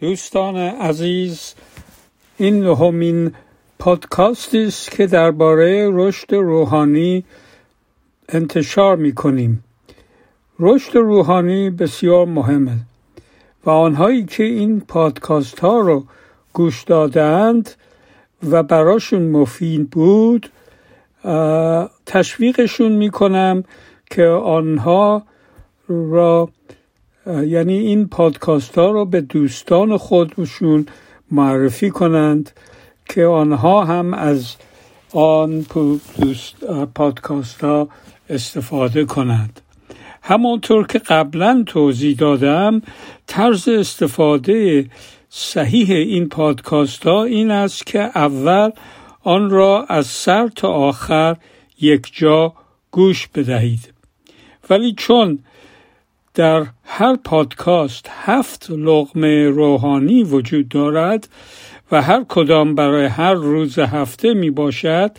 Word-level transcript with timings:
دوستان 0.00 0.56
عزیز 0.56 1.54
این 2.36 2.60
نهمین 2.64 3.32
پادکاستی 3.78 4.64
است 4.64 4.90
که 4.90 5.06
درباره 5.06 5.90
رشد 5.92 6.34
روحانی 6.34 7.24
انتشار 8.28 8.96
می 8.96 9.14
کنیم. 9.14 9.64
رشد 10.58 10.96
روحانی 10.96 11.70
بسیار 11.70 12.26
مهمه 12.26 12.76
و 13.64 13.70
آنهایی 13.70 14.24
که 14.24 14.42
این 14.42 14.80
پادکاست 14.80 15.58
ها 15.58 15.80
رو 15.80 16.04
گوش 16.52 16.82
دادند 16.82 17.70
و 18.50 18.62
براشون 18.62 19.22
مفید 19.22 19.90
بود 19.90 20.50
تشویقشون 22.06 22.92
می 22.92 23.10
کنم 23.10 23.64
که 24.10 24.26
آنها 24.26 25.22
را 25.88 26.48
یعنی 27.26 27.78
این 27.78 28.08
پادکاست 28.08 28.78
ها 28.78 28.90
رو 28.90 29.04
به 29.04 29.20
دوستان 29.20 29.96
خودشون 29.96 30.86
معرفی 31.30 31.90
کنند 31.90 32.50
که 33.08 33.24
آنها 33.24 33.84
هم 33.84 34.14
از 34.14 34.56
آن 35.12 35.66
پادکاست 36.94 37.64
ها 37.64 37.88
استفاده 38.30 39.04
کنند. 39.04 39.60
همانطور 40.22 40.86
که 40.86 40.98
قبلا 40.98 41.62
توضیح 41.66 42.16
دادم 42.16 42.82
طرز 43.26 43.68
استفاده 43.68 44.86
صحیح 45.28 45.90
این 45.90 46.28
پادکاست 46.28 47.06
ها 47.06 47.24
این 47.24 47.50
است 47.50 47.86
که 47.86 47.98
اول 47.98 48.70
آن 49.22 49.50
را 49.50 49.84
از 49.88 50.06
سر 50.06 50.48
تا 50.48 50.68
آخر 50.68 51.36
یک 51.80 52.10
جا 52.12 52.52
گوش 52.90 53.28
بدهید. 53.28 53.92
ولی 54.70 54.94
چون 54.96 55.38
در 56.36 56.66
هر 56.84 57.16
پادکاست 57.16 58.10
هفت 58.10 58.66
لغمه 58.70 59.48
روحانی 59.48 60.22
وجود 60.22 60.68
دارد 60.68 61.28
و 61.92 62.02
هر 62.02 62.24
کدام 62.28 62.74
برای 62.74 63.06
هر 63.06 63.34
روز 63.34 63.78
هفته 63.78 64.34
می 64.34 64.50
باشد. 64.50 65.10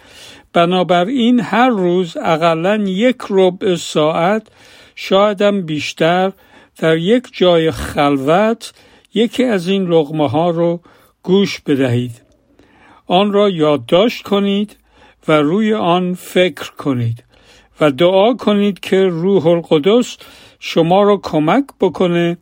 بنابراین 0.54 1.40
هر 1.40 1.70
روز 1.70 2.18
اقلا 2.18 2.76
یک 2.76 3.18
ربع 3.30 3.76
ساعت 3.76 4.48
شایدم 4.96 5.62
بیشتر 5.62 6.32
در 6.80 6.98
یک 6.98 7.24
جای 7.34 7.72
خلوت 7.72 8.74
یکی 9.14 9.44
از 9.44 9.68
این 9.68 9.86
لغمه 9.86 10.30
ها 10.30 10.50
رو 10.50 10.81
گوش 11.24 11.59
بدهید. 11.59 12.22
آن 13.08 13.34
را 13.34 13.50
یادداشت 13.50 14.24
کنید 14.24 14.78
و 15.28 15.31
روی 15.31 15.74
آن 15.74 16.14
فکر 16.14 16.72
کنید 16.72 17.24
و 17.81 17.92
دعا 17.92 18.34
کنید 18.34 18.80
که 18.80 19.04
روح 19.04 19.48
القدس 19.48 20.18
شما 20.59 21.03
را 21.03 21.17
کمک 21.17 21.66
بکنه 21.80 22.38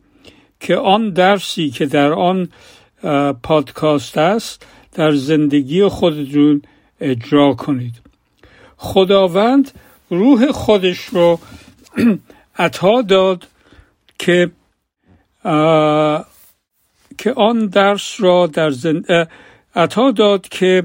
که 0.60 0.76
آن 0.76 1.10
درسی 1.10 1.70
که 1.70 1.86
در 1.86 2.12
آن 2.12 2.48
پادکاست 3.42 4.18
است 4.18 4.66
در 4.92 5.12
زندگی 5.12 5.88
خودتون 5.88 6.62
اجرا 7.00 7.54
کنید. 7.54 7.94
خداوند 8.76 9.70
روح 10.10 10.52
خودش 10.52 11.00
رو 11.00 11.38
عطا 12.58 13.02
داد 13.02 13.48
که 14.18 14.50
که 17.18 17.32
آن 17.36 17.66
درس 17.66 18.16
را 18.18 18.46
در 18.46 18.70
زند... 18.70 19.28
عطا 19.74 20.10
داد 20.10 20.48
که 20.48 20.82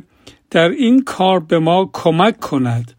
در 0.52 0.70
این 0.70 1.04
کار 1.04 1.40
به 1.40 1.60
ما 1.60 1.90
کمک 1.94 2.40
کند. 2.40 2.94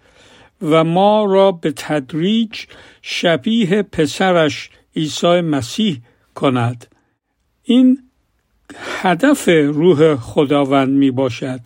و 0.62 0.84
ما 0.84 1.24
را 1.24 1.52
به 1.52 1.72
تدریج 1.76 2.64
شبیه 3.02 3.82
پسرش 3.82 4.70
عیسی 4.96 5.40
مسیح 5.40 6.00
کند. 6.34 6.86
این 7.62 7.98
هدف 8.76 9.48
روح 9.48 10.16
خداوند 10.16 10.88
می 10.88 11.10
باشد 11.10 11.60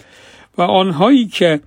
و 0.59 0.63
آنهایی 0.63 1.27
که 1.27 1.61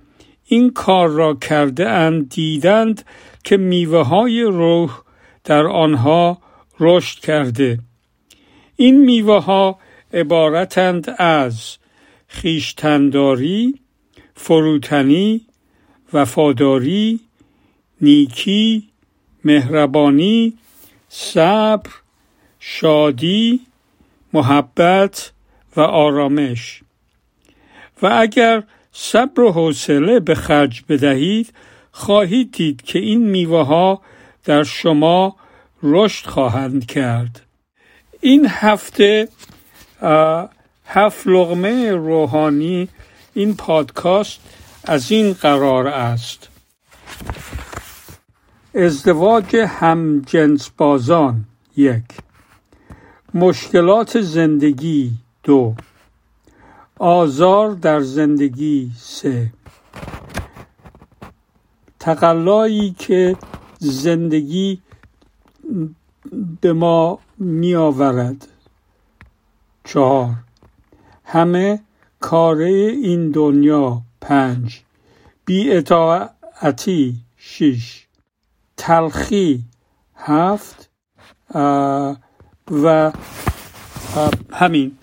این 0.44 0.70
کار 0.70 1.08
را 1.08 1.34
کرده 1.34 1.88
اند 1.88 2.28
دیدند 2.28 3.04
که 3.44 3.56
میوه 3.56 4.02
های 4.02 4.42
روح 4.42 5.00
در 5.44 5.66
آنها 5.66 6.38
رشد 6.80 7.20
کرده. 7.20 7.78
این 8.76 9.04
میوه 9.04 9.44
ها 9.44 9.78
عبارتند 10.14 11.14
از 11.18 11.76
خیشتنداری 12.26 13.74
فروتنی 14.34 15.46
وفاداری 16.12 17.20
نیکی 18.00 18.88
مهربانی 19.44 20.58
صبر 21.08 21.90
شادی 22.60 23.60
محبت 24.32 25.32
و 25.76 25.80
آرامش. 25.80 26.82
و 28.02 28.06
اگر 28.06 28.62
صبر 28.92 29.40
و 29.40 29.52
حوصله 29.52 30.20
به 30.20 30.34
خرج 30.34 30.82
بدهید 30.88 31.52
خواهید 31.92 32.52
دید 32.52 32.82
که 32.82 32.98
این 32.98 33.26
میوه 33.26 33.66
ها 33.66 34.02
در 34.44 34.62
شما 34.62 35.36
رشد 35.82 36.26
خواهند 36.26 36.86
کرد. 36.86 37.40
این 38.20 38.46
هفته 38.48 39.28
هفت 40.86 41.26
لغمه 41.26 41.90
روحانی 41.92 42.88
این 43.34 43.56
پادکاست 43.56 44.40
از 44.90 45.10
این 45.12 45.32
قرار 45.32 45.86
است. 45.86 46.48
ازدواج 48.74 49.56
همجنس 49.56 50.70
بازان 50.76 51.44
یک. 51.76 52.04
مشکلات 53.34 54.20
زندگی 54.20 55.12
دو. 55.42 55.74
آزار 56.98 57.70
در 57.70 58.00
زندگی 58.00 58.90
سه. 58.96 59.52
تقلایی 61.98 62.94
که 62.98 63.36
زندگی 63.78 64.80
به 66.60 66.72
ما 66.72 67.18
می 67.38 67.74
آورد 67.74 68.48
چهار. 69.84 70.34
همه 71.24 71.80
کاره 72.20 72.68
این 73.02 73.30
دنیا 73.30 74.02
پنج. 74.20 74.80
بی 75.44 75.70
اطاعتی 75.70 77.14
شش. 77.36 78.06
تلخی 78.76 79.64
هفت. 80.16 80.90
و 82.70 83.12
همین. 84.52 84.96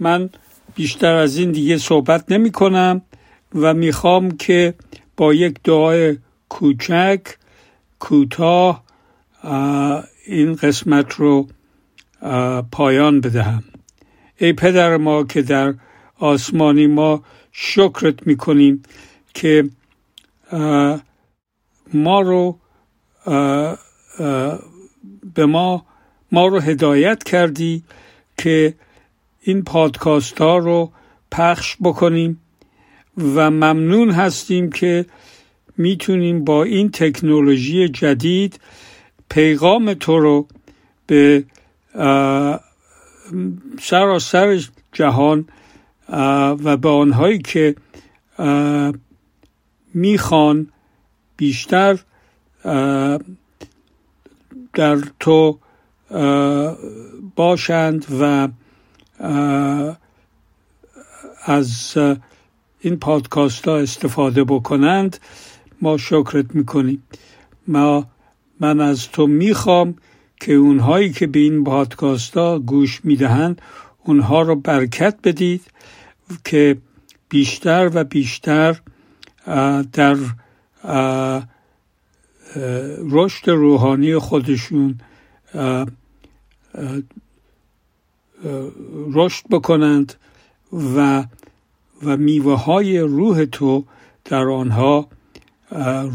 من 0.00 0.30
بیشتر 0.74 1.14
از 1.14 1.36
این 1.36 1.52
دیگه 1.52 1.78
صحبت 1.78 2.32
نمی 2.32 2.50
کنم 2.50 3.02
و 3.54 3.74
می‌خوام 3.74 4.30
که 4.30 4.74
با 5.16 5.34
یک 5.34 5.62
دعای 5.64 6.16
کوچک 6.48 7.20
کوتاه 7.98 8.84
این 10.26 10.54
قسمت 10.54 11.12
رو 11.12 11.48
پایان 12.72 13.20
بدهم. 13.20 13.64
ای 14.36 14.52
پدر 14.52 14.96
ما 14.96 15.24
که 15.24 15.42
در 15.42 15.74
آسمانی 16.18 16.86
ما 16.86 17.22
شکرت 17.52 18.26
می‌کنیم 18.26 18.82
که 19.34 19.70
ما 21.94 22.20
رو 22.20 22.58
به 25.34 25.46
ما 25.46 25.86
ما 26.32 26.46
رو 26.46 26.60
هدایت 26.60 27.22
کردی 27.22 27.82
که 28.38 28.74
این 29.40 29.62
پادکاست 29.64 30.40
ها 30.40 30.58
رو 30.58 30.92
پخش 31.30 31.76
بکنیم 31.82 32.40
و 33.16 33.50
ممنون 33.50 34.10
هستیم 34.10 34.70
که 34.70 35.06
می‌تونیم 35.76 36.44
با 36.44 36.64
این 36.64 36.90
تکنولوژی 36.90 37.88
جدید 37.88 38.60
پیغام 39.28 39.94
تو 39.94 40.18
رو 40.18 40.46
به 41.06 41.44
سراسر 43.80 44.60
جهان 44.92 45.48
و 46.64 46.76
به 46.76 46.88
آنهایی 46.88 47.38
که 47.38 47.74
می‌خوان 49.94 50.68
بیشتر 51.36 51.98
در 54.74 54.98
تو 55.20 55.58
باشند 57.36 58.06
و 58.20 58.48
از 61.44 61.96
این 62.80 62.96
پادکاست 62.96 63.68
ها 63.68 63.78
استفاده 63.78 64.44
بکنند 64.44 65.18
ما 65.82 65.96
شکرت 65.96 66.54
می‌کنیم. 66.54 67.02
ما 67.68 68.06
من 68.60 68.80
از 68.80 69.08
تو 69.08 69.26
می‌خوام 69.26 69.94
که 70.40 70.52
اونهایی 70.54 71.12
که 71.12 71.26
به 71.26 71.38
این 71.38 71.64
پادکاست 71.64 72.36
ها 72.36 72.58
گوش 72.58 73.00
می‌دهند 73.04 73.62
اونها 74.04 74.42
رو 74.42 74.56
برکت 74.56 75.18
بدید 75.24 75.69
که 76.44 76.76
بیشتر 77.28 77.90
و 77.94 78.04
بیشتر 78.04 78.80
در 79.92 80.16
رشد 83.10 83.50
روحانی 83.50 84.18
خودشون 84.18 85.00
رشد 89.12 89.44
بکنند 89.50 90.14
و 90.96 91.24
و 92.02 92.16
میوه 92.16 92.62
های 92.62 92.98
روح 92.98 93.44
تو 93.44 93.84
در 94.24 94.48
آنها 94.48 95.08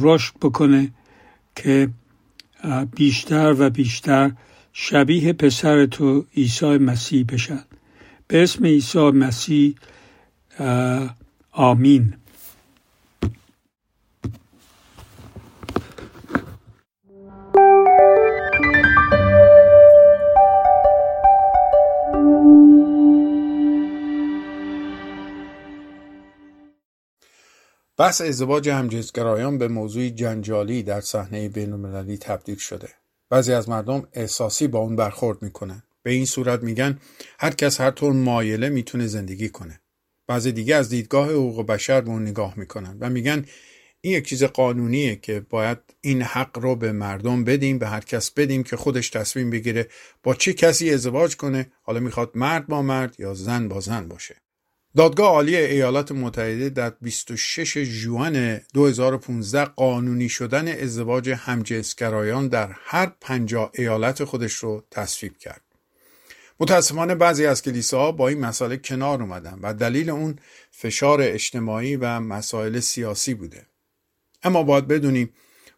رشد 0.01 0.33
بکنه 0.41 0.91
که 1.55 1.89
بیشتر 2.95 3.55
و 3.59 3.69
بیشتر 3.69 4.31
شبیه 4.73 5.33
پسر 5.33 5.85
تو 5.85 6.25
عیسی 6.37 6.77
مسیح 6.77 7.25
بشن. 7.29 7.63
به 8.27 8.43
اسم 8.43 8.65
عیسی 8.65 9.11
مسیح 9.11 9.75
آمین. 11.51 12.13
بحث 27.97 28.21
ازدواج 28.21 28.69
همجنسگرایان 28.69 29.57
به 29.57 29.67
موضوعی 29.67 30.11
جنجالی 30.11 30.83
در 30.83 31.01
صحنه 31.01 31.49
بینالمللی 31.49 32.17
تبدیل 32.17 32.57
شده. 32.57 32.89
بعضی 33.29 33.53
از 33.53 33.69
مردم 33.69 34.07
احساسی 34.13 34.67
با 34.67 34.79
اون 34.79 34.95
برخورد 34.95 35.41
می‌کنن. 35.41 35.83
به 36.03 36.11
این 36.11 36.25
صورت 36.25 36.63
میگن 36.63 36.99
هر 37.39 37.51
کس 37.51 37.81
هر 37.81 37.91
طور 37.91 38.13
مایله 38.13 38.69
می‌تونه 38.69 39.07
زندگی 39.07 39.49
کنه. 39.49 39.79
بعضی 40.27 40.51
دیگه 40.51 40.75
از 40.75 40.89
دیدگاه 40.89 41.29
حقوق 41.29 41.65
بشر 41.65 42.01
به 42.01 42.09
اون 42.09 42.21
نگاه 42.21 42.59
می‌کنن 42.59 42.97
و 42.99 43.09
میگن 43.09 43.45
این 44.01 44.13
یک 44.13 44.27
چیز 44.27 44.43
قانونیه 44.43 45.15
که 45.15 45.45
باید 45.49 45.77
این 46.01 46.21
حق 46.21 46.59
رو 46.59 46.75
به 46.75 46.91
مردم 46.91 47.43
بدیم 47.43 47.79
به 47.79 47.87
هر 47.87 47.99
کس 47.99 48.31
بدیم 48.31 48.63
که 48.63 48.77
خودش 48.77 49.09
تصمیم 49.09 49.49
بگیره 49.49 49.87
با 50.23 50.35
چه 50.35 50.53
کسی 50.53 50.93
ازدواج 50.93 51.35
کنه 51.35 51.71
حالا 51.81 51.99
می‌خواد 51.99 52.31
مرد 52.35 52.67
با 52.67 52.81
مرد 52.81 53.19
یا 53.19 53.33
زن 53.33 53.67
با 53.67 53.79
زن 53.79 54.07
باشه 54.07 54.35
دادگاه 54.95 55.27
عالی 55.27 55.55
ایالات 55.55 56.11
متحده 56.11 56.69
در 56.69 56.89
26 57.01 57.77
ژوئن 57.77 58.61
2015 58.73 59.65
قانونی 59.65 60.29
شدن 60.29 60.67
ازدواج 60.67 61.29
همجنسگرایان 61.29 62.47
در 62.47 62.71
هر 62.73 63.11
پنجاه 63.21 63.71
ایالت 63.73 64.23
خودش 64.23 64.53
رو 64.53 64.83
تصویب 64.91 65.37
کرد. 65.37 65.64
متاسفانه 66.59 67.15
بعضی 67.15 67.45
از 67.45 67.61
کلیساها 67.61 68.11
با 68.11 68.27
این 68.27 68.39
مسئله 68.39 68.77
کنار 68.77 69.21
اومدن 69.21 69.59
و 69.61 69.73
دلیل 69.73 70.09
اون 70.09 70.35
فشار 70.71 71.21
اجتماعی 71.21 71.95
و 71.95 72.19
مسائل 72.19 72.79
سیاسی 72.79 73.33
بوده. 73.33 73.65
اما 74.43 74.63
باید 74.63 74.87
بدونیم 74.87 75.33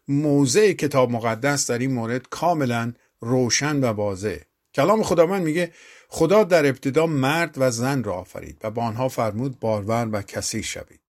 موضع 0.08 0.72
کتاب 0.72 1.10
مقدس 1.10 1.70
در 1.70 1.78
این 1.78 1.92
مورد 1.92 2.28
کاملا 2.28 2.92
روشن 3.20 3.76
و 3.80 3.86
واضحه. 3.86 4.46
کلام 4.74 5.02
خداوند 5.02 5.42
میگه 5.42 5.72
خدا 6.08 6.44
در 6.44 6.66
ابتدا 6.66 7.06
مرد 7.06 7.54
و 7.56 7.70
زن 7.70 8.02
را 8.02 8.14
آفرید 8.14 8.58
و 8.64 8.70
با 8.70 8.82
آنها 8.82 9.08
فرمود 9.08 9.60
بارور 9.60 10.08
و 10.12 10.22
کثیر 10.22 10.62
شوید 10.62 11.00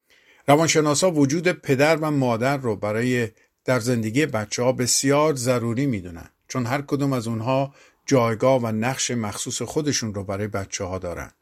روانشناسا 0.48 1.10
وجود 1.10 1.48
پدر 1.48 1.96
و 1.96 2.10
مادر 2.10 2.56
رو 2.56 2.76
برای 2.76 3.28
در 3.64 3.80
زندگی 3.80 4.26
بچه 4.26 4.62
ها 4.62 4.72
بسیار 4.72 5.34
ضروری 5.34 5.86
می‌دونن 5.86 6.30
چون 6.48 6.66
هر 6.66 6.82
کدوم 6.82 7.12
از 7.12 7.28
اونها 7.28 7.74
جایگاه 8.08 8.62
و 8.62 8.66
نقش 8.66 9.10
مخصوص 9.10 9.62
خودشون 9.62 10.14
رو 10.14 10.25
برای 10.25 10.49
بچه 10.49 10.84
ها 10.84 10.99
دارن. 10.99 11.32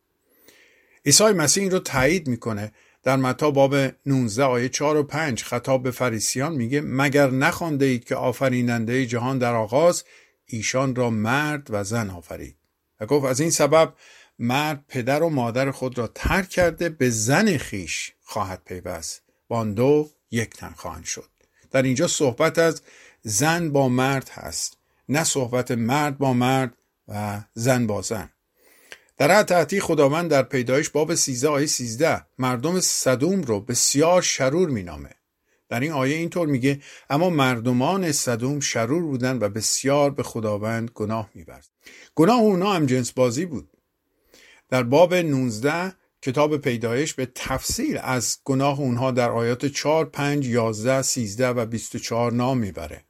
عیسی 1.05 1.25
مسیح 1.25 1.63
این 1.63 1.73
رو 1.73 1.79
تایید 1.79 2.29
می‌کنه 2.29 2.73
در 3.03 3.17
متا 3.17 3.51
باب 3.51 3.75
19 4.07 4.45
آیه 4.45 4.69
4 4.69 4.97
و 4.97 5.03
5 5.03 5.43
خطاب 5.45 5.83
به 5.83 5.91
فریسیان 5.91 6.55
میگه 6.55 6.81
مگر 6.81 7.31
نخوانده 7.31 7.85
اید 7.85 8.05
که 8.05 8.17
آفریننده 8.17 9.07
جهان 9.07 9.39
در 9.39 9.55
آغاز 9.55 10.05
ایشان 10.47 10.95
را 10.95 11.11
مرد 11.11 11.67
و 11.71 11.85
زن 11.85 12.11
آفرید؟ 12.11 12.57
و 13.01 13.07
گفت 13.07 13.27
از 13.27 13.41
این 13.41 13.51
سبب 13.51 13.95
مرد 14.39 14.85
پدر 14.89 15.23
و 15.23 15.29
مادر 15.29 15.71
خود 15.71 15.99
را 15.99 16.07
ترک 16.07 16.49
کرده 16.49 16.89
به 16.89 17.11
زن 17.11 17.57
خیش 17.57 18.13
خواهد 18.23 18.63
پیوست 18.65 19.23
و 19.51 19.55
آن 19.55 19.75
دو 19.75 20.11
یک 20.31 20.51
تن 20.51 20.71
خواهند 20.77 21.05
شد. 21.05 21.31
در 21.71 21.83
اینجا 21.83 22.07
صحبت 22.07 22.59
از 22.59 22.83
زن 23.23 23.71
با 23.71 23.89
مرد 23.89 24.29
هست. 24.29 24.79
نه 25.09 25.25
صحبت 25.25 25.71
مرد 25.71 26.19
با 26.19 26.33
مرد 26.33 26.75
و 27.09 27.41
زن 27.55 27.87
با 27.87 28.03
زن. 28.03 28.31
در 29.19 29.43
تحتی 29.43 29.81
خداوند 29.81 30.31
در 30.31 30.43
پیدایش 30.43 30.89
باب 30.89 31.15
13 31.15 31.49
آیه 31.49 31.67
13 31.67 32.27
مردم 32.39 32.81
صدوم 32.81 33.43
رو 33.43 33.61
بسیار 33.61 34.23
شرور 34.23 34.69
مینامه. 34.71 35.11
در 35.69 35.81
این 35.81 35.93
آیه 35.93 36.17
اینطور 36.17 36.49
میگه 36.49 36.81
اما 37.11 37.31
مردمان 37.31 38.13
صدوم 38.13 38.61
شرور 38.61 39.03
بودند 39.03 39.43
و 39.43 39.49
بسیار 39.49 40.11
به 40.11 40.23
خداوند 40.23 40.91
گناه 40.95 41.31
می‌برد. 41.35 41.67
گناه 42.15 42.39
اونا 42.41 42.73
هم 42.73 42.87
جنس 42.87 43.13
بازی 43.13 43.47
بود. 43.47 43.71
در 44.69 44.83
باب 44.83 45.15
19 45.15 45.93
کتاب 46.23 46.57
پیدایش 46.57 47.15
به 47.15 47.29
تفصیل 47.35 47.99
از 48.03 48.39
گناه 48.45 48.81
اونها 48.81 49.11
در 49.11 49.31
آیات 49.31 49.67
4 49.67 50.05
5 50.05 50.49
11 50.49 51.03
13 51.03 51.49
و 51.49 51.67
24 51.67 52.33
نام 52.33 52.59
می‌بره. 52.59 53.05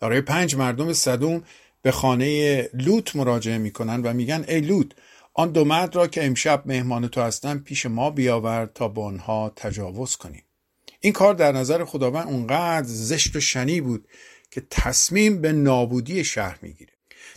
آیه 0.00 0.20
5 0.20 0.56
مردم 0.56 0.92
صدوم 0.92 1.42
به 1.82 1.90
خانه 1.90 2.62
لوط 2.74 3.16
مراجعه 3.16 3.58
می‌کنن 3.58 4.02
و 4.02 4.12
میگن 4.12 4.44
ای 4.48 4.60
لوط 4.60 4.92
آن 5.34 5.52
دو 5.52 5.64
مرد 5.64 5.96
را 5.96 6.06
که 6.06 6.26
امشب 6.26 6.62
مهمان 6.66 7.08
تو 7.08 7.20
هستن 7.20 7.58
پیش 7.58 7.86
ما 7.86 8.10
بیاورد 8.10 8.72
تا 8.72 8.88
با 8.88 9.04
آنها 9.04 9.52
تجاوز 9.56 10.16
کنیم. 10.16 10.42
این 11.00 11.12
کار 11.12 11.34
در 11.34 11.52
نظر 11.52 11.84
خداوند 11.84 12.26
اونقدر 12.26 12.86
زشت 12.86 13.36
و 13.36 13.40
شنی 13.40 13.80
بود 13.80 14.08
که 14.50 14.62
تصمیم 14.70 15.40
به 15.40 15.52
نابودی 15.52 16.24
شهر 16.24 16.58
می‌گیره. 16.62 16.92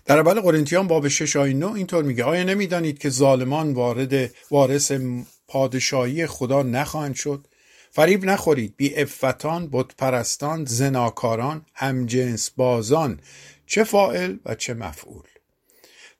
در 0.05 0.19
اول 0.19 0.41
قرنتیان 0.41 0.87
باب 0.87 1.07
6 1.07 1.35
آیه 1.35 1.53
9 1.53 1.73
اینطور 1.73 2.03
میگه 2.03 2.23
آیا 2.23 2.43
نمی‌دانید 2.43 2.99
که 2.99 3.09
ظالمان 3.09 3.73
وارد 3.73 4.31
وارث 4.51 4.91
پادشاهی 5.47 6.27
خدا 6.27 6.63
نخواهند 6.63 7.15
شد؟ 7.15 7.47
فریب 7.91 8.25
نخورید 8.25 8.73
بی 8.77 8.95
افتان 8.95 9.69
بت 9.71 9.95
پرستان 9.95 10.65
زناکاران 10.65 11.65
همجنس 11.73 12.49
بازان. 12.49 13.19
چه 13.65 13.83
فائل 13.83 14.37
و 14.45 14.55
چه 14.55 14.73
مفعول. 14.73 15.27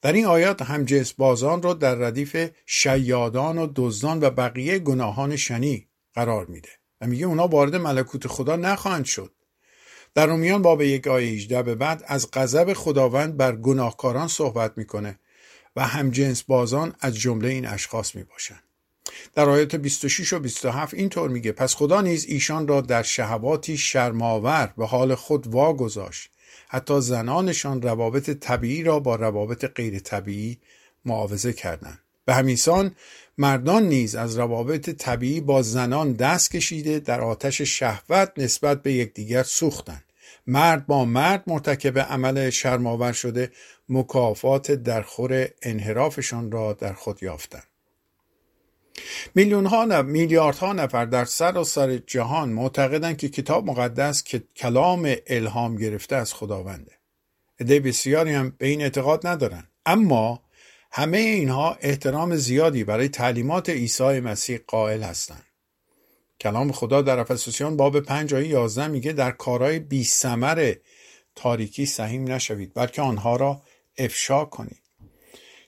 در 0.01 0.13
این 0.13 0.25
آیات 0.25 0.61
همجنس 0.61 1.13
بازان 1.13 1.61
را 1.61 1.73
در 1.73 1.95
ردیف 1.95 2.49
شیادان 2.65 3.57
و 3.57 3.67
دزدان 3.75 4.19
و 4.23 4.29
بقیه 4.29 4.79
گناهان 4.79 5.35
شنی 5.35 5.87
قرار 6.13 6.45
میده. 6.45 6.69
و 7.01 7.07
میگه 7.07 7.25
اونا 7.25 7.47
وارد 7.47 7.75
ملکوت 7.75 8.27
خدا 8.27 8.55
نخواهند 8.55 9.05
شد. 9.05 9.31
در 10.13 10.25
رومیان 10.25 10.61
باب 10.61 10.81
یک 10.81 11.07
آیه 11.07 11.31
18 11.31 11.63
به 11.63 11.75
بعد 11.75 12.03
از 12.07 12.31
غضب 12.31 12.73
خداوند 12.73 13.37
بر 13.37 13.55
گناهکاران 13.55 14.27
صحبت 14.27 14.73
می‌کنه 14.77 15.19
و 15.75 15.87
همجنس 15.87 16.43
بازان 16.43 16.95
از 16.99 17.15
جمله 17.15 17.47
این 17.49 17.67
اشخاص 17.67 18.15
می‌باشند. 18.15 18.68
در 19.35 19.49
آیات 19.49 19.75
26 19.75 20.33
و 20.33 20.39
27 20.39 20.93
اینطور 20.93 21.29
میگه 21.29 21.51
پس 21.51 21.75
خدا 21.75 22.01
نیز 22.01 22.25
ایشان 22.25 22.67
را 22.67 22.81
در 22.81 23.03
شهواتی 23.03 23.77
شرماور 23.77 24.73
به 24.77 24.85
حال 24.85 25.15
خود 25.15 25.47
واگذاشت. 25.47 26.29
حتی 26.67 27.01
زنانشان 27.01 27.81
روابط 27.81 28.29
طبیعی 28.29 28.83
را 28.83 28.99
با 28.99 29.15
روابط 29.15 29.65
غیر 29.65 29.99
طبیعی 29.99 30.57
معاوضه 31.05 31.53
کردند. 31.53 31.99
به 32.25 32.33
همیسان 32.33 32.95
مردان 33.37 33.83
نیز 33.83 34.15
از 34.15 34.37
روابط 34.37 34.89
طبیعی 34.89 35.41
با 35.41 35.61
زنان 35.61 36.13
دست 36.13 36.51
کشیده 36.51 36.99
در 36.99 37.21
آتش 37.21 37.61
شهوت 37.61 38.31
نسبت 38.37 38.81
به 38.83 38.93
یکدیگر 38.93 39.43
سوختند. 39.43 40.03
مرد 40.47 40.87
با 40.87 41.05
مرد 41.05 41.43
مرتکب 41.47 41.99
عمل 41.99 42.49
شرماور 42.49 43.11
شده 43.11 43.51
مکافات 43.89 44.71
درخور 44.71 45.47
انحرافشان 45.61 46.51
را 46.51 46.73
در 46.73 46.93
خود 46.93 47.23
یافتند. 47.23 47.68
میلیون 49.35 49.65
ها 49.65 49.85
نف... 49.85 50.05
میلیاردها 50.05 50.73
نفر 50.73 51.05
در 51.05 51.25
سر 51.25 51.97
جهان 52.07 52.49
معتقدند 52.49 53.17
که 53.17 53.29
کتاب 53.29 53.65
مقدس 53.65 54.23
که 54.23 54.43
کلام 54.55 55.15
الهام 55.27 55.75
گرفته 55.75 56.15
از 56.15 56.33
خداونده 56.33 56.91
عده 57.59 57.79
بسیاری 57.79 58.33
هم 58.33 58.53
به 58.57 58.67
این 58.67 58.81
اعتقاد 58.81 59.27
ندارند 59.27 59.67
اما 59.85 60.41
همه 60.91 61.17
اینها 61.17 61.77
احترام 61.81 62.35
زیادی 62.35 62.83
برای 62.83 63.09
تعلیمات 63.09 63.69
عیسی 63.69 64.19
مسیح 64.19 64.59
قائل 64.67 65.03
هستند. 65.03 65.45
کلام 66.39 66.71
خدا 66.71 67.01
در 67.01 67.19
افسوسیان 67.19 67.77
باب 67.77 67.99
5 67.99 68.33
آیه 68.33 68.47
11 68.47 68.87
میگه 68.87 69.13
در 69.13 69.31
کارهای 69.31 69.79
بی 69.79 70.03
سمر 70.03 70.73
تاریکی 71.35 71.85
سهیم 71.85 72.31
نشوید 72.31 72.73
بلکه 72.73 73.01
آنها 73.01 73.35
را 73.35 73.61
افشا 73.97 74.45
کنید. 74.45 74.81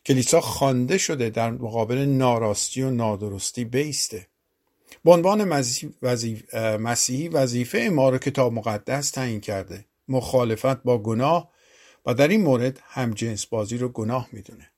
کلیسا 0.06 0.42
خوانده 0.42 0.98
شده 0.98 1.30
در 1.30 1.52
مقابل 1.52 1.98
ناراستی 1.98 2.82
و 2.82 2.90
نادرستی 2.90 3.66
بیسته. 3.66 4.28
به 5.06 5.12
عنوان 5.12 5.44
مسیحی 6.78 7.30
وظیفه 7.30 7.90
ما 7.94 8.10
را 8.10 8.18
کتاب 8.18 8.54
مقدس 8.54 9.10
تعیین 9.10 9.40
کرده. 9.40 9.86
مخالفت 10.08 10.84
با 10.84 10.98
گناه 10.98 11.52
و 12.06 12.14
در 12.14 12.28
این 12.28 12.42
مورد 12.42 12.80
هم 12.84 13.14
جنس 13.14 13.46
بازی 13.46 13.78
رو 13.78 13.90
گناه 13.90 14.28
می‌دونه. 14.32 14.70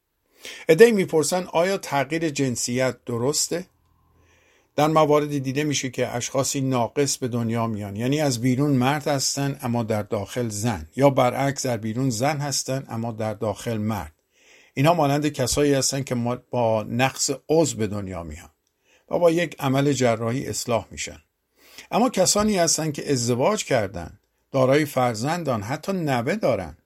ادهی 0.69 0.91
می‌پرسن 0.91 1.43
آیا 1.43 1.77
تغییر 1.77 2.29
جنسیت 2.29 2.97
درسته؟ 3.05 3.65
در 4.75 4.87
مواردی 4.87 5.39
دیده 5.39 5.63
میشه 5.63 5.89
که 5.89 6.07
اشخاصی 6.07 6.61
ناقص 6.61 7.17
به 7.17 7.27
دنیا 7.27 7.67
میان 7.67 7.95
یعنی 7.95 8.21
از 8.21 8.41
بیرون 8.41 8.71
مرد 8.71 9.07
هستن 9.07 9.59
اما 9.61 9.83
در 9.83 10.03
داخل 10.03 10.49
زن 10.49 10.87
یا 10.95 11.09
برعکس 11.09 11.65
در 11.65 11.77
بیرون 11.77 12.09
زن 12.09 12.37
هستن 12.37 12.85
اما 12.89 13.11
در 13.11 13.33
داخل 13.33 13.77
مرد 13.77 14.13
اینها 14.73 14.93
مانند 14.93 15.27
کسایی 15.27 15.73
هستند 15.73 16.05
که 16.05 16.15
با 16.51 16.83
نقص 16.83 17.29
عضو 17.49 17.77
به 17.77 17.87
دنیا 17.87 18.23
میان 18.23 18.49
و 19.09 19.19
با 19.19 19.31
یک 19.31 19.55
عمل 19.59 19.91
جراحی 19.91 20.47
اصلاح 20.47 20.87
میشن. 20.91 21.19
اما 21.91 22.09
کسانی 22.09 22.57
هستند 22.57 22.93
که 22.93 23.11
ازدواج 23.11 23.65
کردند 23.65 24.19
دارای 24.51 24.85
فرزندان 24.85 25.61
حتی 25.61 25.93
نوه 25.93 26.35
دارن 26.35 26.77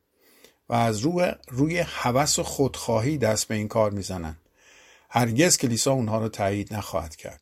و 0.70 0.74
از 0.74 1.00
روی 1.00 1.32
روی 1.48 1.78
هوس 1.78 2.40
و 2.40 2.44
خودخواهی 2.44 3.18
دست 3.18 3.48
به 3.48 3.56
این 3.56 3.68
کار 3.68 3.92
می‌زنن. 3.92 4.38
هرگز 5.10 5.58
کلیسا 5.58 5.92
اونها 5.92 6.20
رو 6.20 6.30
تایید 6.30 6.74
نخواهد 6.74 7.16
کرد. 7.16 7.42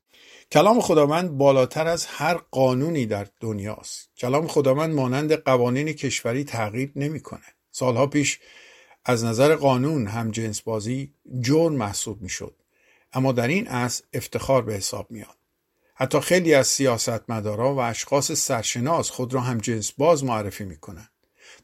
کلام 0.52 0.82
خداوند 0.82 1.38
بالاتر 1.38 1.88
از 1.88 2.06
هر 2.06 2.40
قانونی 2.52 3.06
در 3.06 3.28
دنیاست. 3.40 4.10
کلام 4.18 4.48
خداوند 4.48 4.94
مانند 4.96 5.34
قوانین 5.34 5.94
کشوری 5.94 6.44
تغییر 6.44 6.92
نمی‌کنه. 6.96 7.46
سالها 7.72 8.08
پیش 8.08 8.40
از 9.06 9.24
نظر 9.26 9.56
قانون 9.56 10.08
هم 10.08 10.32
جنس 10.32 10.62
بازی 10.62 11.14
جرم 11.40 11.74
محسوب 11.74 12.22
می‌شد. 12.22 12.56
اما 13.14 13.32
در 13.32 13.48
این 13.48 13.68
اصل 13.68 14.04
افتخار 14.14 14.62
به 14.62 14.74
حساب 14.74 15.12
میاد. 15.12 15.38
حتی 15.96 16.20
خیلی 16.20 16.54
از 16.54 16.68
سیاستمدارا 16.68 17.76
و 17.76 17.80
اشخاص 17.80 18.32
سرشناس 18.32 19.10
خود 19.10 19.34
را 19.34 19.42
هم 19.42 19.58
جنس 19.58 19.92
باز 19.92 20.24
معرفی 20.24 20.64
می‌کنند. 20.64 21.10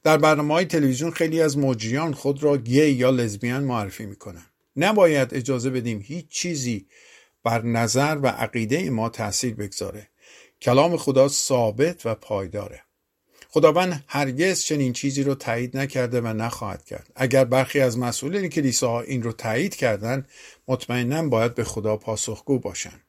در 0.03 0.17
برنامه 0.17 0.53
های 0.53 0.65
تلویزیون 0.65 1.12
خیلی 1.12 1.41
از 1.41 1.57
مجریان 1.57 2.13
خود 2.13 2.43
را 2.43 2.57
گی 2.57 2.88
یا 2.88 3.10
لزبیان 3.10 3.63
معرفی 3.63 4.05
می‌کنند. 4.05 4.51
نباید 4.75 5.33
اجازه 5.33 5.69
بدیم 5.69 6.01
هیچ 6.01 6.27
چیزی 6.27 6.88
بر 7.43 7.62
نظر 7.62 8.19
و 8.24 8.27
عقیده 8.27 8.89
ما 8.89 9.10
تاثیر 9.10 9.55
بگذاره. 9.55 10.07
کلام 10.62 10.98
خدا 10.98 11.27
ثابت 11.27 12.05
و 12.05 12.15
پایداره. 12.15 12.83
خداوند 13.53 14.03
هرگز 14.08 14.62
چنین 14.62 14.93
چیزی 14.93 15.24
رو 15.24 15.36
تایید 15.36 15.77
نکرده 15.77 16.22
و 16.22 16.27
نخواهد 16.27 16.86
کرد. 16.86 17.12
اگر 17.15 17.46
برخی 17.46 17.79
از 17.79 17.98
مسئولین 17.98 18.50
کلیساها 18.50 19.01
این 19.01 19.24
رو 19.24 19.31
تایید 19.31 19.75
کردن 19.75 20.25
مطمئنا 20.67 21.27
باید 21.27 21.55
به 21.55 21.63
خدا 21.63 21.98
پاسخگو 21.98 22.60
باشند 22.60 23.01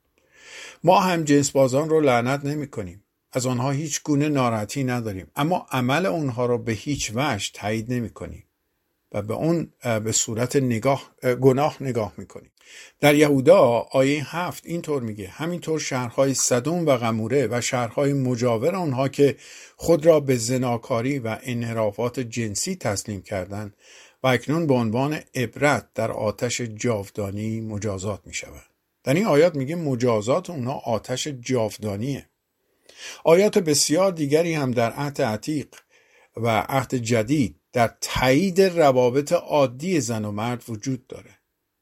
ما 0.84 1.00
هم 1.00 1.24
جنس 1.24 1.50
بازان 1.50 1.88
رو 1.88 2.00
لعنت 2.00 2.44
نمی 2.44 2.66
کنیم. 2.66 3.04
از 3.32 3.46
آنها 3.46 3.70
هیچ 3.70 4.02
گونه 4.02 4.28
ناراحتی 4.28 4.84
نداریم. 4.84 5.26
اما 5.36 5.66
عمل 5.70 6.06
اونها 6.06 6.46
رو 6.46 6.58
به 6.58 6.72
هیچ 6.72 7.12
وجه 7.14 7.50
تایید 7.54 7.92
نمی 7.92 8.10
کنیم. 8.10 8.44
و 9.12 9.22
به 9.22 9.34
اون 9.34 9.72
به 10.04 10.12
صورت 10.12 10.56
نگاه 10.56 11.10
گناه 11.40 11.76
نگاه 11.80 12.12
می‌کنیم 12.16 12.52
در 13.00 13.14
یهودا 13.14 13.60
آیه 13.90 14.36
هفت 14.36 14.66
اینطور 14.66 15.02
میگه 15.02 15.28
همینطور 15.28 15.78
شهرهای 15.78 16.34
صدوم 16.34 16.86
و 16.86 16.96
غموره 16.96 17.48
و 17.50 17.60
شهرهای 17.60 18.12
مجاور 18.12 18.74
آنها 18.74 19.08
که 19.08 19.36
خود 19.76 20.06
را 20.06 20.20
به 20.20 20.36
زناکاری 20.36 21.18
و 21.18 21.38
انحرافات 21.42 22.20
جنسی 22.20 22.76
تسلیم 22.76 23.22
کردند 23.22 23.76
و 24.22 24.26
اکنون 24.26 24.66
به 24.66 24.74
عنوان 24.74 25.20
عبرت 25.34 25.86
در 25.94 26.12
آتش 26.12 26.60
جاودانی 26.60 27.60
مجازات 27.60 28.20
می 28.26 28.34
شود. 28.34 28.62
در 29.04 29.14
این 29.14 29.26
آیات 29.26 29.54
میگه 29.54 29.76
مجازات 29.76 30.50
اونها 30.50 30.74
آتش 30.74 31.28
جاودانیه. 31.28 32.28
آیات 33.24 33.58
بسیار 33.58 34.12
دیگری 34.12 34.54
هم 34.54 34.70
در 34.70 34.90
عهد 34.92 35.22
عتیق 35.22 35.68
و 36.36 36.66
عهد 36.68 36.94
جدید 36.94 37.56
در 37.72 37.94
تایید 38.00 38.60
روابط 38.60 39.32
عادی 39.32 40.00
زن 40.00 40.24
و 40.24 40.30
مرد 40.30 40.64
وجود 40.68 41.06
داره. 41.06 41.38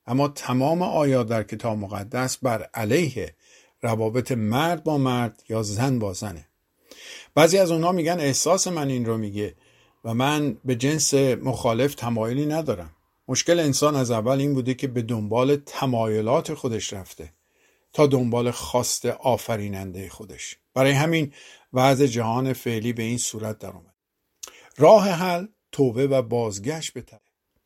اما 0.07 0.29
تمام 0.29 0.83
آیات 0.83 1.27
در 1.27 1.43
کتاب 1.43 1.79
مقدس 1.79 2.37
بر 2.37 2.63
علیه 2.75 3.35
روابط 3.83 4.33
مرد 4.33 4.85
با 4.85 4.99
مرد 4.99 5.43
یا 5.49 5.63
زن 5.63 5.99
با 5.99 6.13
زنه. 6.13 6.47
بعضی 7.35 7.59
از 7.59 7.71
اونها 7.71 7.93
میگن 7.93 8.21
احساس 8.21 8.67
من 8.67 8.89
این 8.89 9.07
رو 9.07 9.19
میگه 9.19 9.55
و 10.05 10.15
من 10.15 10.57
به 10.65 10.77
جنس 10.77 11.15
مخالف 11.15 11.95
تمایلی 11.95 12.47
ندارم. 12.47 12.91
مشکل 13.29 13.61
انسان 13.61 13.97
از 13.97 14.11
اول 14.11 14.41
این 14.41 14.55
بوده 14.55 14.75
که 14.75 14.87
به 14.87 15.03
دنبال 15.03 15.57
تمایلات 15.57 16.55
خودش 16.55 16.93
رفته 16.93 17.33
تا 17.93 18.07
دنبال 18.07 18.51
خواست 18.51 19.07
آفریننده 19.07 20.09
خودش. 20.09 20.57
برای 20.75 20.93
همین 20.93 21.33
وضع 21.73 22.07
جهان 22.07 22.53
فعلی 22.53 22.93
به 22.93 23.03
این 23.03 23.19
صورت 23.19 23.59
در 23.59 23.71
اومد 23.71 23.95
راه 24.77 25.09
حل 25.09 25.47
توبه 25.73 26.07
و 26.07 26.23
بازگشت 26.23 26.93
به 26.93 27.05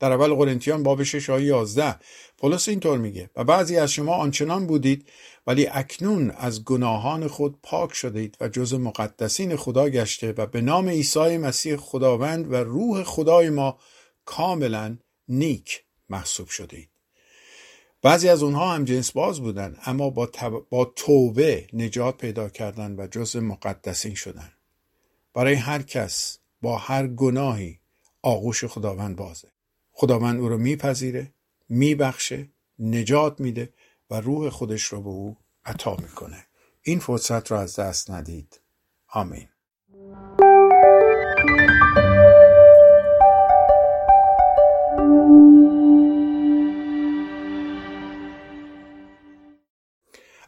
در 0.00 0.12
اول 0.12 0.34
قرنتیان 0.34 0.82
باب 0.82 1.02
6 1.02 1.30
آیه 1.30 1.46
11 1.46 1.96
پولس 2.38 2.68
اینطور 2.68 2.98
میگه 2.98 3.30
و 3.36 3.44
بعضی 3.44 3.76
از 3.76 3.92
شما 3.92 4.14
آنچنان 4.14 4.66
بودید 4.66 5.08
ولی 5.46 5.66
اکنون 5.66 6.30
از 6.30 6.64
گناهان 6.64 7.28
خود 7.28 7.58
پاک 7.62 7.94
شدید 7.94 8.36
و 8.40 8.48
جز 8.48 8.74
مقدسین 8.74 9.56
خدا 9.56 9.88
گشته 9.88 10.34
و 10.36 10.46
به 10.46 10.60
نام 10.60 10.88
عیسی 10.88 11.38
مسیح 11.38 11.76
خداوند 11.76 12.52
و 12.52 12.54
روح 12.56 13.02
خدای 13.02 13.50
ما 13.50 13.78
کاملا 14.24 14.96
نیک 15.28 15.84
محسوب 16.08 16.48
شدید 16.48 16.90
بعضی 18.02 18.28
از 18.28 18.42
اونها 18.42 18.74
هم 18.74 18.84
جنس 18.84 19.12
باز 19.12 19.40
بودن 19.40 19.76
اما 19.86 20.10
با, 20.10 20.30
با 20.70 20.84
توبه 20.84 21.66
نجات 21.72 22.16
پیدا 22.16 22.48
کردن 22.48 22.94
و 22.98 23.06
جز 23.06 23.36
مقدسین 23.36 24.14
شدن. 24.14 24.52
برای 25.34 25.54
هر 25.54 25.82
کس 25.82 26.38
با 26.62 26.78
هر 26.78 27.06
گناهی 27.06 27.80
آغوش 28.26 28.64
خداوند 28.64 29.16
بازه. 29.16 29.48
خداوند 29.92 30.40
او 30.40 30.48
رو 30.48 30.58
میپذیره 30.58 31.32
میبخشه 31.68 32.48
نجات 32.78 33.40
میده 33.40 33.72
و 34.10 34.20
روح 34.20 34.48
خودش 34.48 34.84
رو 34.84 35.02
به 35.02 35.08
او 35.08 35.36
عطا 35.64 35.96
می‌کنه. 35.96 36.46
این 36.82 36.98
فرصت 36.98 37.50
رو 37.50 37.56
از 37.56 37.78
دست 37.78 38.10
ندید. 38.10 38.60
آمین. 39.08 39.48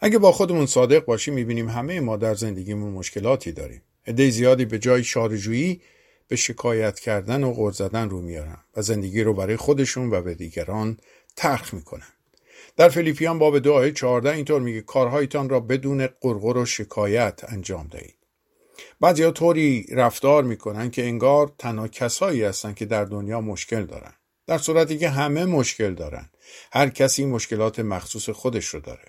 اگه 0.00 0.18
با 0.18 0.32
خودمون 0.32 0.66
صادق 0.66 1.04
باشیم 1.04 1.34
می‌بینیم 1.34 1.68
همه 1.68 2.00
ما 2.00 2.16
در 2.16 2.34
زندگیمون 2.34 2.92
مشکلاتی 2.92 3.52
داریم. 3.52 3.82
عده 4.06 4.30
زیادی 4.30 4.64
به 4.64 4.78
جای 4.78 5.04
شارجویی 5.04 5.82
به 6.28 6.36
شکایت 6.36 7.00
کردن 7.00 7.44
و 7.44 7.52
غر 7.52 7.70
زدن 7.70 8.10
رو 8.10 8.20
میارن 8.20 8.58
و 8.76 8.82
زندگی 8.82 9.22
رو 9.22 9.34
برای 9.34 9.56
خودشون 9.56 10.10
و 10.10 10.22
به 10.22 10.34
دیگران 10.34 10.98
ترخ 11.36 11.74
می‌کنن. 11.74 12.08
در 12.76 12.88
فیلیپیان 12.88 13.38
باب 13.38 13.58
دو 13.58 13.72
آیه 13.72 13.92
14 13.92 14.30
اینطور 14.30 14.60
میگه 14.60 14.80
کارهایتان 14.80 15.48
را 15.48 15.60
بدون 15.60 16.06
قرقر 16.06 16.56
و 16.56 16.64
شکایت 16.64 17.40
انجام 17.48 17.86
دهید. 17.86 18.16
بعضیا 19.00 19.30
طوری 19.30 19.86
رفتار 19.90 20.44
می‌کنن 20.44 20.90
که 20.90 21.04
انگار 21.04 21.52
تنها 21.58 21.88
کسایی 21.88 22.42
هستن 22.42 22.74
که 22.74 22.84
در 22.84 23.04
دنیا 23.04 23.40
مشکل 23.40 23.86
دارن. 23.86 24.12
در 24.46 24.58
صورتی 24.58 24.98
که 24.98 25.08
همه 25.08 25.44
مشکل 25.44 25.94
دارن. 25.94 26.30
هر 26.72 26.88
کسی 26.88 27.26
مشکلات 27.26 27.80
مخصوص 27.80 28.30
خودش 28.30 28.66
رو 28.66 28.80
داره. 28.80 29.04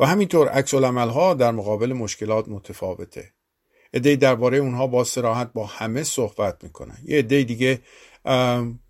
و 0.00 0.06
همینطور 0.06 0.48
عکس 0.48 0.74
ها 0.74 1.34
در 1.34 1.50
مقابل 1.50 1.92
مشکلات 1.92 2.48
متفاوته. 2.48 3.32
عده 3.96 4.16
درباره 4.16 4.58
اونها 4.58 4.86
با 4.86 5.04
سراحت 5.04 5.52
با 5.52 5.66
همه 5.66 6.02
صحبت 6.02 6.64
می‌کنن 6.64 6.98
یه 7.04 7.18
عده 7.18 7.42
دیگه 7.42 7.80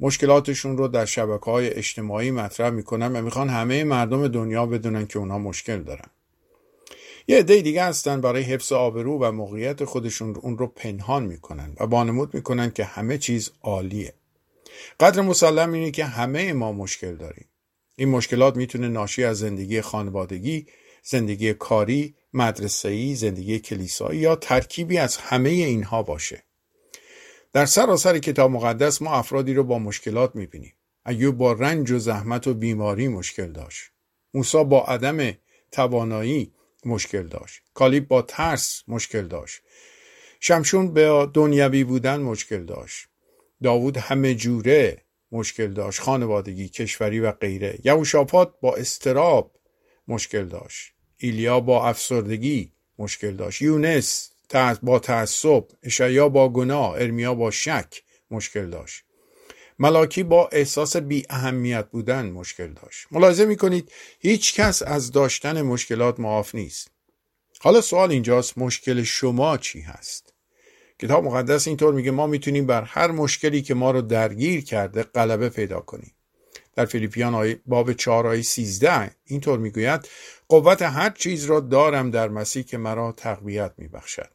مشکلاتشون 0.00 0.76
رو 0.76 0.88
در 0.88 1.04
شبکه 1.04 1.50
های 1.50 1.70
اجتماعی 1.70 2.30
مطرح 2.30 2.70
می‌کنن 2.70 3.12
و 3.12 3.22
می‌خوان 3.22 3.48
همه 3.48 3.84
مردم 3.84 4.28
دنیا 4.28 4.66
بدونن 4.66 5.06
که 5.06 5.18
اونها 5.18 5.38
مشکل 5.38 5.82
دارن. 5.82 6.08
یه 7.28 7.38
عده 7.38 7.62
دیگه 7.62 7.84
هستن 7.84 8.20
برای 8.20 8.42
حفظ 8.42 8.72
آبرو 8.72 9.18
و 9.18 9.32
موقعیت 9.32 9.84
خودشون 9.84 10.36
اون 10.36 10.58
رو 10.58 10.66
پنهان 10.66 11.22
می‌کنن 11.22 11.72
و 11.80 11.86
بانمود 11.86 12.34
می‌کنن 12.34 12.70
که 12.70 12.84
همه 12.84 13.18
چیز 13.18 13.50
عالیه. 13.62 14.14
قدر 15.00 15.20
مسلم 15.20 15.72
اینه 15.72 15.90
که 15.90 16.04
همه 16.04 16.52
ما 16.52 16.72
مشکل 16.72 17.16
داریم. 17.16 17.46
این 17.96 18.08
مشکلات 18.08 18.56
می‌تونه 18.56 18.88
ناشی 18.88 19.25
از 19.25 19.38
زندگی 19.38 19.80
خانوادگی 19.80 20.66
زندگی 21.08 21.54
کاری 21.54 22.14
مدرسه‌ای، 22.32 23.14
زندگی 23.14 23.58
کلیسایی 23.58 24.20
یا 24.20 24.36
ترکیبی 24.36 24.98
از 24.98 25.16
همه 25.16 25.48
اینها 25.48 26.02
باشه. 26.02 26.42
در 27.52 27.66
سراسر 27.66 28.18
کتاب 28.18 28.50
مقدس 28.50 29.02
ما 29.02 29.10
افرادی 29.10 29.54
رو 29.54 29.64
با 29.64 29.78
مشکلات 29.78 30.36
می‌بینیم. 30.36 30.75
ایوب 31.06 31.36
با 31.36 31.52
رنج 31.52 31.90
و 31.90 31.98
زحمت 31.98 32.46
و 32.46 32.54
بیماری 32.54 33.08
مشکل 33.08 33.52
داشت. 33.52 33.90
موسی 34.34 34.64
با 34.64 34.84
عدم 34.84 35.32
توانایی 35.72 36.52
مشکل 36.84 37.22
داشت. 37.22 37.62
کالیب 37.75 38.08
با 38.08 38.22
ترس 38.22 38.82
مشکل 38.88 39.26
داشت. 39.26 39.62
شمشون 40.40 40.92
به 40.92 41.30
دنیوی 41.34 41.84
بودن 41.84 42.20
مشکل 42.20 42.64
داشت. 42.64 43.08
داوود 43.62 43.96
همه 43.96 44.34
جوره 44.34 45.02
مشکل 45.32 45.72
داشت. 45.72 46.00
خانوادگی، 46.00 46.68
کشوری 46.68 47.20
و 47.20 47.32
غیره. 47.32 47.78
یهوشافات 47.84 48.60
با 48.60 48.75
استراب 48.75 49.52
مشکل 50.08 50.44
داشت. 50.44 50.95
ایلیا 51.18 51.61
با 51.61 51.88
افسردگی 51.88 52.73
مشکل 52.99 53.37
داشت. 53.37 53.62
یونس 53.62 54.30
با 54.82 54.99
تعصب 54.99 55.64
اشعیا 55.82 56.28
با 56.28 56.49
گناه 56.49 56.90
ارمیا 56.90 57.35
با 57.35 57.50
شک 57.50 58.02
مشکل 58.30 58.70
داشت. 58.70 59.04
ملاکی 59.78 60.23
با 60.23 60.49
احساس 60.52 60.96
بی 60.96 61.26
اهمیت 61.30 61.87
بودن 61.90 62.30
مشکل 62.30 62.73
داشت. 62.73 63.06
ملاحظه 63.11 63.46
می‌کنید 63.46 63.92
هیچ 64.20 64.54
کس 64.54 64.82
از 64.82 65.12
داشتن 65.12 65.62
مشکلات 65.62 66.20
معاف 66.20 66.54
نیست. 66.54 66.90
حالا 67.61 67.80
سوال 67.80 68.11
اینجاست 68.11 68.58
مشکل 68.58 69.02
شما 69.02 69.56
چی 69.56 69.80
هست؟ 69.80 70.32
کتاب 70.99 71.25
مقدس 71.25 71.68
اینطور 71.68 71.94
میگه 71.94 72.11
ما 72.11 72.26
می‌تونیم 72.26 72.66
بر 72.66 72.82
هر 72.82 73.11
مشکلی 73.11 73.62
که 73.62 73.75
ما 73.75 73.90
رو 73.90 74.02
درگیر 74.02 74.64
کرده 74.64 75.02
غلبه 75.02 75.49
پیدا 75.49 75.80
کنیم. 75.80 76.15
در 76.76 76.85
فیلیپیان 76.85 77.54
باب 77.66 77.92
4 77.92 78.26
آیه 78.26 78.42
13 78.42 79.11
اینطور 79.25 79.59
می‌گوید 79.59 80.09
قوت 80.49 80.83
هر 80.83 81.11
چیز 81.11 81.45
را 81.45 81.61
دارم 81.61 82.11
در 82.11 82.28
مسیح 82.28 82.62
که 82.62 82.78
مرا 82.78 83.12
تقویت 83.12 83.73
میبخشد. 83.78 84.30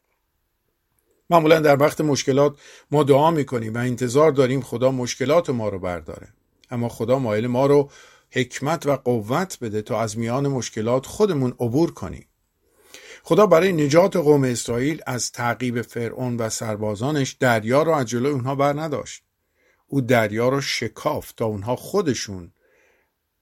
معمولا 1.29 1.59
در 1.59 1.79
وقت 1.79 2.01
مشکلات 2.01 2.55
ما 2.91 3.03
دعا 3.03 3.31
می‌کنیم 3.31 3.73
و 3.73 3.77
انتظار 3.77 4.31
داریم 4.31 4.61
خدا 4.61 4.91
مشکلات 4.91 5.49
ما 5.49 5.69
رو 5.69 5.79
برداره. 5.79 6.27
اما 6.71 6.89
خدا 6.89 7.19
مایل 7.19 7.47
ما 7.47 7.65
رو 7.65 7.89
حکمت 8.31 8.85
و 8.85 8.95
قوت 8.95 9.57
بده 9.61 9.81
تا 9.81 10.01
از 10.01 10.17
میان 10.17 10.47
مشکلات 10.47 11.05
خودمون 11.05 11.53
عبور 11.59 11.93
کنیم. 11.93 12.27
خدا 13.23 13.45
برای 13.45 13.73
نجات 13.73 14.15
قوم 14.15 14.43
اسرائیل 14.43 15.01
از 15.07 15.31
تعقیب 15.31 15.81
فرعون 15.81 16.37
و 16.37 16.49
سربازانش 16.49 17.31
دریا 17.31 17.83
را 17.83 17.97
از 17.97 18.05
جلوی 18.05 18.31
اونها 18.31 18.55
بر 18.55 18.81
نداشت. 18.81 19.23
او 19.91 20.01
دریا 20.01 20.49
را 20.49 20.61
شکافت 20.61 21.35
تا 21.35 21.45
اونها 21.45 21.75
خودشون 21.75 22.51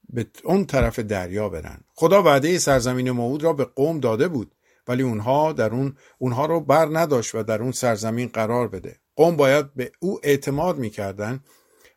به 0.08 0.26
اون 0.44 0.64
طرف 0.64 0.98
دریا 0.98 1.48
برن. 1.48 1.80
خدا 1.94 2.22
وعده 2.22 2.58
سرزمین 2.58 3.10
موعود 3.10 3.42
را 3.42 3.52
به 3.52 3.64
قوم 3.64 4.00
داده 4.00 4.28
بود 4.28 4.54
ولی 4.88 5.02
اونها 5.02 5.52
در 5.52 5.70
اون 5.70 5.96
اونها 6.18 6.46
رو 6.46 6.60
بر 6.60 6.88
نداشت 6.92 7.34
و 7.34 7.42
در 7.42 7.62
اون 7.62 7.72
سرزمین 7.72 8.28
قرار 8.28 8.68
بده. 8.68 8.96
قوم 9.16 9.36
باید 9.36 9.74
به 9.74 9.92
او 10.00 10.20
اعتماد 10.22 10.78
می‌کردن 10.78 11.40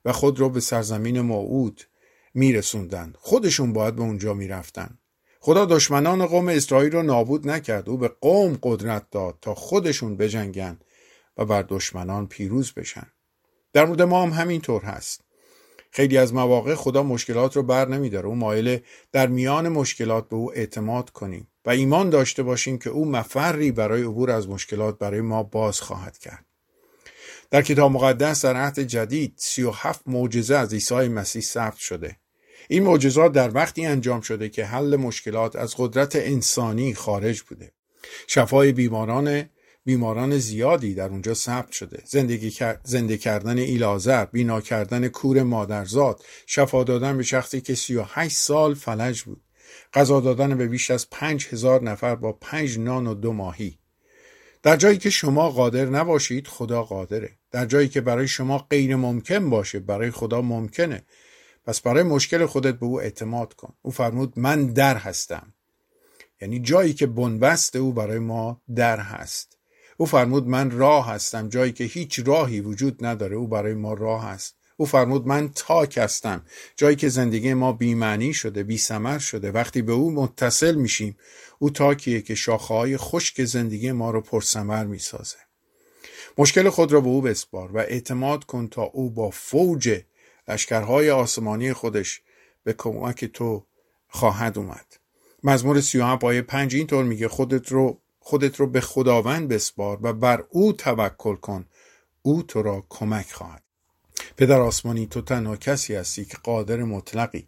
و 0.05 0.11
خود 0.11 0.39
را 0.39 0.49
به 0.49 0.59
سرزمین 0.59 1.21
موعود 1.21 1.81
میرسوندن. 2.33 3.13
خودشون 3.17 3.73
باید 3.73 3.95
به 3.95 4.01
اونجا 4.01 4.33
می‌رفتن. 4.33 4.97
خدا 5.39 5.65
دشمنان 5.65 6.25
قوم 6.25 6.47
اسرائیل 6.47 6.91
را 6.91 7.01
نابود 7.01 7.49
نکرد. 7.49 7.89
او 7.89 7.97
به 7.97 8.07
قوم 8.07 8.59
قدرت 8.63 9.09
داد 9.11 9.37
تا 9.41 9.55
خودشون 9.55 10.17
بجنگن 10.17 10.79
و 11.37 11.45
بر 11.45 11.61
دشمنان 11.61 12.27
پیروز 12.27 12.73
بشن. 12.73 13.12
در 13.73 13.85
مورد 13.85 14.01
ما 14.01 14.23
هم 14.23 14.29
همینطور 14.29 14.81
هست. 14.81 15.21
خیلی 15.91 16.17
از 16.17 16.33
مواقع 16.33 16.75
خدا 16.75 17.03
مشکلات 17.03 17.55
رو 17.55 17.63
بر 17.63 17.87
نمیداره. 17.87 18.27
او 18.27 18.35
مایله 18.35 18.83
در 19.11 19.27
میان 19.27 19.69
مشکلات 19.69 20.29
به 20.29 20.35
او 20.35 20.53
اعتماد 20.53 21.09
کنیم 21.09 21.47
و 21.65 21.69
ایمان 21.69 22.09
داشته 22.09 22.43
باشیم 22.43 22.77
که 22.77 22.89
او 22.89 23.05
مفری 23.05 23.71
برای 23.71 24.03
عبور 24.03 24.31
از 24.31 24.49
مشکلات 24.49 24.99
برای 24.99 25.21
ما 25.21 25.43
باز 25.43 25.81
خواهد 25.81 26.17
کرد. 26.17 26.45
در 27.51 27.61
کتاب 27.61 27.91
مقدس 27.91 28.45
در 28.45 28.55
عهد 28.55 28.79
جدید 28.79 29.33
سی 29.37 29.63
و 29.63 29.71
هفت 29.71 30.01
معجزه 30.07 30.55
از 30.55 30.73
عیسی 30.73 31.07
مسیح 31.07 31.41
ثبت 31.41 31.77
شده. 31.77 32.17
این 32.67 32.83
معجزات 32.83 33.31
در 33.31 33.55
وقتی 33.55 33.85
انجام 33.85 34.21
شده 34.21 34.49
که 34.49 34.65
حل 34.65 34.95
مشکلات 34.95 35.55
از 35.55 35.75
قدرت 35.77 36.15
انسانی 36.15 36.93
خارج 36.93 37.41
بوده. 37.41 37.71
شفای 38.27 38.71
بیماران 38.71 39.49
بیماران 39.85 40.37
زیادی 40.37 40.93
در 40.93 41.09
اونجا 41.09 41.33
ثبت 41.33 41.71
شده. 41.71 42.01
زندگی 42.05 42.53
زنده 42.83 43.17
کردن 43.17 43.57
ایلازر 43.57 44.25
بینا 44.25 44.61
کردن 44.61 45.07
کور 45.07 45.43
مادرزاد 45.43 46.23
شفا 46.45 46.83
دادن 46.83 47.17
به 47.17 47.23
شخصی 47.23 47.61
که 47.61 47.75
38 47.75 48.37
سال 48.37 48.73
فلج 48.73 49.21
بود. 49.21 49.41
غذا 49.93 50.19
دادن 50.19 50.57
به 50.57 50.67
بیش 50.67 50.91
از 50.91 51.09
پنج 51.09 51.47
هزار 51.51 51.83
نفر 51.83 52.15
با 52.15 52.31
پنج 52.31 52.79
نان 52.79 53.07
و 53.07 53.13
دو 53.13 53.33
ماهی. 53.33 53.79
در 54.63 54.75
جایی 54.75 54.97
که 54.97 55.09
شما 55.09 55.49
قادر 55.49 55.85
نباشید 55.85 56.47
خدا 56.47 56.83
قادره. 56.83 57.37
در 57.51 57.65
جایی 57.65 57.87
که 57.87 58.01
برای 58.01 58.27
شما 58.27 58.57
غیر 58.57 58.95
ممکن 58.95 59.49
باشه 59.49 59.79
برای 59.79 60.11
خدا 60.11 60.41
ممکنه. 60.41 61.03
پس 61.65 61.81
برای 61.81 62.03
مشکل 62.03 62.45
خودت 62.45 62.79
به 62.79 62.85
او 62.85 63.01
اعتماد 63.01 63.53
کن. 63.53 63.73
او 63.81 63.91
فرمود 63.91 64.39
من 64.39 64.65
در 64.65 64.97
هستم. 64.97 65.53
یعنی 66.41 66.59
جایی 66.59 66.93
که 66.93 67.07
بنبست 67.07 67.75
او 67.75 67.93
برای 67.93 68.19
ما 68.19 68.61
در 68.75 68.99
هست. 68.99 69.57
او 69.97 70.05
فرمود 70.05 70.47
من 70.47 70.71
راه 70.71 71.09
هستم 71.09 71.49
جایی 71.49 71.71
که 71.71 71.83
هیچ 71.83 72.19
راهی 72.25 72.61
وجود 72.61 73.05
نداره 73.05 73.35
او 73.35 73.47
برای 73.47 73.73
ما 73.73 73.93
راه 73.93 74.25
هست 74.25 74.55
او 74.77 74.85
فرمود 74.85 75.27
من 75.27 75.49
تاک 75.55 75.97
هستم 75.97 76.45
جایی 76.75 76.95
که 76.95 77.09
زندگی 77.09 77.53
ما 77.53 77.73
بیمعنی 77.73 78.33
شده 78.33 78.63
بی 78.63 78.77
سمر 78.77 79.19
شده. 79.19 79.51
وقتی 79.51 79.81
به 79.81 79.91
او 79.91 80.11
متصل 80.11 80.75
میشیم 80.75 81.17
او 81.59 81.69
تاکیه 81.69 82.21
که 82.21 82.35
شاخه‌های 82.35 82.97
خشک 82.97 83.43
زندگی 83.43 83.91
ما 83.91 84.11
رو 84.11 84.21
پرسمر 84.21 84.85
می‌سازه. 84.85 85.37
مشکل 86.37 86.69
خود 86.69 86.91
را 86.91 87.01
به 87.01 87.07
او 87.07 87.21
بسپار 87.21 87.71
و 87.71 87.77
اعتماد 87.77 88.43
کن 88.43 88.67
تا 88.67 88.83
او 88.83 89.09
با 89.09 89.29
فوج 89.29 90.01
لشکرهای 90.47 91.11
آسمانی 91.11 91.73
خودش 91.73 92.21
به 92.63 92.73
کمک 92.73 93.25
تو 93.25 93.65
خواهد 94.07 94.57
اومد. 94.57 94.85
مزمور 95.43 95.81
37 95.81 96.23
آیه 96.23 96.41
5 96.41 96.75
اینطور 96.75 97.03
میگه 97.03 97.27
خودت 97.27 97.71
رو 97.71 98.01
خودت 98.25 98.55
رو 98.55 98.67
به 98.67 98.81
خداوند 98.81 99.47
بسپار 99.47 99.99
و 100.01 100.13
بر 100.13 100.45
او 100.49 100.73
توکل 100.73 101.35
کن. 101.35 101.65
او 102.21 102.43
تو 102.43 102.61
را 102.61 102.85
کمک 102.89 103.31
خواهد. 103.31 103.63
پدر 104.37 104.61
آسمانی 104.61 105.07
تو 105.07 105.21
تنها 105.21 105.55
کسی 105.55 105.95
هستی 105.95 106.25
که 106.25 106.37
قادر 106.43 106.83
مطلقی. 106.83 107.47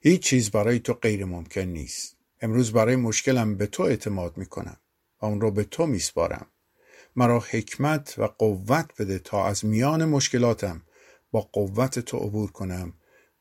هیچ 0.00 0.22
چیز 0.22 0.50
برای 0.50 0.78
تو 0.78 0.94
غیر 0.94 1.24
ممکن 1.24 1.60
نیست. 1.60 2.16
امروز 2.40 2.72
برای 2.72 2.96
مشکلم 2.96 3.56
به 3.56 3.66
تو 3.66 3.82
اعتماد 3.82 4.36
می‌کنم 4.36 4.76
و 5.22 5.26
اون 5.26 5.40
رو 5.40 5.50
به 5.50 5.64
تو 5.64 5.86
میسپارم. 5.86 6.46
مرا 7.16 7.44
حکمت 7.50 8.14
و 8.18 8.24
قوت 8.24 8.90
بده 8.98 9.18
تا 9.18 9.46
از 9.46 9.64
میان 9.64 10.04
مشکلاتم 10.04 10.82
با 11.30 11.40
قوت 11.40 11.98
تو 11.98 12.16
عبور 12.16 12.50
کنم. 12.50 12.92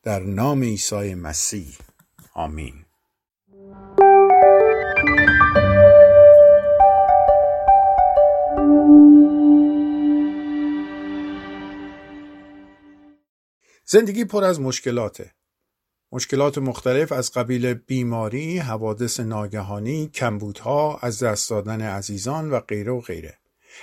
در 0.03 0.19
نام 0.19 0.63
عیسی 0.63 1.15
مسیح. 1.15 1.77
آمین. 2.33 2.85
زندگی 13.91 14.25
پر 14.25 14.43
از 14.43 14.59
مشکلاته 14.59 15.31
مشکلات 16.11 16.57
مختلف 16.57 17.11
از 17.11 17.31
قبیل 17.31 17.73
بیماری، 17.73 18.57
حوادث 18.57 19.19
ناگهانی، 19.19 20.07
کمبودها، 20.07 20.97
از 20.97 21.23
دست 21.23 21.49
دادن 21.49 21.81
عزیزان 21.81 22.51
و 22.51 22.59
غیره 22.59 22.91
و 22.91 23.01
غیره. 23.01 23.37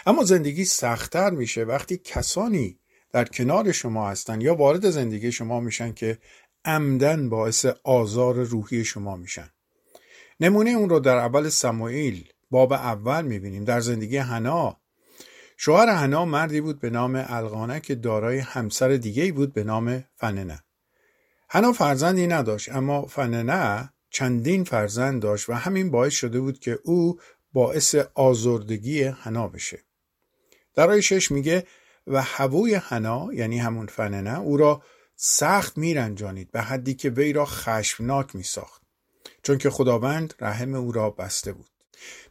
اما 0.06 0.24
زندگی 0.24 0.64
سختتر 0.64 1.30
میشه 1.30 1.64
وقتی 1.64 1.96
کسانی 1.96 2.78
در 3.12 3.24
کنار 3.24 3.72
شما 3.72 4.10
هستن 4.10 4.40
یا 4.40 4.54
وارد 4.54 4.90
زندگی 4.90 5.32
شما 5.32 5.60
میشن 5.60 5.92
که 5.92 6.18
عمدن 6.64 7.28
باعث 7.28 7.66
آزار 7.84 8.34
روحی 8.34 8.84
شما 8.84 9.16
میشن. 9.16 9.50
نمونه 10.40 10.70
اون 10.70 10.88
رو 10.88 11.00
در 11.00 11.16
اول 11.16 11.48
سموئیل 11.48 12.28
باب 12.50 12.72
اول 12.72 13.24
می‌بینیم 13.24 13.64
در 13.64 13.80
زندگی 13.80 14.16
حنا 14.16 14.80
شوهر 15.60 15.86
حنا 15.86 16.24
مردی 16.24 16.60
بود 16.60 16.80
به 16.80 16.90
نام 16.90 17.24
القانه 17.28 17.80
که 17.80 17.94
دارای 17.94 18.38
همسر 18.38 18.88
دیگه 18.88 19.32
بود 19.32 19.52
به 19.52 19.64
نام 19.64 20.04
فننه. 20.16 20.62
حنا 21.48 21.72
فرزندی 21.72 22.26
نداشت 22.26 22.68
اما 22.72 23.06
فننه 23.06 23.92
چندین 24.10 24.64
فرزند 24.64 25.22
داشت 25.22 25.48
و 25.48 25.52
همین 25.52 25.90
باعث 25.90 26.12
شده 26.12 26.40
بود 26.40 26.58
که 26.58 26.78
او 26.84 27.20
باعث 27.52 27.94
آزردگی 28.14 29.02
حنا 29.02 29.48
بشه. 29.48 29.78
در 30.74 31.00
شش 31.00 31.30
میگه 31.30 31.66
و 32.06 32.22
هووی 32.22 32.74
حنا 32.74 33.28
یعنی 33.32 33.58
همون 33.58 33.86
فننه 33.86 34.40
او 34.40 34.56
را 34.56 34.82
سخت 35.16 35.78
میرنجانید 35.78 36.50
به 36.50 36.60
حدی 36.60 36.94
که 36.94 37.10
وی 37.10 37.32
را 37.32 37.44
خشمناک 37.44 38.36
میساخت 38.36 38.82
چون 39.42 39.58
که 39.58 39.70
خداوند 39.70 40.34
رحم 40.40 40.74
او 40.74 40.92
را 40.92 41.10
بسته 41.10 41.52
بود. 41.52 41.77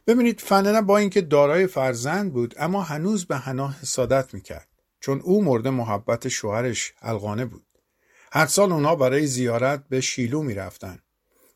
ببینید 0.06 0.40
فننه 0.40 0.82
با 0.82 0.98
اینکه 0.98 1.20
دارای 1.20 1.66
فرزند 1.66 2.32
بود 2.32 2.54
اما 2.58 2.82
هنوز 2.82 3.26
به 3.26 3.36
حنا 3.36 3.68
حسادت 3.82 4.34
می‌کرد 4.34 4.68
چون 5.00 5.20
او 5.20 5.44
مورد 5.44 5.68
محبت 5.68 6.28
شوهرش 6.28 6.92
القانه 7.02 7.44
بود 7.44 7.66
هر 8.32 8.46
سال 8.46 8.72
اونا 8.72 8.96
برای 8.96 9.26
زیارت 9.26 9.84
به 9.88 10.00
شیلو 10.00 10.42
می‌رفتن 10.42 10.98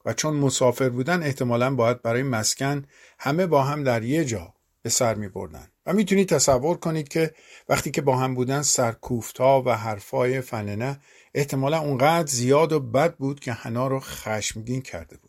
و 0.05 0.12
چون 0.12 0.35
مسافر 0.35 0.88
بودن 0.88 1.22
احتمالا 1.22 1.75
باید 1.75 2.03
برای 2.03 2.22
مسکن 2.22 2.85
همه 3.18 3.46
با 3.46 3.62
هم 3.62 3.85
در 3.85 4.03
یه 4.03 4.25
جا 4.25 4.55
به 4.83 4.90
سر 4.90 5.14
می 5.14 5.29
بردن. 5.29 5.68
و 5.87 5.92
می‌تونید 5.92 6.29
تصور 6.29 6.77
کنید 6.77 7.09
که 7.09 7.35
وقتی 7.68 7.90
که 7.90 8.03
با 8.03 8.16
هم 8.16 8.35
بودن 8.35 8.62
سرکوفتا 8.62 9.62
و 9.62 9.77
حرفای 9.77 10.40
فننه 10.40 11.01
احتمالا 11.35 11.79
اونقدر 11.81 12.27
زیاد 12.27 12.72
و 12.72 12.81
بد 12.81 13.16
بود 13.16 13.40
که 13.40 13.53
حنا 13.53 13.87
رو 13.87 14.01
خشمگین 14.01 14.83
کرده 14.83 15.16
بود. 15.16 15.21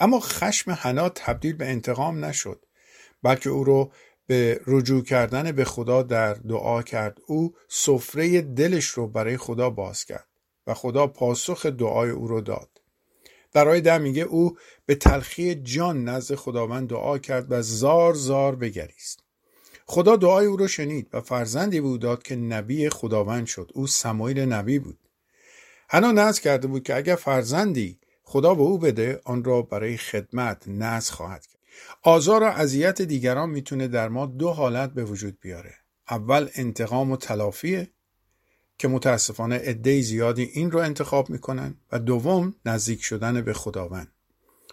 اما 0.00 0.20
خشم 0.20 0.70
حنا 0.70 1.08
تبدیل 1.08 1.56
به 1.56 1.66
انتقام 1.66 2.24
نشد 2.24 2.64
بلکه 3.22 3.50
او 3.50 3.64
رو 3.64 3.92
به 4.26 4.60
رجوع 4.66 5.02
کردن 5.02 5.52
به 5.52 5.64
خدا 5.64 6.02
در 6.02 6.34
دعا 6.34 6.82
کرد. 6.82 7.18
او 7.26 7.54
سفره 7.68 8.40
دلش 8.40 8.84
رو 8.86 9.06
برای 9.06 9.36
خدا 9.36 9.70
باز 9.70 10.04
کرد 10.04 10.26
و 10.66 10.74
خدا 10.74 11.06
پاسخ 11.06 11.66
دعای 11.66 12.10
او 12.10 12.28
رو 12.28 12.40
داد. 12.40 12.68
در 13.52 13.68
آیه 13.68 13.80
ده 13.80 13.98
میگه 13.98 14.22
او 14.22 14.56
به 14.86 14.94
تلخی 14.94 15.54
جان 15.54 16.04
نزد 16.04 16.34
خداوند 16.34 16.88
دعا 16.88 17.18
کرد 17.18 17.46
و 17.52 17.62
زار 17.62 18.14
زار 18.14 18.56
بگریست. 18.56 19.20
خدا 19.86 20.16
دعای 20.16 20.46
او 20.46 20.56
رو 20.56 20.68
شنید 20.68 21.08
و 21.12 21.20
فرزندی 21.20 21.80
بود 21.80 22.00
داد 22.00 22.22
که 22.22 22.36
نبی 22.36 22.88
خداوند 22.88 23.46
شد. 23.46 23.70
او 23.74 23.86
سمایل 23.86 24.40
نبی 24.40 24.78
بود. 24.78 24.98
حنا 25.88 26.12
نزد 26.12 26.42
کرده 26.42 26.66
بود 26.68 26.82
که 26.82 26.96
اگر 26.96 27.16
فرزندی 27.16 27.98
خدا 28.30 28.54
به 28.54 28.62
او 28.62 28.78
بده 28.78 29.20
آن 29.24 29.44
را 29.44 29.62
برای 29.62 29.96
خدمت 29.96 30.68
نز 30.68 31.10
خواهد 31.10 31.46
کرد. 31.46 31.62
آزار 32.02 32.42
و 32.42 32.46
اذیت 32.46 33.02
دیگران 33.02 33.50
می‌تونه 33.50 33.88
در 33.88 34.08
ما 34.08 34.26
دو 34.26 34.50
حالت 34.50 34.92
به 34.92 35.04
وجود 35.04 35.40
بیاره. 35.40 35.74
اول 36.10 36.48
انتقام 36.54 37.10
و 37.10 37.16
تلافیه 37.16 37.90
که 38.78 38.88
متاسفانه 38.88 39.56
عده 39.56 40.00
زیادی 40.00 40.42
این 40.42 40.70
رو 40.70 40.78
انتخاب 40.78 41.30
می‌کنن. 41.30 41.74
و 41.92 41.98
دوم 41.98 42.54
نزدیک 42.66 43.02
شدن 43.02 43.40
به 43.40 43.52
خداوند. 43.52 44.12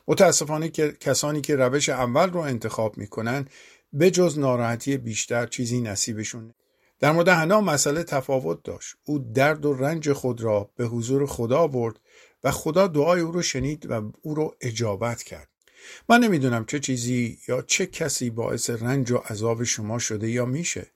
متاسفانه 0.07 0.69
که 0.69 0.91
کسانی 0.99 1.41
که 1.41 1.55
روش 1.55 1.89
اول 1.89 2.29
رو 2.29 2.39
انتخاب 2.39 2.97
می‌کنن 2.97 3.45
به 3.93 4.11
جز 4.11 4.39
ناراحتی 4.39 4.97
بیشتر 4.97 5.45
چیزی 5.45 5.81
نصیبشون 5.81 6.53
در 6.99 7.11
مورد 7.11 7.29
حنا 7.29 7.61
مسئله 7.61 8.03
تفاوت 8.03 8.63
داشت. 8.63 8.95
او 9.05 9.19
درد 9.19 9.65
و 9.65 9.73
رنج 9.73 10.11
خود 10.11 10.41
را 10.41 10.69
به 10.75 10.85
حضور 10.85 11.25
خدا 11.25 11.67
برد 11.67 11.99
و 12.43 12.51
خدا 12.51 12.87
دعای 12.87 13.21
او 13.21 13.31
رو 13.31 13.41
شنید 13.41 13.91
و 13.91 14.11
او 14.21 14.35
رو 14.35 14.55
اجابت 14.61 15.23
کرد. 15.23 15.49
من 16.09 16.19
نمی‌دونم 16.19 16.65
چه 16.65 16.79
چیزی 16.79 17.39
یا 17.47 17.61
چه 17.61 17.85
کسی 17.85 18.29
باعث 18.29 18.69
رنج 18.69 19.11
و 19.11 19.17
عذاب 19.17 19.63
شما 19.63 19.99
شده 19.99 20.29
یا 20.29 20.45
میشه. 20.45 20.87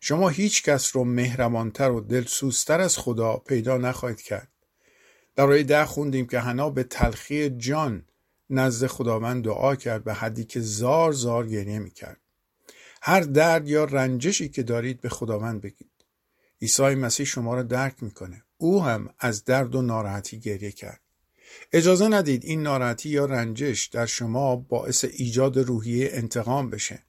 شما 0.00 0.28
هیچ 0.28 0.62
کس 0.62 0.96
رو 0.96 1.04
مهربانتر 1.04 1.90
و 1.90 2.00
دلسوزتر 2.00 2.80
از 2.80 2.98
خدا 2.98 3.36
پیدا 3.36 3.76
نخواهید 3.76 4.20
کرد. 4.20 4.48
در 5.36 5.44
آیه 5.44 5.62
ده 5.62 5.84
خوندیم 5.84 6.26
که 6.26 6.38
حنا 6.38 6.70
به 6.70 6.82
تلخی 6.82 7.50
جان 7.50 8.04
نزد 8.50 8.86
خداوند 8.86 9.44
دعا 9.44 9.76
کرد 9.76 10.04
به 10.04 10.14
حدی 10.14 10.44
که 10.44 10.60
زار 10.60 11.12
زار 11.12 11.46
گریه 11.46 11.78
می‌کرد. 11.78 12.20
هر 13.02 13.20
درد 13.20 13.68
یا 13.68 13.84
رنجشی 13.84 14.48
که 14.48 14.62
دارید 14.62 15.00
به 15.00 15.08
خداوند 15.08 15.60
بگید. 15.60 15.90
عیسی 16.62 16.94
مسیح 16.94 17.26
شما 17.26 17.54
را 17.54 17.62
درک 17.62 18.02
می‌کنه. 18.02 18.42
او 18.58 18.84
هم 18.84 19.08
از 19.18 19.44
درد 19.44 19.74
و 19.74 19.82
ناراحتی 19.82 20.40
گریه 20.40 20.70
کرد. 20.70 21.00
اجازه 21.72 22.08
ندید 22.08 22.44
این 22.44 22.62
ناراحتی 22.62 23.08
یا 23.08 23.24
رنجش 23.24 23.86
در 23.86 24.06
شما 24.06 24.56
باعث 24.56 25.04
ایجاد 25.04 25.58
روحیه 25.58 26.10
انتقام 26.12 26.70
بشه. 26.70 27.02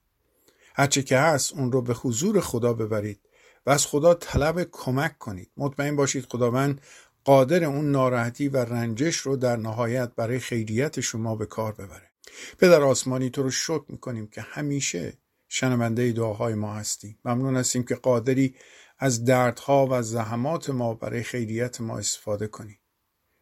هرچه 0.75 1.03
که 1.03 1.17
هست 1.17 1.53
اون 1.53 1.71
رو 1.71 1.81
به 1.81 1.93
حضور 1.93 2.41
خدا 2.41 2.73
ببرید 2.73 3.19
و 3.65 3.69
از 3.69 3.86
خدا 3.86 4.13
طلب 4.13 4.67
کمک 4.71 5.17
کنید. 5.17 5.51
مطمئن 5.57 5.95
باشید 5.95 6.25
خداوند 6.25 6.81
قادر 7.23 7.63
اون 7.63 7.91
ناراحتی 7.91 8.47
و 8.47 8.57
رنجش 8.57 9.17
رو 9.17 9.36
در 9.36 9.55
نهایت 9.55 10.12
برای 10.15 10.39
خیریت 10.39 10.99
شما 10.99 11.36
به 11.36 11.45
کار 11.45 11.73
ببره. 11.73 12.12
پدر 12.57 12.81
آسمانی 12.81 13.29
تو 13.29 13.43
رو 13.43 13.51
شکر 13.51 13.86
می‌کنیم 13.88 14.27
که 14.27 14.41
همیشه 14.41 15.13
شنونده 15.47 16.12
دعاهای 16.12 16.53
ما 16.53 16.73
هستی. 16.73 17.17
ممنون 17.25 17.55
هستیم 17.55 17.83
که 17.83 17.95
قادری 17.95 18.55
از 18.99 19.25
دردها 19.25 19.88
و 19.91 20.01
زحمات 20.01 20.69
ما 20.69 20.93
برای 20.93 21.23
خیریت 21.23 21.81
ما 21.81 21.97
استفاده 21.97 22.47
کنی. 22.47 22.79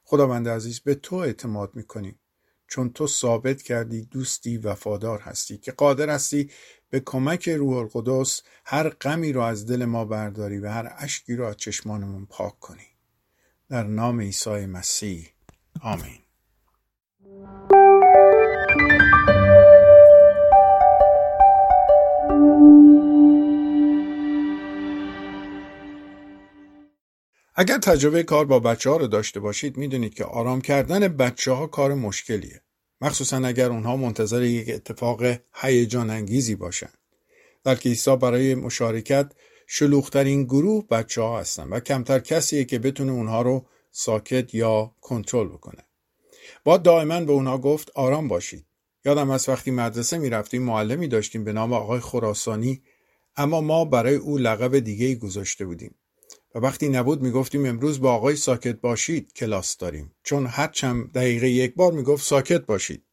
خداوند 0.04 0.50
عزیز 0.50 0.80
به 0.80 0.96
تو 0.96 1.16
اعتماد 1.16 1.76
می‌کنیم. 1.76 2.20
چون 2.68 2.90
تو 2.90 3.08
ثابت 3.08 3.62
کردی 3.62 4.06
دوستی 4.06 4.58
وفادار 4.58 5.20
هستی 5.20 5.58
که 5.58 5.72
قادر 5.72 6.10
هستی 6.10 6.52
به 6.90 7.00
کمک 7.00 7.50
روح 7.50 7.78
القدس 7.78 8.42
هر 8.66 8.90
غمی 8.90 9.34
رو 9.34 9.42
از 9.42 9.66
دل 9.66 9.86
ما 9.86 10.06
برداری 10.06 10.60
و 10.60 10.70
هر 10.70 10.94
اشکی 10.98 11.36
رو 11.36 11.46
از 11.46 11.58
چشمانمون 11.58 12.26
پاک 12.26 12.60
کنی. 12.60 12.88
در 13.70 13.84
نام 13.84 14.22
عیسی 14.22 14.66
مسیح. 14.66 15.30
آمین. 15.82 16.20
اگر 27.58 27.78
تجربه 27.78 28.24
کار 28.24 28.46
با 28.46 28.60
بچه 28.60 28.90
ها 28.90 28.98
رو 28.98 29.08
داشته 29.08 29.40
باشید 29.40 29.78
می‌دونید 29.78 30.14
که 30.14 30.26
آرام 30.26 30.62
کردن 30.62 31.08
بچه 31.08 31.52
ها 31.52 31.68
کار 31.68 31.94
مشکلیه. 31.94 32.62
مخصوصا 33.02 33.38
اگر 33.38 33.70
اونها 33.70 33.98
منتظر 33.98 34.44
یک 34.44 34.70
اتفاق 34.70 35.38
هیجان 35.54 36.10
انگیزی 36.10 36.56
باشن. 36.56 36.90
در 37.64 37.76
کلیسا 37.76 38.16
برای 38.16 38.56
مشارکت 38.56 39.32
شلوغترین 39.68 40.44
گروه 40.44 40.88
بچه 40.88 41.22
ها 41.22 41.40
هستن 41.40 41.70
و 41.70 41.80
کمتر 41.80 42.20
کسیه 42.20 42.66
که 42.66 42.80
بتونه 42.80 43.12
اونها 43.12 43.42
رو 43.42 43.66
ساکت 43.92 44.54
یا 44.54 44.92
کنترل 45.02 45.48
بکنه. 45.48 45.84
با 46.64 46.78
دائما 46.78 47.22
به 47.22 47.32
اونها 47.32 47.58
گفت 47.58 47.92
آرام 47.96 48.28
باشید. 48.28 48.66
یادم 49.06 49.30
از 49.30 49.50
وقتی 49.50 49.72
مدرسه 49.72 50.18
می‌رفتیم 50.18 50.62
معلمی 50.62 51.08
داشتیم 51.08 51.44
به 51.44 51.54
نام 51.54 51.74
آقای 51.74 52.00
خراسانی 52.00 52.82
اما 53.38 53.62
ما 53.62 53.86
برای 53.86 54.16
او 54.16 54.38
لقب 54.38 54.80
دیگه 54.80 55.16
گذاشته 55.16 55.66
بودیم. 55.66 55.96
و 56.56 56.60
وقتی 56.60 56.90
نبود 56.90 57.22
می‌گفتیم 57.22 57.66
امروز 57.66 58.02
با 58.02 58.14
آقای 58.14 58.36
ساکت 58.36 58.82
باشید 58.82 59.34
کلاس 59.34 59.78
داریم. 59.78 60.12
چون 60.24 60.46
هر 60.46 60.68
چند 60.68 61.12
دقیقه 61.12 61.50
یک 61.50 61.76
بار 61.76 61.92
می‌گفت 61.92 62.26
ساکت 62.26 62.66
باشید. 62.66 63.04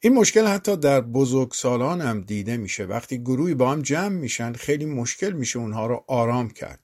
این 0.00 0.14
مشکل 0.14 0.46
حتی 0.46 0.76
در 0.76 1.00
بزرگسالان 1.00 2.00
هم 2.00 2.20
دیده 2.20 2.56
میشه. 2.56 2.84
وقتی 2.84 3.18
گروهی 3.18 3.54
با 3.54 3.70
هم 3.70 3.82
جمع 3.82 4.08
میشن 4.08 4.52
خیلی 4.52 4.86
مشکل 4.86 5.32
میشه 5.32 5.58
اونها 5.58 5.86
رو 5.86 6.04
آرام 6.08 6.50
کرد. 6.50 6.80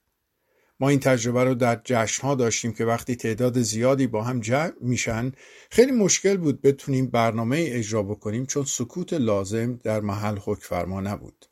ما 0.80 0.88
این 0.88 1.00
تجربه 1.00 1.44
رو 1.44 1.54
در 1.54 1.80
جشن 1.84 2.22
ها 2.22 2.34
داشتیم 2.34 2.72
که 2.72 2.84
وقتی 2.84 3.16
تعداد 3.16 3.60
زیادی 3.60 4.06
با 4.06 4.22
هم 4.22 4.40
جمع 4.40 4.72
میشن 4.80 5.32
خیلی 5.70 5.92
مشکل 5.92 6.36
بود 6.36 6.62
بتونیم 6.62 7.06
برنامه 7.06 7.64
اجرا 7.68 8.02
بکنیم 8.02 8.46
چون 8.46 8.64
سکوت 8.64 9.12
لازم 9.12 9.76
در 9.76 10.00
محل 10.00 10.38
حکم 10.38 10.62
فرما 10.62 11.00
نبود. 11.00 11.46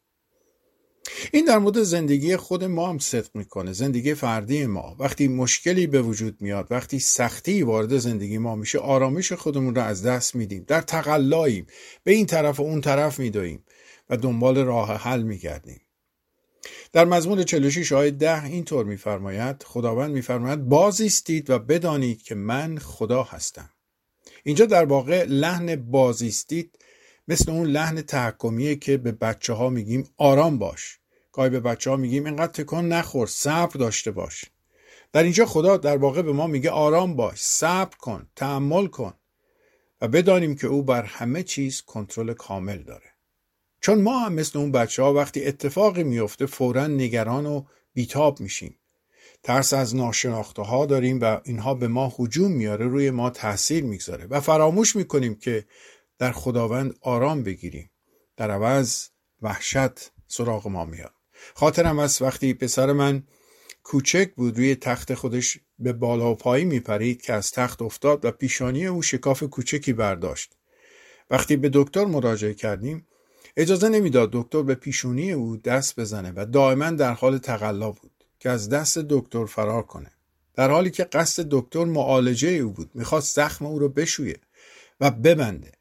این 1.33 1.45
در 1.45 1.59
مورد 1.59 1.83
زندگی 1.83 2.37
خود 2.37 2.65
ما 2.65 2.89
هم 2.89 2.99
صدق 2.99 3.29
می‌کنه. 3.35 3.73
زندگی 3.73 4.15
فردی 4.15 4.67
ما. 4.67 4.97
وقتی 4.99 5.29
مشکلی 5.29 5.87
به 5.87 6.03
وجود 6.03 6.37
میاد 6.43 6.67
وقتی 6.71 6.99
سختی 6.99 7.63
وارد 7.63 7.99
زندگی 7.99 8.39
ما 8.39 8.57
میشه 8.57 8.79
آرامش 8.79 9.33
خودمون 9.33 9.75
رو 9.75 9.83
از 9.83 10.03
دست 10.03 10.35
میدیم. 10.35 10.65
در 10.69 10.81
تقلاییم. 10.81 11.67
به 12.05 12.13
این 12.13 12.27
طرف 12.27 12.61
و 12.61 12.63
اون 12.63 12.81
طرف 12.81 13.19
میدویم 13.19 13.65
و 14.11 14.17
دنبال 14.17 14.59
راه 14.59 14.97
حل 14.97 15.23
میگردیم. 15.23 15.81
در 16.93 17.05
مزمون 17.05 17.43
46 17.43 17.93
آیه 17.93 18.11
ده 18.11 18.45
اینطور 18.45 18.85
میفرماید. 18.85 19.63
خداوند 19.63 20.11
میفرماید 20.11 20.69
بازیستید 20.69 21.51
و 21.51 21.59
بدانید 21.59 22.23
که 22.23 22.35
من 22.35 22.79
خدا 22.79 23.23
هستم. 23.23 23.71
اینجا 24.45 24.67
در 24.67 24.85
واقع 24.85 25.25
لحن 25.25 25.77
بازیستید 25.77 26.79
مثل 27.29 27.51
اون 27.51 27.67
لحن 27.67 28.03
تحکمیه 28.03 28.77
که 28.77 28.97
به 28.97 29.13
بچه 29.13 29.53
ها 29.53 29.69
میگیم 29.69 30.09
آرام 30.17 30.59
باش. 30.59 30.99
گاهی 31.33 31.51
به 31.51 31.61
بچه 31.61 31.91
ها 31.91 31.97
میگیم 31.97 32.25
اینقدر 32.25 32.53
تکان 32.53 32.89
نخور 32.89 33.27
صبر 33.27 33.79
داشته 33.79 34.11
باش. 34.11 34.45
در 35.13 35.23
اینجا 35.23 35.47
خدا 35.47 35.77
در 35.77 35.97
واقع 35.97 36.23
به 36.23 36.33
ما 36.33 36.47
میگه 36.47 36.71
آرام 36.71 37.17
باش 37.17 37.43
صبر 37.43 37.97
کن 37.97 38.27
تحمل 38.37 38.87
کن 38.87 39.15
و 40.01 40.09
بدانیم 40.09 40.55
که 40.55 40.67
او 40.67 40.83
بر 40.83 41.03
همه 41.03 41.43
چیز 41.43 41.83
کنترل 41.83 42.33
کامل 42.33 42.83
داره. 42.83 43.13
چون 43.81 44.03
ما 44.03 44.19
هم 44.19 44.33
مثل 44.33 44.59
اون 44.59 44.73
بچه 44.73 45.03
ها 45.03 45.15
وقتی 45.15 45.45
اتفاقی 45.45 46.05
میفته 46.05 46.47
فورا 46.47 46.87
نگران 46.87 47.47
و 47.47 47.65
بیتاب 47.95 48.41
میشیم. 48.41 48.79
ترس 49.43 49.73
از 49.73 49.97
ناشناخته 49.97 50.63
ها 50.63 50.87
داریم 50.87 51.19
و 51.21 51.41
اینها 51.45 51.75
به 51.75 51.89
ما 51.89 52.13
هجوم 52.19 52.53
میاره 52.53 52.87
روی 52.87 53.11
ما 53.11 53.31
تاثیر 53.31 53.85
می‌گذاره 53.85 54.27
و 54.27 54.41
فراموش 54.41 54.97
می‌کنیم 54.97 55.35
که 55.35 55.65
در 56.23 56.33
خداوند 56.33 56.95
آرام 57.01 57.43
بگیریم. 57.43 57.91
در 58.37 58.51
عوض 58.51 59.09
وحشت 59.41 60.13
سراغ 60.27 60.69
ما 60.69 60.85
میاد. 60.85 61.15
خاطرم 61.55 61.99
از 61.99 62.23
وقتی 62.23 62.55
پسر 62.55 62.93
من 62.93 63.23
کوچک 63.83 64.35
بود 64.35 64.57
روی 64.57 64.75
تخت 64.75 65.15
خودش 65.15 65.59
به 65.79 65.93
بالا 65.93 66.33
و 66.33 66.35
پایی 66.35 66.65
میپرید 66.65 67.23
که 67.23 67.33
از 67.33 67.51
تخت 67.51 67.83
افتاد 67.83 68.25
و 68.25 68.31
پیشانی 68.31 68.87
او 68.87 69.03
شکاف 69.03 69.43
کوچکی 69.43 69.93
برداشت. 69.93 70.57
وقتی 71.31 71.57
به 71.57 71.71
دکتر 71.73 72.05
مراجعه 72.05 72.55
کردیم 72.55 73.07
اجازه 73.57 73.89
نمی‌داد 73.89 74.31
دکتر 74.33 74.63
به 74.63 74.75
پیشونی 74.75 75.33
او 75.33 75.57
دست 75.57 76.01
بزنه 76.01 76.33
و 76.37 76.47
دائما 76.53 76.91
در 76.91 77.13
حال 77.13 77.39
تقلا 77.39 77.91
بود 77.91 78.25
که 78.39 78.51
از 78.51 78.69
دست 78.69 78.99
دکتر 78.99 79.47
فرار 79.47 79.83
کنه. 79.83 80.11
در 80.55 80.71
حالی 80.71 80.91
که 80.91 81.05
قصد 81.05 81.47
دکتر 81.51 81.85
معالجه 81.85 82.49
او 82.49 82.73
بود 82.73 82.91
می‌خواست 82.95 83.37
زخم 83.37 83.67
او 83.67 83.79
رو 83.79 83.89
بشویه 83.89 84.41
و 85.01 85.11
ببنده. 85.11 85.73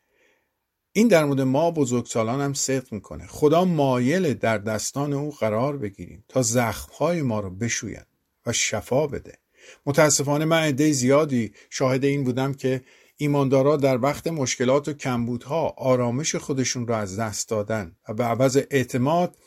این 0.93 1.07
در 1.07 1.25
مورد 1.25 1.41
ما 1.41 1.71
بزرگسالان 1.71 2.41
هم 2.41 2.53
صدق 2.53 2.93
می‌کنه. 2.93 3.27
خدا 3.27 3.65
مایل 3.65 4.33
در 4.33 4.57
دستان 4.57 5.13
او 5.13 5.31
قرار 5.31 5.77
بگیریم 5.77 6.23
تا 6.27 6.41
زخمهای 6.41 7.21
ما 7.21 7.39
رو 7.39 7.49
بشوید 7.49 8.07
و 8.45 8.53
شفا 8.53 9.07
بده. 9.07 9.37
متاسفانه 9.85 10.45
من 10.45 10.63
عده 10.63 10.91
زیادی 10.91 11.53
شاهد 11.69 12.05
این 12.05 12.23
بودم 12.23 12.53
که 12.53 12.81
ایماندارا 13.17 13.77
در 13.77 14.01
وقت 14.01 14.27
مشکلات 14.27 14.87
و 14.87 14.93
کمبودها 14.93 15.73
آرامش 15.77 16.35
خودشون 16.35 16.87
را 16.87 16.97
از 16.97 17.19
دست 17.19 17.49
دادن 17.49 17.95
و 18.09 18.13
به 18.13 18.23
عوض 18.23 18.59
اعتماد 18.71 19.37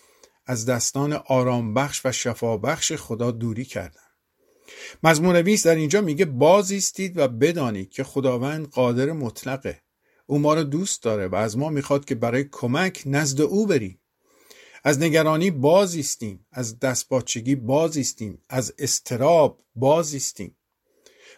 از 0.47 0.67
دستان 0.67 1.13
آرام 1.13 1.75
بخش 1.75 2.07
و 2.07 2.13
شفا 2.13 2.57
بخش 2.57 2.93
خدا 2.93 3.31
دوری 3.31 3.65
کردن. 3.65 4.01
مزمون 5.03 5.37
نویس 5.37 5.67
در 5.67 5.75
اینجا 5.75 6.01
میگه 6.01 6.25
بازیستید 6.25 7.19
و 7.19 7.29
بدانید 7.29 7.91
که 7.91 8.05
خداوند 8.05 8.69
قادر 8.69 9.13
مطلقه. 9.13 9.84
او 10.27 10.39
ما 10.39 10.55
را 10.55 10.63
دوست 10.63 11.03
داره 11.03 11.29
و 11.29 11.35
از 11.35 11.59
ما 11.59 11.71
می‌خواد 11.71 12.05
که 12.05 12.15
برای 12.15 12.45
کمک 12.53 13.03
نزد 13.07 13.41
او 13.41 13.67
بریم. 13.67 14.01
از 14.85 14.99
نگرانی 14.99 15.51
بازیستیم 15.51 16.47
از 16.53 16.79
دستپاچگی 16.79 17.55
بازیستیم 17.55 18.43
از 18.49 18.75
استراب 18.79 19.63
بازیستیم. 19.77 20.57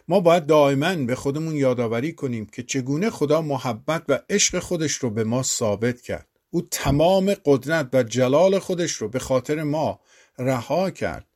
ما 0.07 0.19
باید 0.19 0.45
دائما 0.45 0.95
به 0.95 1.15
خودمون 1.15 1.55
یادآوری 1.55 2.13
کنیم 2.13 2.45
که 2.45 2.63
چگونه 2.63 3.09
خدا 3.09 3.41
محبت 3.41 4.03
و 4.07 4.19
عشق 4.29 4.59
خودش 4.59 4.93
رو 4.93 5.09
به 5.09 5.23
ما 5.23 5.43
ثابت 5.43 6.01
کرد. 6.01 6.27
او 6.49 6.61
تمام 6.71 7.33
قدرت 7.45 7.89
و 7.93 8.03
جلال 8.03 8.59
خودش 8.59 8.91
رو 8.91 9.09
به 9.09 9.19
خاطر 9.19 9.63
ما 9.63 9.99
رها 10.37 10.89
کرد 10.89 11.27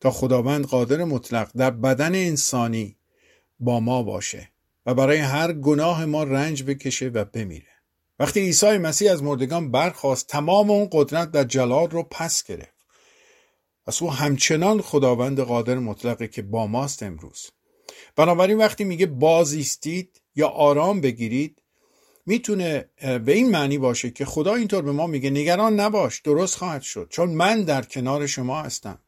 تا 0.00 0.10
خداوند 0.10 0.64
قادر 0.64 1.04
مطلق 1.04 1.50
در 1.56 1.70
بدن 1.70 2.14
انسانی 2.14 2.96
با 3.60 3.80
ما 3.80 4.02
باشه. 4.02 4.50
و 4.88 4.94
برای 4.94 5.18
هر 5.18 5.52
گناه 5.52 6.04
ما 6.04 6.22
رنج 6.22 6.62
بکشه 6.62 7.08
و 7.08 7.24
بمیره. 7.24 7.72
وقتی 8.18 8.40
عیسی 8.40 8.78
مسیح 8.78 9.12
از 9.12 9.22
مردگان 9.22 9.70
برخواست 9.70 10.26
تمام 10.26 10.70
اون 10.70 10.88
قدرت 10.92 11.30
و 11.34 11.44
جلال 11.44 11.90
رو 11.90 12.02
پس 12.02 12.44
گرفت. 12.44 12.74
پس 13.86 14.02
او 14.02 14.12
همچنان 14.12 14.80
خداوند 14.80 15.40
قادر 15.40 15.78
مطلقه 15.78 16.28
که 16.28 16.42
با 16.42 16.66
ماست 16.66 17.02
امروز. 17.02 17.50
بنابراین 18.16 18.58
وقتی 18.58 18.84
میگه 18.84 19.06
باز 19.06 19.52
ایستید 19.52 20.20
یا 20.36 20.48
آرام 20.48 21.00
بگیرید 21.00 21.62
می‌تونه 22.26 22.88
به 23.24 23.32
این 23.32 23.50
معنی 23.50 23.78
باشه 23.78 24.10
که 24.10 24.24
خدا 24.24 24.54
اینطور 24.54 24.82
به 24.82 24.92
ما 24.92 25.06
میگه 25.06 25.30
نگران 25.30 25.80
نباش 25.80 26.20
درست 26.20 26.56
خواهد 26.56 26.82
شد 26.82 27.06
چون 27.10 27.30
من 27.30 27.62
در 27.62 27.82
کنار 27.82 28.26
شما 28.26 28.62
هستم. 28.62 28.98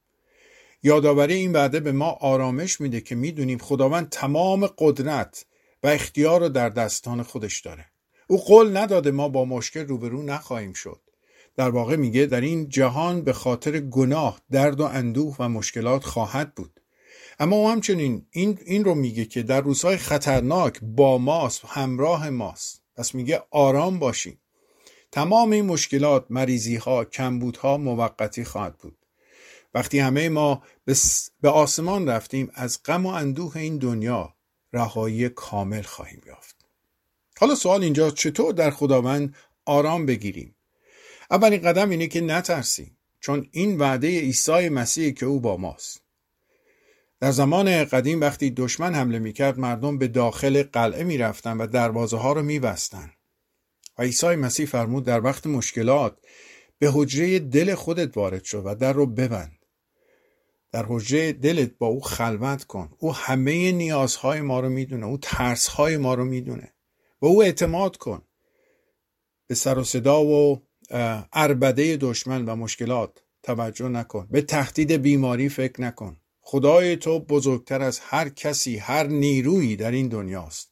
یادآوری 0.82 1.34
این 1.34 1.52
وعده 1.52 1.80
به 1.80 1.92
ما 1.92 2.10
آرامش 2.10 2.80
میده 2.80 3.00
که 3.00 3.14
می‌دونیم 3.14 3.58
خداوند 3.58 4.08
تمام 4.08 4.66
قدرت 4.78 5.46
و 5.82 5.86
اختیار 5.86 6.40
رو 6.40 6.48
در 6.48 6.68
دستان 6.68 7.22
خودش 7.22 7.60
داره. 7.60 7.86
او 8.26 8.38
قول 8.38 8.76
نداده 8.76 9.10
ما 9.10 9.28
با 9.28 9.44
مشکل 9.44 9.86
روبرو 9.86 10.22
نخواهیم 10.22 10.72
شد. 10.72 11.00
در 11.56 11.70
واقع 11.70 11.96
میگه 11.96 12.26
در 12.26 12.40
این 12.40 12.68
جهان 12.68 13.22
به 13.22 13.32
خاطر 13.32 13.80
گناه 13.80 14.40
درد 14.50 14.80
و 14.80 14.84
اندوه 14.84 15.36
و 15.38 15.48
مشکلات 15.48 16.04
خواهد 16.04 16.54
بود. 16.54 16.80
اما 17.38 17.56
او 17.56 17.68
همچنین 17.70 18.26
این, 18.30 18.58
این 18.64 18.84
رو 18.84 18.94
میگه 18.94 19.24
که 19.24 19.42
در 19.42 19.60
روزهای 19.60 19.96
خطرناک 19.96 20.80
با 20.82 21.18
ماست 21.18 21.62
همراه 21.66 22.30
ماست. 22.30 22.82
پس 22.96 23.14
میگه 23.14 23.42
آرام 23.50 23.98
باشیم. 23.98 24.40
تمام 25.12 25.50
این 25.50 25.66
مشکلات 25.66 26.26
مریضی 26.30 26.76
ها 26.76 27.04
کمبود 27.04 27.56
ها 27.56 27.76
موقتی 27.76 28.44
خواهد 28.44 28.78
بود. 28.78 28.96
وقتی 29.74 29.98
همه 29.98 30.28
ما 30.28 30.62
به 31.40 31.48
آسمان 31.48 32.08
رفتیم 32.08 32.50
از 32.54 32.82
غم 32.84 33.06
و 33.06 33.08
اندوه 33.08 33.56
این 33.56 33.78
دنیا 33.78 34.34
رهایی 34.72 35.28
کامل 35.28 35.82
خواهیم 35.82 36.22
یافت. 36.26 36.56
حالا 37.38 37.54
سوال 37.54 37.82
اینجا 37.82 38.10
چطور 38.10 38.52
در 38.52 38.70
خداوند 38.70 39.34
آرام 39.64 40.06
بگیریم؟ 40.06 40.56
اولین 41.30 41.62
قدم 41.62 41.90
اینه 41.90 42.06
که 42.06 42.20
نترسیم 42.20 42.96
چون 43.20 43.48
این 43.50 43.78
وعده 43.78 44.20
عیسی 44.20 44.68
مسیح 44.68 45.12
که 45.12 45.26
او 45.26 45.40
با 45.40 45.56
ماست. 45.56 46.02
در 47.20 47.30
زمان 47.30 47.84
قدیم 47.84 48.20
وقتی 48.20 48.50
دشمن 48.50 48.94
حمله 48.94 49.18
می‌کرد 49.18 49.58
مردم 49.58 49.98
به 49.98 50.08
داخل 50.08 50.62
قلعه 50.62 51.04
می‌رفتن 51.04 51.56
و 51.56 51.66
دروازه 51.66 52.16
ها 52.16 52.32
رو 52.32 52.42
میبستن. 52.42 53.12
و 53.98 54.02
عیسی 54.02 54.26
مسیح 54.26 54.66
فرمود 54.66 55.04
در 55.04 55.24
وقت 55.24 55.46
مشکلات 55.46 56.18
به 56.78 56.90
حجره 56.94 57.38
دل 57.38 57.74
خودت 57.74 58.16
وارد 58.16 58.44
شد 58.44 58.62
و 58.64 58.74
در 58.74 58.92
رو 58.92 59.06
ببند. 59.06 59.59
در 60.72 60.86
حجره 60.88 61.32
دلت 61.32 61.78
با 61.78 61.86
او 61.86 62.00
خلوت 62.00 62.64
کن. 62.64 62.90
او 62.98 63.14
همه 63.14 63.72
نیازهای 63.72 64.40
ما 64.40 64.60
رو 64.60 64.68
می‌دونه 64.68 65.06
او 65.06 65.18
ترسهای 65.22 65.96
ما 65.96 66.14
رو 66.14 66.24
می‌دونه. 66.24 66.74
به 67.20 67.26
او 67.26 67.42
اعتماد 67.42 67.96
کن. 67.96 68.22
به 69.46 69.54
سر 69.54 69.78
و 69.78 69.84
صدا 69.84 70.24
و 70.24 70.62
اربده 71.32 71.96
دشمن 71.96 72.44
و 72.44 72.56
مشکلات 72.56 73.22
توجه 73.42 73.88
نکن. 73.88 74.28
به 74.30 74.42
تهدید 74.42 74.92
بیماری 74.92 75.48
فکر 75.48 75.80
نکن. 75.80 76.16
خدای 76.40 76.96
تو 76.96 77.18
بزرگتر 77.18 77.82
از 77.82 78.00
هر 78.02 78.28
کسی 78.28 78.76
هر 78.76 79.06
نیرویی 79.06 79.76
در 79.76 79.90
این 79.90 80.08
دنیاست. 80.08 80.70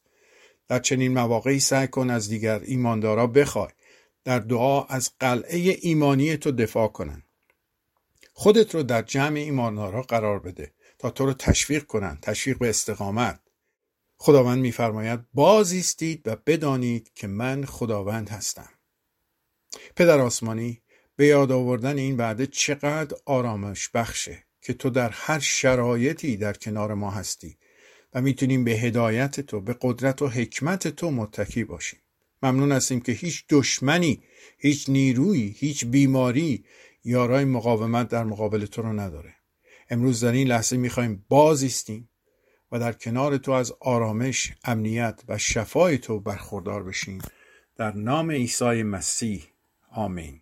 در 0.67 0.79
چنین 0.79 1.13
مواقعی 1.13 1.59
سعی 1.59 1.87
کن 1.87 2.09
از 2.09 2.29
دیگر 2.29 2.59
ایماندارا 2.59 3.27
بخوای. 3.27 3.69
در 4.23 4.39
دعا 4.39 4.83
از 4.83 5.11
قلعه 5.19 5.77
ایمانی 5.81 6.37
تو 6.37 6.51
دفاع 6.51 6.87
کنن. 6.87 7.23
خودت 8.39 8.75
رو 8.75 8.83
در 8.83 9.01
جمع 9.01 9.39
ایماندارا 9.39 10.01
قرار 10.01 10.39
بده 10.39 10.73
تا 10.99 11.09
تو 11.09 11.25
رو 11.25 11.33
تشویق 11.33 11.83
کنن 11.83 12.17
تشویق 12.21 12.57
به 12.57 12.69
استقامت. 12.69 13.39
خداوند 14.17 14.59
میفرماید 14.59 15.19
بازیستید 15.33 16.27
و 16.27 16.35
بدانید 16.45 17.11
که 17.15 17.27
من 17.27 17.65
خداوند 17.65 18.29
هستم. 18.29 18.69
پدر 19.95 20.19
آسمانی 20.19 20.81
به 21.15 21.25
یاد 21.25 21.51
آوردن 21.51 21.97
این 21.97 22.17
وعده 22.17 22.47
چقدر 22.47 23.17
آرامش 23.25 23.89
بخشه 23.89 24.43
که 24.61 24.73
تو 24.73 24.89
در 24.89 25.09
هر 25.09 25.39
شرایطی 25.39 26.37
در 26.37 26.53
کنار 26.53 26.93
ما 26.93 27.11
هستی 27.11 27.57
و 28.13 28.21
می‌تونیم 28.21 28.63
به 28.63 28.71
هدایت 28.71 29.39
تو 29.39 29.61
به 29.61 29.75
قدرت 29.81 30.21
و 30.21 30.27
حکمت 30.27 30.87
تو 30.87 31.11
متکی 31.11 31.63
باشیم. 31.63 31.99
ممنون 32.43 32.71
هستیم 32.71 32.99
که 32.99 33.11
هیچ 33.11 33.45
دشمنی 33.49 34.23
هیچ 34.57 34.89
نیرویی 34.89 35.55
هیچ 35.57 35.85
بیماری 35.85 36.65
یارای 37.03 37.45
مقاومت 37.45 38.07
در 38.07 38.23
مقابل 38.23 38.65
تو 38.65 38.81
رو 38.81 38.93
نداره. 38.93 39.35
امروز 39.89 40.23
در 40.23 40.31
این 40.31 40.47
لحظه 40.47 40.77
می‌خوایم 40.77 41.25
بازیستیم 41.29 42.09
و 42.71 42.79
در 42.79 42.93
کنار 42.93 43.37
تو 43.37 43.51
از 43.51 43.73
آرامش 43.79 44.53
امنیت 44.63 45.23
و 45.27 45.37
شفای 45.37 45.97
تو 45.97 46.19
برخوردار 46.19 46.83
بشیم. 46.83 47.21
در 47.75 47.91
نام 47.91 48.31
عیسی 48.31 48.83
مسیح 48.83 49.43
آمین. 49.91 50.41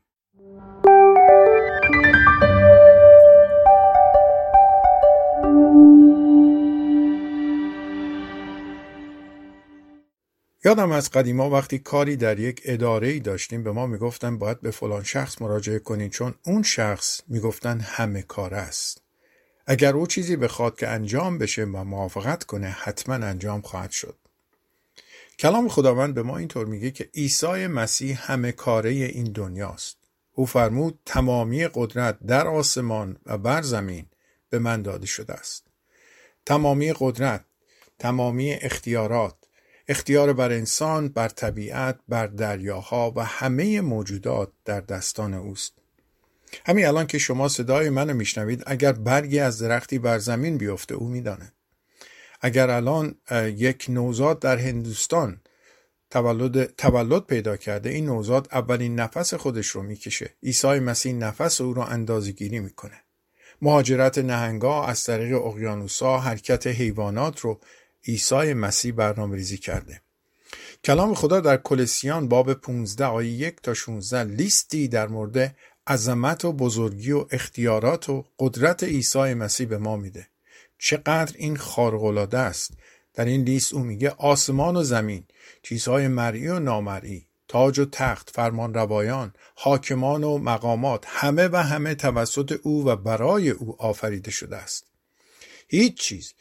یادم 10.68 10.92
از 10.92 11.12
قدیما 11.12 11.50
وقتی 11.50 11.80
کاری 11.80 12.16
در 12.16 12.40
یک 12.40 12.62
اداره 12.66 13.08
ای 13.08 13.20
داشتیم 13.20 13.64
به 13.64 13.72
ما 13.72 13.88
می‌گفتن 13.88 14.38
باید 14.38 14.62
به 14.62 14.72
فلان 14.72 15.04
شخص 15.04 15.42
مراجعه 15.42 15.80
کنین 15.80 16.10
چون 16.10 16.34
اون 16.46 16.64
شخص 16.64 17.22
می‌گفتن 17.28 17.80
همه 17.80 18.22
کار 18.22 18.54
است. 18.54 19.02
اگر 19.66 19.94
او 19.94 20.08
چیزی 20.08 20.36
بخواد 20.36 20.78
که 20.78 20.88
انجام 20.88 21.38
بشه 21.38 21.64
و 21.64 21.84
موافقت 21.84 22.44
کنه 22.44 22.68
حتما 22.68 23.16
انجام 23.16 23.62
خواهد 23.62 23.92
شد. 23.92 24.18
کلام 25.40 25.68
خداوند 25.68 26.14
به 26.14 26.24
ما 26.24 26.38
اینطور 26.38 26.66
میگه 26.66 26.92
که 26.92 27.10
عیسی 27.14 27.68
مسیح 27.68 28.32
همه 28.32 28.52
کاره 28.52 28.90
این 28.90 29.32
دنیاست 29.32 29.98
او 30.34 30.46
فرمود 30.46 31.00
تمامی 31.06 31.68
قدرت 31.74 32.20
در 32.20 32.48
آسمان 32.48 33.18
و 33.26 33.38
بر 33.38 33.62
زمین 33.62 34.06
به 34.50 34.60
من 34.60 34.82
داده 34.82 35.06
شده 35.06 35.34
است. 35.34 35.68
تمامی 36.46 36.94
قدرت 37.00 37.46
تمامی 38.00 38.54
اختیارات 38.54 39.36
اختیار 39.88 40.34
بر 40.34 40.52
انسان 40.52 41.10
بر 41.10 41.30
طبیعت 41.30 42.00
بر 42.08 42.28
دریاها 42.28 43.14
و 43.16 43.26
همه 43.26 43.82
موجودات 43.82 44.52
در 44.66 44.82
دستان 44.82 45.34
اوست. 45.34 45.74
همین 46.66 46.86
الان 46.86 47.08
که 47.08 47.18
شما 47.18 47.48
صدای 47.48 47.90
منو 47.90 48.14
میشنوید 48.14 48.64
اگر 48.66 48.92
برگی 48.92 49.40
از 49.40 49.60
درختی 49.60 50.00
بر 50.00 50.18
زمین 50.18 50.58
بیفته 50.58 50.96
او 50.96 51.08
میدانه 51.08 51.54
اگر 52.42 52.70
الان 52.70 53.16
یک 53.56 53.86
نوزاد 53.90 54.40
در 54.40 54.58
هندوستان 54.58 55.42
تولد, 56.10 56.76
تولد 56.76 57.26
پیدا 57.26 57.58
کرده 57.58 57.90
این 57.90 58.06
نوزاد 58.06 58.48
اولین 58.52 58.96
نفس 58.96 59.34
خودش 59.34 59.68
رو 59.68 59.84
می‌کشه. 59.84 60.30
عیسی 60.44 60.80
مسیح 60.80 61.14
نفس 61.14 61.62
او 61.62 61.74
رو 61.74 61.82
اندازه 61.82 62.32
گیری 62.32 62.60
می‌کنه. 62.60 63.02
مهاجرت 63.62 64.18
نهنگا 64.18 64.86
از 64.86 65.04
طریق 65.04 65.46
اقیانوسا 65.46 66.18
حرکت 66.18 66.68
حیوانات 66.68 67.40
رو 67.40 67.60
عیسی 68.08 68.54
مسیح 68.54 68.94
برنامه 68.94 69.36
ریزی 69.36 69.58
کرده. 69.58 70.02
کلام 70.84 71.14
خدا 71.14 71.40
در 71.40 71.58
کلسیان 71.58 72.28
باب 72.28 72.54
15 72.54 73.06
آیه 73.06 73.32
1 73.32 73.62
تا 73.62 73.74
16 73.74 74.24
لیستی 74.24 74.88
در 74.88 75.08
مورد 75.08 75.56
عظمت 75.88 76.46
و 76.46 76.54
بزرگی 76.54 77.12
و 77.12 77.26
اختیارات 77.32 78.10
و 78.10 78.26
قدرت 78.40 78.84
عیسی 78.84 79.34
مسیح 79.34 79.68
به 79.68 79.78
ما 79.78 79.96
میده. 79.96 80.28
چقدر 80.78 81.36
این 81.38 81.58
خارق‌العاده 81.58 82.38
است. 82.38 82.72
در 83.14 83.26
این 83.26 83.44
لیست 83.44 83.74
او 83.74 83.80
میگه 83.80 84.10
آسمان 84.10 84.76
و 84.76 84.84
زمین 84.84 85.24
چیزهای 85.64 86.08
مرئی 86.08 86.48
و 86.48 86.60
نامرئی 86.60 87.28
تاج 87.48 87.80
و 87.80 87.86
تخت 87.86 88.30
فرمان 88.30 88.74
روایان 88.74 89.34
حاکمان 89.56 90.24
و 90.24 90.38
مقامات 90.38 91.04
همه 91.08 91.48
و 91.48 91.56
همه 91.56 91.96
توسط 91.96 92.60
او 92.64 92.86
و 92.88 92.96
برای 92.96 93.50
او 93.50 93.82
آفریده 93.82 94.32
شده 94.32 94.58
است. 94.58 94.86
هیچ 95.68 95.98
چیز 95.98 96.34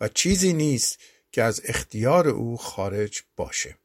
و 0.00 0.08
چیزی 0.08 0.52
نیست 0.52 0.98
که 1.32 1.42
از 1.42 1.60
اختیار 1.64 2.28
او 2.28 2.56
خارج 2.56 3.22
باشه. 3.36 3.76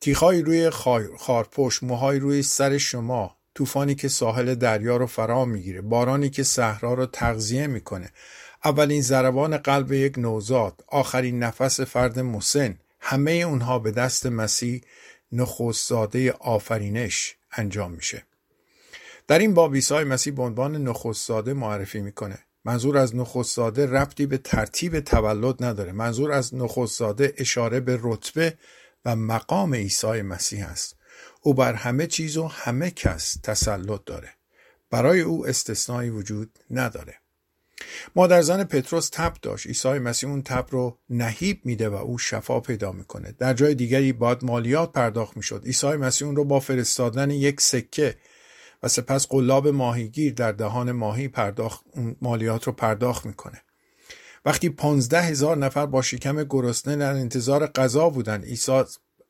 تیخهای 0.00 0.42
روی 0.42 0.70
خارپشت 1.18 1.82
موهای 1.82 2.18
روی 2.18 2.42
سر 2.42 2.78
شما 2.78 3.36
طوفانی 3.54 3.94
که 3.94 4.08
ساحل 4.08 4.54
دریا 4.54 4.96
رو 4.96 5.06
فرا 5.06 5.44
می‌گیره 5.44 5.80
بارانی 5.80 6.30
که 6.30 6.42
صحرا 6.42 6.94
رو 6.94 7.06
تغذیه 7.06 7.66
می‌کنه. 7.66 8.12
اولین 8.64 9.02
ضربان 9.02 9.56
قلب 9.56 9.92
یک 9.92 10.18
نوزاد 10.18 10.84
آخرین 10.88 11.38
نفس 11.38 11.80
فرد 11.80 12.18
مسن. 12.18 12.78
همه 13.00 13.30
اونها 13.30 13.78
به 13.78 13.90
دست 13.90 14.26
مسیح 14.26 14.80
نخستزاده 15.32 16.32
آفرینش 16.32 17.36
انجام 17.52 17.92
میشه. 17.92 18.22
در 19.26 19.38
این 19.38 19.54
باب 19.54 19.74
عیسی 19.74 19.94
مسیح 19.94 20.34
به 20.34 20.42
عنوان 20.42 20.76
نخستزاده 20.76 21.52
معرفی 21.52 22.00
می‌کنه. 22.00 22.38
منظور 22.64 22.98
از 22.98 23.16
نخستزاده 23.16 23.86
ربطی 23.86 24.26
به 24.26 24.38
ترتیب 24.38 25.00
تولد 25.00 25.64
نداره. 25.64 25.92
منظور 25.92 26.32
از 26.32 26.54
نخستزاده 26.54 27.34
اشاره 27.36 27.80
به 27.80 27.98
رتبه 28.02 28.58
و 29.04 29.16
مقام 29.16 29.74
عیسی 29.74 30.22
مسیح 30.22 30.68
است. 30.68 30.96
او 31.42 31.54
بر 31.54 31.72
همه 31.72 32.06
چیز 32.06 32.36
و 32.36 32.46
همه 32.46 32.90
کس 32.90 33.36
تسلط 33.42 34.00
داره. 34.06 34.28
برای 34.90 35.20
او 35.20 35.46
استثنایی 35.46 36.10
وجود 36.10 36.58
نداره. 36.70 37.14
مادر 38.16 38.42
زن 38.42 38.64
پتروس 38.64 39.08
تب 39.12 39.32
داشت. 39.42 39.66
عیسی 39.66 39.88
مسیح 39.88 40.30
اون 40.30 40.42
تب 40.42 40.66
رو 40.70 40.98
نهیب 41.10 41.60
میده 41.64 41.88
و 41.88 41.94
او 41.94 42.18
شفا 42.18 42.60
پیدا 42.60 42.92
می‌کنه. 42.92 43.34
در 43.38 43.54
جای 43.54 43.74
دیگری 43.74 44.12
باید 44.12 44.44
مالیات 44.44 44.92
پرداخت 44.92 45.36
می‌شد. 45.36 45.64
عیسی 45.64 45.86
مسیح 45.86 46.26
اون 46.26 46.36
رو 46.36 46.44
با 46.44 46.60
فرستادن 46.60 47.30
یک 47.30 47.60
سکه 47.60 48.16
و 48.82 48.88
سپس 48.88 49.26
قلاب 49.26 49.68
ماهیگیر 49.68 50.32
در 50.32 50.52
دهان 50.52 50.92
ماهی 50.92 51.28
پرداخت 51.28 51.84
مالیات 52.22 52.64
رو 52.64 52.72
پرداخت 52.72 53.26
می‌کنه 53.26 53.62
وقتی 54.44 54.68
پانزده 54.68 55.22
هزار 55.22 55.56
نفر 55.56 55.86
با 55.86 56.02
شکم 56.02 56.44
گرسنه 56.44 56.96
در 56.96 57.12
انتظار 57.12 57.66
غذا 57.66 58.10
بودن 58.10 58.42
عیسی 58.42 58.82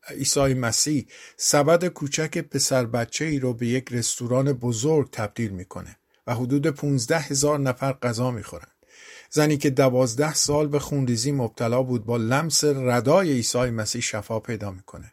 عیسی 0.08 0.54
مسیح 0.54 1.06
سبد 1.36 1.84
کوچک 1.84 2.38
پسر 2.38 2.84
بچه 2.84 3.24
ای 3.24 3.38
رو 3.38 3.54
به 3.54 3.66
یک 3.66 3.88
رستوران 3.90 4.52
بزرگ 4.52 5.10
تبدیل 5.10 5.50
می‌کنه 5.50 5.96
و 6.26 6.34
حدود 6.34 6.66
15 6.66 7.18
هزار 7.18 7.58
نفر 7.58 7.92
غذا 7.92 8.30
می‌خورن. 8.30 8.68
زنی 9.30 9.56
که 9.56 9.70
دوازده 9.70 10.34
سال 10.34 10.68
به 10.68 10.78
خونریزی 10.78 11.32
مبتلا 11.32 11.82
بود 11.82 12.04
با 12.04 12.16
لمس 12.16 12.64
ردای 12.64 13.32
عیسی 13.32 13.58
مسیح 13.58 14.02
شفا 14.02 14.40
پیدا 14.40 14.70
می‌کنه. 14.70 15.12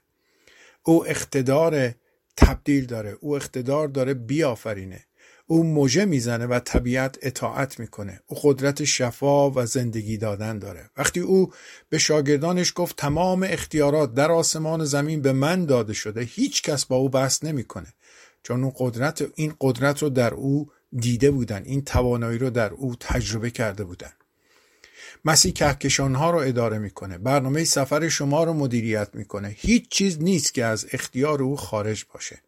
او 0.84 1.08
اقتدار 1.08 1.94
تبدیل 2.38 2.86
داره. 2.86 3.18
او 3.22 3.36
اقتدار 3.36 3.88
داره 3.88 4.14
بیافرینه. 4.14 5.04
او 5.50 5.64
موجه 5.64 6.06
می‌زنه 6.06 6.46
و 6.46 6.60
طبیعت 6.60 7.18
اطاعت 7.22 7.80
می‌کنه. 7.80 8.20
او 8.28 8.38
قدرت 8.42 8.84
شفا 8.84 9.52
و 9.52 9.66
زندگی 9.66 10.18
دادن 10.18 10.60
داره. 10.60 10.90
وقتی 10.98 11.20
او 11.20 11.54
به 11.90 11.98
شاگردانش 11.98 12.74
گفت 12.76 12.96
تمام 12.96 13.44
اختیارات 13.50 14.14
در 14.14 14.32
آسمان 14.32 14.86
زمین 14.86 15.22
به 15.22 15.34
من 15.34 15.66
داده 15.66 15.94
شده 15.94 16.22
هیچ 16.22 16.62
کس 16.62 16.86
با 16.86 16.96
او 16.96 17.10
بحث 17.10 17.44
نمی‌کنه. 17.44 17.94
چون 18.44 18.64
اون 18.64 18.74
قدرت 18.78 19.28
این 19.36 19.54
قدرت 19.62 20.04
رو 20.04 20.10
در 20.10 20.34
او 20.34 20.72
دیده 20.98 21.32
بودن. 21.32 21.64
این 21.66 21.82
توانایی 21.82 22.38
رو 22.38 22.50
در 22.50 22.74
او 22.74 22.96
تجربه 23.00 23.52
کرده 23.52 23.84
بودن. 23.84 24.12
مسیح 25.26 25.54
کهکشان 25.54 26.16
ها 26.16 26.32
رو 26.32 26.38
اداره 26.38 26.78
می‌کنه. 26.78 27.18
برنامه 27.18 27.64
سفر 27.64 28.10
شما 28.10 28.44
رو 28.44 28.54
مدیریت 28.54 29.10
می‌کنه. 29.14 29.56
هیچ 29.58 29.90
چیز 29.90 30.22
نیست 30.22 30.54
که 30.54 30.66
از 30.66 30.88
اختیار 30.92 31.44
او 31.44 31.58
خارج 31.58 32.06
باشه. 32.14 32.42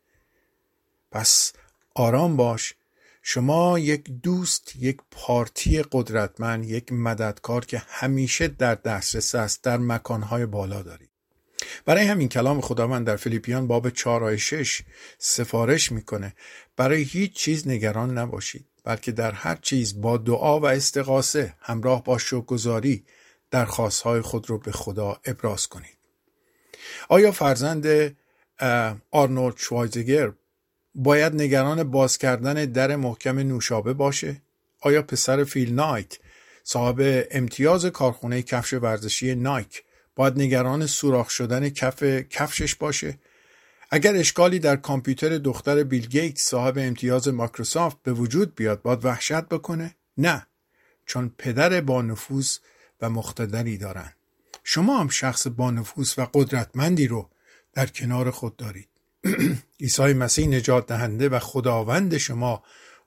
پس 1.11 1.53
آرام 1.95 2.37
باش. 2.37 2.73
شما 3.21 3.79
یک 3.79 4.03
دوست 4.23 4.75
یک 4.75 4.97
پارتی 5.11 5.83
قدرتمند 5.91 6.65
یک 6.65 6.91
مددکار 6.91 7.65
که 7.65 7.83
همیشه 7.87 8.47
در 8.47 8.75
دسترس 8.75 9.35
است 9.35 9.63
در 9.63 9.77
مکانهای 9.77 10.45
بالا 10.45 10.81
دارید 10.81 11.09
برای 11.85 12.05
همین 12.05 12.29
کلام 12.29 12.61
خداوند 12.61 13.07
در 13.07 13.15
فیلیپیان 13.15 13.67
باب 13.67 13.89
4 13.89 14.23
آیه 14.23 14.37
6 14.37 14.81
سفارش 15.17 15.91
می‌کنه. 15.91 16.35
برای 16.77 17.01
هیچ 17.01 17.33
چیز 17.33 17.67
نگران 17.67 18.17
نباشید. 18.17 18.65
بلکه 18.83 19.11
در 19.11 19.31
هر 19.31 19.55
چیز 19.55 20.01
با 20.01 20.17
دعا 20.17 20.59
و 20.59 20.65
استقاسه 20.65 21.53
همراه 21.59 22.03
با 22.03 22.17
شکرگزاری 22.17 23.05
درخواستهای 23.51 24.21
خود 24.21 24.49
رو 24.49 24.57
به 24.57 24.71
خدا 24.71 25.19
ابراز 25.25 25.67
کنید 25.67 25.97
آیا 27.09 27.31
فرزند 27.31 28.15
آرنولد 29.11 29.57
شوایزگر 29.57 30.31
باید 30.95 31.35
نگران 31.35 31.83
باز 31.83 32.17
کردن 32.17 32.65
در 32.65 32.95
محکم 32.95 33.39
نوشابه 33.39 33.93
باشه؟ 33.93 34.41
آیا 34.81 35.01
پسر 35.01 35.43
فیل 35.43 35.73
نایت 35.73 36.17
صاحب 36.63 37.25
امتیاز 37.31 37.85
کارخونه 37.85 38.41
کفش 38.41 38.73
ورزشی 38.73 39.35
نایک 39.35 39.83
باید 40.15 40.37
نگران 40.37 40.85
سوراخ 40.85 41.29
شدن 41.29 41.69
کف 41.69 42.03
کفشش 42.03 42.75
باشه؟ 42.75 43.17
اگر 43.91 44.15
اشکالی 44.15 44.59
در 44.59 44.75
کامپیوتر 44.75 45.37
دختر 45.37 45.83
بیل 45.83 46.07
گیت 46.07 46.37
صاحب 46.37 46.77
امتیاز 46.77 47.27
مایکروسافت 47.27 47.97
به 48.03 48.13
وجود 48.13 48.55
بیاد 48.55 48.81
باید 48.81 49.05
وحشت 49.05 49.41
بکنه؟ 49.45 49.95
نه 50.17 50.47
چون 51.05 51.33
پدر 51.37 51.81
با 51.81 52.01
نفوذ 52.01 52.57
و 53.01 53.09
مقتدری 53.09 53.77
دارن. 53.77 54.13
شما 54.63 54.99
هم 54.99 55.09
شخص 55.09 55.47
با 55.47 55.71
نفوذ 55.71 56.13
و 56.19 56.27
قدرتمندی 56.33 57.07
رو 57.07 57.29
در 57.73 57.85
کنار 57.85 58.31
خود 58.31 58.55
دارید. 58.55 58.89
عیسی 59.79 60.13
مسیح 60.13 60.47
نجات 60.47 60.87
دهنده 60.87 61.29
و 61.29 61.39
خداوند 61.39 62.17
شما 62.17 62.63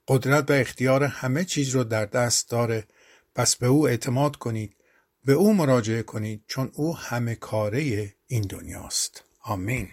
قدرت 0.09 0.51
و 0.51 0.53
اختیار 0.53 1.05
همه 1.05 1.45
چیز 1.45 1.69
رو 1.69 1.85
در 1.85 2.05
دست 2.05 2.51
داره. 2.51 2.85
پس 3.35 3.57
به 3.57 3.67
او 3.67 3.89
اعتماد 3.89 4.37
کنید 4.37 4.77
به 5.25 5.33
او 5.33 5.55
مراجعه 5.55 6.03
کنید 6.03 6.45
چون 6.47 6.71
او 6.75 6.97
همه 6.97 7.35
کاره 7.35 8.15
این 8.27 8.43
دنیاست. 8.43 9.25
آمین. 9.41 9.89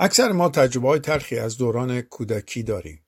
اکثر 0.00 0.32
ما 0.32 0.48
تجربه 0.48 0.88
های 0.88 0.98
تلخی 0.98 1.38
از 1.38 1.58
دوران 1.58 2.00
کودکی 2.00 2.62
داریم 2.62 3.06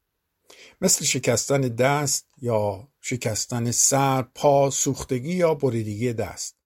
مثل 0.80 1.04
شکستن 1.04 1.60
دست 1.60 2.26
یا 2.42 2.88
شکستن 3.00 3.70
سر، 3.70 4.22
پا، 4.22 4.70
سوختگی 4.70 5.32
یا 5.32 5.54
بریدگی 5.54 6.12
دست. 6.12 6.56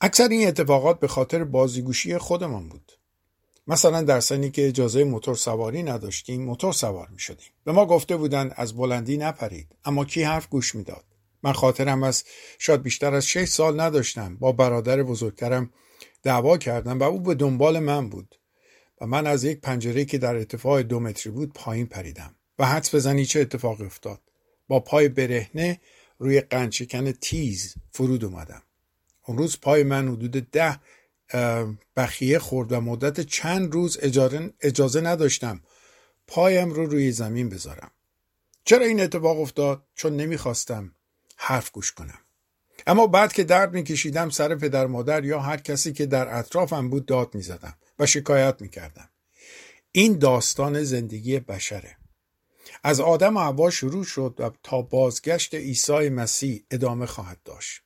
اکثر 0.00 0.28
این 0.28 0.48
اتفاقات 0.48 1.00
به 1.00 1.08
خاطر 1.08 1.44
بازیگوشی 1.44 2.18
خودمان 2.18 2.68
بود. 2.68 2.92
مثلا 3.66 4.02
در 4.02 4.20
سنی 4.20 4.50
که 4.50 4.68
اجازه 4.68 5.04
موتور 5.04 5.34
سواری 5.34 5.82
نداشتیم 5.82 6.44
موتور 6.44 6.72
سوار 6.72 7.08
می 7.08 7.18
شدیم. 7.18 7.50
به 7.64 7.72
ما 7.72 7.86
گفته 7.86 8.16
بودن 8.16 8.50
از 8.56 8.76
بلندی 8.76 9.16
نپرید. 9.16 9.76
اما 9.84 10.04
کی 10.04 10.22
حرف 10.22 10.48
گوش 10.48 10.74
می‌داد؟ 10.74 11.04
من 11.42 11.52
خاطرم 11.52 12.02
از 12.02 12.24
شاید 12.58 12.82
بیشتر 12.82 13.14
از 13.14 13.26
شش 13.26 13.44
سال 13.44 13.80
نداشتم. 13.80 14.36
با 14.36 14.52
برادر 14.52 15.02
بزرگترم 15.02 15.70
دعوا 16.22 16.58
کردم 16.58 16.98
و 16.98 17.02
او 17.02 17.20
به 17.20 17.34
دنبال 17.34 17.78
من 17.78 18.08
بود. 18.08 18.38
و 19.00 19.06
من 19.06 19.26
از 19.26 19.44
یک 19.44 19.60
پنجره 19.60 20.04
که 20.04 20.18
در 20.18 20.34
ارتفاع 20.34 20.82
دو 20.82 21.00
متری 21.00 21.32
بود 21.32 21.52
پایین 21.54 21.86
پریدم. 21.86 22.34
و 22.58 22.66
حدس 22.66 22.94
بزنی 22.94 23.24
چه 23.24 23.40
اتفاقی 23.40 23.84
افتاد؟ 23.84 24.20
با 24.68 24.80
پای 24.80 25.08
برهنه 25.08 25.80
روی 26.18 26.40
قنچکن 26.40 27.12
تیز 27.12 27.74
فرود 27.90 28.24
اومدم. 28.24 28.62
اون 29.26 29.38
روز 29.38 29.60
پای 29.60 29.82
من 29.82 30.08
حدود 30.08 30.50
ده 30.50 30.78
بخیه 31.96 32.38
خورد 32.38 32.72
و 32.72 32.80
مدت 32.80 33.20
چند 33.20 33.72
روز 33.72 33.98
اجازه 34.60 35.00
نداشتم 35.00 35.62
پایم 36.26 36.70
رو 36.70 36.86
روی 36.86 37.12
زمین 37.12 37.48
بذارم. 37.48 37.90
چرا 38.64 38.84
این 38.84 39.00
اتفاق 39.00 39.40
افتاد؟ 39.40 39.82
چون 39.94 40.16
نمی‌خواستم 40.16 40.94
حرف 41.36 41.70
گوش 41.70 41.92
کنم. 41.92 42.18
اما 42.86 43.06
بعد 43.06 43.32
که 43.32 43.44
درد 43.44 43.74
میکشیدم 43.74 44.30
سر 44.30 44.54
پدر 44.54 44.86
مادر 44.86 45.24
یا 45.24 45.40
هر 45.40 45.56
کسی 45.56 45.92
که 45.92 46.06
در 46.06 46.38
اطرافم 46.38 46.90
بود 46.90 47.06
داد 47.06 47.34
می‌زدم 47.34 47.76
و 47.98 48.06
شکایت 48.06 48.56
می‌کردم. 48.60 49.08
این 49.92 50.18
داستان 50.18 50.82
زندگی 50.82 51.40
بشره. 51.40 51.96
از 52.82 53.00
آدم 53.00 53.60
و 53.60 53.70
شروع 53.70 54.04
شد 54.04 54.34
و 54.38 54.50
تا 54.62 54.82
بازگشت 54.82 55.54
عیسی 55.54 56.08
مسیح 56.08 56.64
ادامه 56.70 57.06
خواهد 57.06 57.38
داشت. 57.44 57.81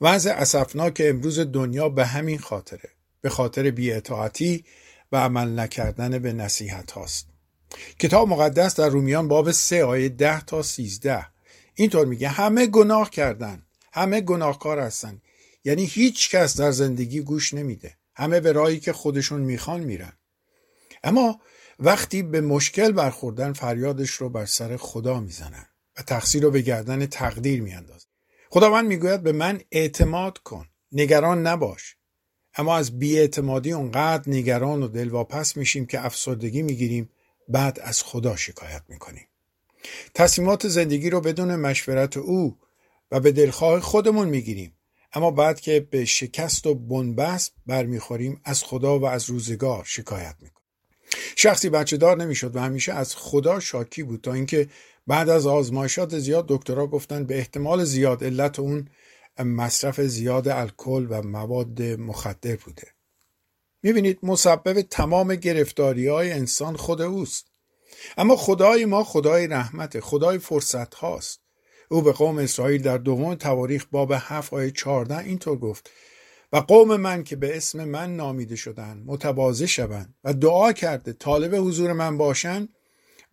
وضع 0.00 0.30
اسفناک 0.30 1.02
امروز 1.04 1.38
دنیا 1.38 1.88
به 1.88 2.06
همین 2.06 2.38
خاطره 2.38 2.88
به 3.20 3.28
خاطر 3.28 3.70
بیاطاعتی 3.70 4.64
و 5.12 5.16
عمل 5.16 5.60
نکردن 5.60 6.18
به 6.18 6.32
نصیحت 6.32 6.90
هاست. 6.90 7.26
کتاب 7.98 8.28
مقدس 8.28 8.74
در 8.76 8.88
رومیان 8.88 9.28
باب 9.28 9.50
سه 9.50 9.84
آیه 9.84 10.08
ده 10.08 10.40
تا 10.40 10.62
سیزده. 10.62 11.26
اینطور 11.74 12.06
میگه 12.06 12.28
همه 12.28 12.66
گناه 12.66 13.10
کردن 13.10 13.62
همه 13.92 14.20
گناهکار 14.20 14.78
هستن. 14.78 15.22
یعنی 15.64 15.84
هیچ 15.84 16.30
کس 16.30 16.56
در 16.56 16.70
زندگی 16.70 17.20
گوش 17.20 17.54
نمیده. 17.54 17.96
همه 18.14 18.40
به 18.40 18.52
راهی 18.52 18.80
که 18.80 18.92
خودشون 18.92 19.40
می‌خوان 19.40 19.80
میرن. 19.80 20.12
اما 21.04 21.40
وقتی 21.78 22.22
به 22.22 22.40
مشکل 22.40 22.92
برخوردن 22.92 23.52
فریادش 23.52 24.10
رو 24.10 24.28
بر 24.28 24.46
سر 24.46 24.76
خدا 24.76 25.20
می‌زنن 25.20 25.66
و 25.98 26.02
تقصیر 26.02 26.42
رو 26.42 26.50
به 26.50 26.60
گردن 26.60 27.06
تقدیر 27.06 27.62
میاندازن. 27.62 28.05
خداوند 28.50 28.86
می‌گوید 28.86 29.22
به 29.22 29.32
من 29.32 29.60
اعتماد 29.72 30.38
کن 30.38 30.66
نگران 30.92 31.46
نباش. 31.46 31.96
اما 32.56 32.76
از 32.76 32.98
بیاعتمادی 32.98 33.72
اونقدر 33.72 34.30
نگران 34.32 34.82
و 34.82 34.88
دلواپس 34.88 35.56
میشیم 35.56 35.86
که 35.86 36.06
افسردگی 36.06 36.62
می‌گیریم 36.62 37.10
بعد 37.48 37.80
از 37.80 38.02
خدا 38.02 38.36
شکایت 38.36 38.82
می‌کنیم. 38.88 39.26
تصمیمات 40.14 40.68
زندگی 40.68 41.10
رو 41.10 41.20
بدون 41.20 41.56
مشورت 41.56 42.16
او 42.16 42.58
و 43.10 43.20
به 43.20 43.32
دلخواه 43.32 43.80
خودمون 43.80 44.28
می‌گیریم. 44.28 44.72
اما 45.12 45.30
بعد 45.30 45.60
که 45.60 45.80
به 45.90 46.04
شکست 46.04 46.66
و 46.66 46.74
بنبست 46.74 47.52
برمیخوریم 47.66 48.40
از 48.44 48.64
خدا 48.64 48.98
و 48.98 49.06
از 49.06 49.30
روزگار 49.30 49.84
شکایت 49.84 50.34
می‌کنیم. 50.40 50.66
شخصی 51.36 51.68
بچه 51.68 51.96
دار 51.96 52.16
نمی‌شد 52.16 52.56
و 52.56 52.60
همیشه 52.60 52.92
از 52.92 53.16
خدا 53.16 53.60
شاکی 53.60 54.02
بود 54.02 54.20
تا 54.20 54.32
اینکه 54.32 54.68
بعد 55.06 55.28
از 55.28 55.46
آزمایشات 55.46 56.18
زیاد 56.18 56.44
دکترها 56.48 56.86
گفتن 56.86 57.24
به 57.24 57.38
احتمال 57.38 57.84
زیاد 57.84 58.24
علت 58.24 58.58
اون 58.58 58.88
مصرف 59.38 60.00
زیاد 60.00 60.48
الکل 60.48 61.06
و 61.10 61.22
مواد 61.22 61.82
مخدر 61.82 62.56
بوده. 62.56 62.88
می‌بینید 63.82 64.18
مسبب 64.22 64.80
تمام 64.80 65.34
گرفتاری 65.34 66.08
های 66.08 66.32
انسان 66.32 66.76
خود 66.76 67.02
اوست. 67.02 67.46
اما 68.18 68.36
خدای 68.36 68.84
ما 68.84 69.04
خدای 69.04 69.46
رحمت 69.46 70.00
خدای 70.00 70.38
فرصت 70.38 70.94
هاست 70.94 71.40
او 71.90 72.02
به 72.02 72.12
قوم 72.12 72.38
اسرائیل 72.38 72.82
در 72.82 72.98
دوم 72.98 73.34
تواریخ 73.34 73.86
باب 73.90 74.12
7 74.14 74.54
آیه 74.54 74.70
14 74.70 75.18
اینطور 75.18 75.58
گفت 75.58 75.90
و 76.52 76.56
قوم 76.56 76.96
من 76.96 77.24
که 77.24 77.36
به 77.36 77.56
اسم 77.56 77.84
من 77.84 78.16
نامیده 78.16 78.56
شدن 78.56 79.02
متواضع 79.06 79.66
شوند 79.66 80.14
و 80.24 80.34
دعا 80.34 80.72
کرده 80.72 81.12
طالب 81.12 81.54
حضور 81.54 81.92
من 81.92 82.18
باشند 82.18 82.68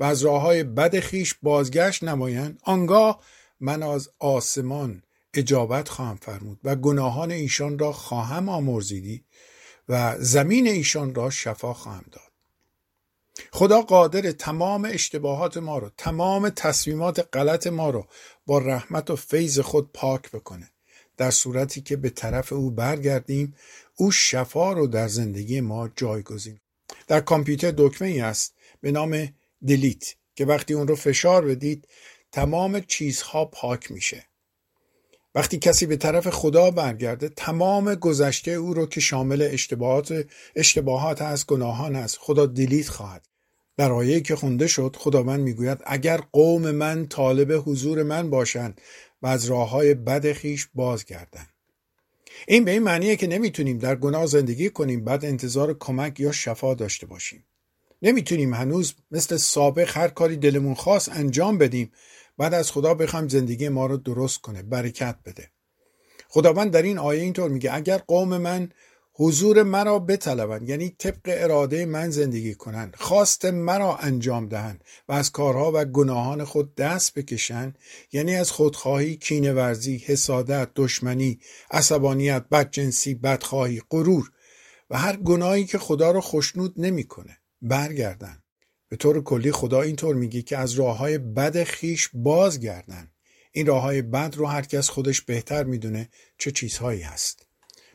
و 0.03 0.05
از 0.05 0.23
راه 0.23 0.41
های 0.41 0.63
بد 0.63 0.99
خیش 0.99 1.35
بازگشت 1.41 2.03
نمایند. 2.03 2.59
آنگاه 2.63 3.23
من 3.59 3.83
از 3.83 4.09
آسمان 4.19 5.03
اجابت 5.33 5.89
خواهم 5.89 6.15
فرمود 6.15 6.59
و 6.63 6.75
گناهان 6.75 7.31
ایشان 7.31 7.79
را 7.79 7.91
خواهم 7.91 8.49
آمرزیدی 8.49 9.23
و 9.89 10.15
زمین 10.19 10.67
ایشان 10.67 11.15
را 11.15 11.29
شفا 11.29 11.73
خواهم 11.73 12.05
داد. 12.11 12.31
خدا 13.51 13.81
قادر 13.81 14.31
تمام 14.31 14.87
اشتباهات 14.91 15.57
ما 15.57 15.77
رو 15.77 15.89
تمام 15.97 16.49
تصمیمات 16.49 17.27
غلط 17.33 17.67
ما 17.67 17.89
رو 17.89 18.07
با 18.45 18.57
رحمت 18.57 19.09
و 19.09 19.15
فیض 19.15 19.59
خود 19.59 19.89
پاک 19.93 20.31
بکنه. 20.31 20.69
در 21.17 21.31
صورتی 21.31 21.81
که 21.81 21.95
به 21.95 22.09
طرف 22.09 22.53
او 22.53 22.71
برگردیم 22.71 23.55
او 23.95 24.11
شفا 24.11 24.73
رو 24.73 24.87
در 24.87 25.07
زندگی 25.07 25.61
ما 25.61 25.89
جایگزین. 25.95 26.59
در 27.07 27.19
کامپیوتر 27.19 27.73
دکمه 27.77 28.07
ای 28.07 28.21
است 28.21 28.55
به 28.81 28.91
نام 28.91 29.27
دلیت 29.67 30.15
که 30.35 30.45
وقتی 30.45 30.73
اون 30.73 30.87
رو 30.87 30.95
فشار 30.95 31.45
بدید 31.45 31.87
تمام 32.31 32.79
چیزها 32.79 33.45
پاک 33.45 33.91
میشه. 33.91 34.25
وقتی 35.35 35.59
کسی 35.59 35.85
به 35.85 35.97
طرف 35.97 36.27
خدا 36.29 36.71
برگرده 36.71 37.29
تمام 37.29 37.95
گذشته 37.95 38.51
او 38.51 38.73
رو 38.73 38.85
که 38.85 38.99
شامل 38.99 39.49
اشتباهات 39.51 40.25
اشتباهات 40.55 41.21
از 41.21 41.45
گناهان 41.45 41.95
است 41.95 42.17
خدا 42.19 42.45
دلیت 42.45 42.87
خواهد. 42.87 43.27
در 43.77 44.19
که 44.19 44.35
خونده 44.35 44.67
شد 44.67 44.95
خداوند 44.99 45.39
می‌گوید 45.39 45.77
اگر 45.85 46.17
قوم 46.17 46.71
من 46.71 47.07
طالب 47.07 47.63
حضور 47.65 48.03
من 48.03 48.29
باشند 48.29 48.81
و 49.21 49.27
از 49.27 49.45
راه 49.45 49.69
های 49.69 49.93
بد 49.93 50.33
خیش 50.33 50.67
بازگردند. 50.73 51.53
این 52.47 52.65
به 52.65 52.71
این 52.71 52.83
معنیه 52.83 53.15
که 53.15 53.27
نمی‌تونیم 53.27 53.77
در 53.77 53.95
گناه 53.95 54.25
زندگی 54.25 54.69
کنیم 54.69 55.03
بعد 55.03 55.25
انتظار 55.25 55.77
کمک 55.79 56.19
یا 56.19 56.31
شفا 56.31 56.73
داشته 56.73 57.05
باشیم. 57.05 57.45
نمی‌تونیم 58.03 58.53
هنوز 58.53 58.93
مثل 59.11 59.37
سابق 59.37 59.97
هر 59.97 60.07
کاری 60.07 60.37
دلمون 60.37 60.73
خواست 60.73 61.09
انجام 61.09 61.57
بدیم. 61.57 61.91
بعد 62.37 62.53
از 62.53 62.71
خدا 62.71 62.93
بخوایم 62.93 63.27
زندگی 63.27 63.69
ما 63.69 63.85
رو 63.85 63.97
درست 63.97 64.41
کنه 64.41 64.63
برکت 64.63 65.15
بده. 65.25 65.49
خداوند 66.29 66.71
در 66.71 66.81
این 66.81 66.97
آیه 66.97 67.21
اینطور 67.21 67.49
میگه 67.49 67.73
اگر 67.73 67.97
قوم 67.97 68.37
من 68.37 68.69
حضور 69.15 69.63
مرا 69.63 69.99
بطلبند 69.99 70.69
یعنی 70.69 70.89
طبق 70.89 71.21
اراده 71.25 71.85
من 71.85 72.09
زندگی 72.09 72.55
کنند 72.55 72.95
خواست 72.99 73.45
مرا 73.45 73.97
انجام 73.97 74.47
دهند 74.47 74.83
و 75.09 75.13
از 75.13 75.31
کارها 75.31 75.71
و 75.75 75.85
گناهان 75.85 76.43
خود 76.43 76.75
دست 76.75 77.13
بکشند 77.13 77.77
یعنی 78.11 78.35
از 78.35 78.51
خودخواهی 78.51 79.15
کینه 79.15 79.53
ورزی 79.53 79.97
حسادت 79.97 80.69
دشمنی 80.75 81.39
عصبانیت 81.71 82.45
بدجنسی 82.51 83.15
بدخواهی 83.15 83.81
غرور 83.89 84.31
و 84.89 84.97
هر 84.97 85.15
گناهی 85.15 85.65
که 85.65 85.77
خدا 85.77 86.11
رو 86.11 86.21
خشنود 86.21 86.73
نمی‌کنه. 86.77 87.37
برگردن. 87.63 88.43
به 88.89 88.95
طور 88.95 89.23
کلی 89.23 89.51
خدا 89.51 89.81
اینطور 89.81 90.15
میگه 90.15 90.41
که 90.41 90.57
از 90.57 90.73
راه 90.73 90.97
های 90.97 91.17
بد 91.17 91.63
خیش 91.63 92.09
بازگردن. 92.13 93.11
این 93.51 93.65
راه 93.65 93.81
های 93.81 94.01
بد 94.01 94.35
رو 94.35 94.45
هر 94.45 94.61
کس 94.61 94.89
خودش 94.89 95.21
بهتر 95.21 95.63
می‌دونه 95.63 96.09
چه 96.37 96.51
چیزهایی 96.51 97.01
هست. 97.01 97.45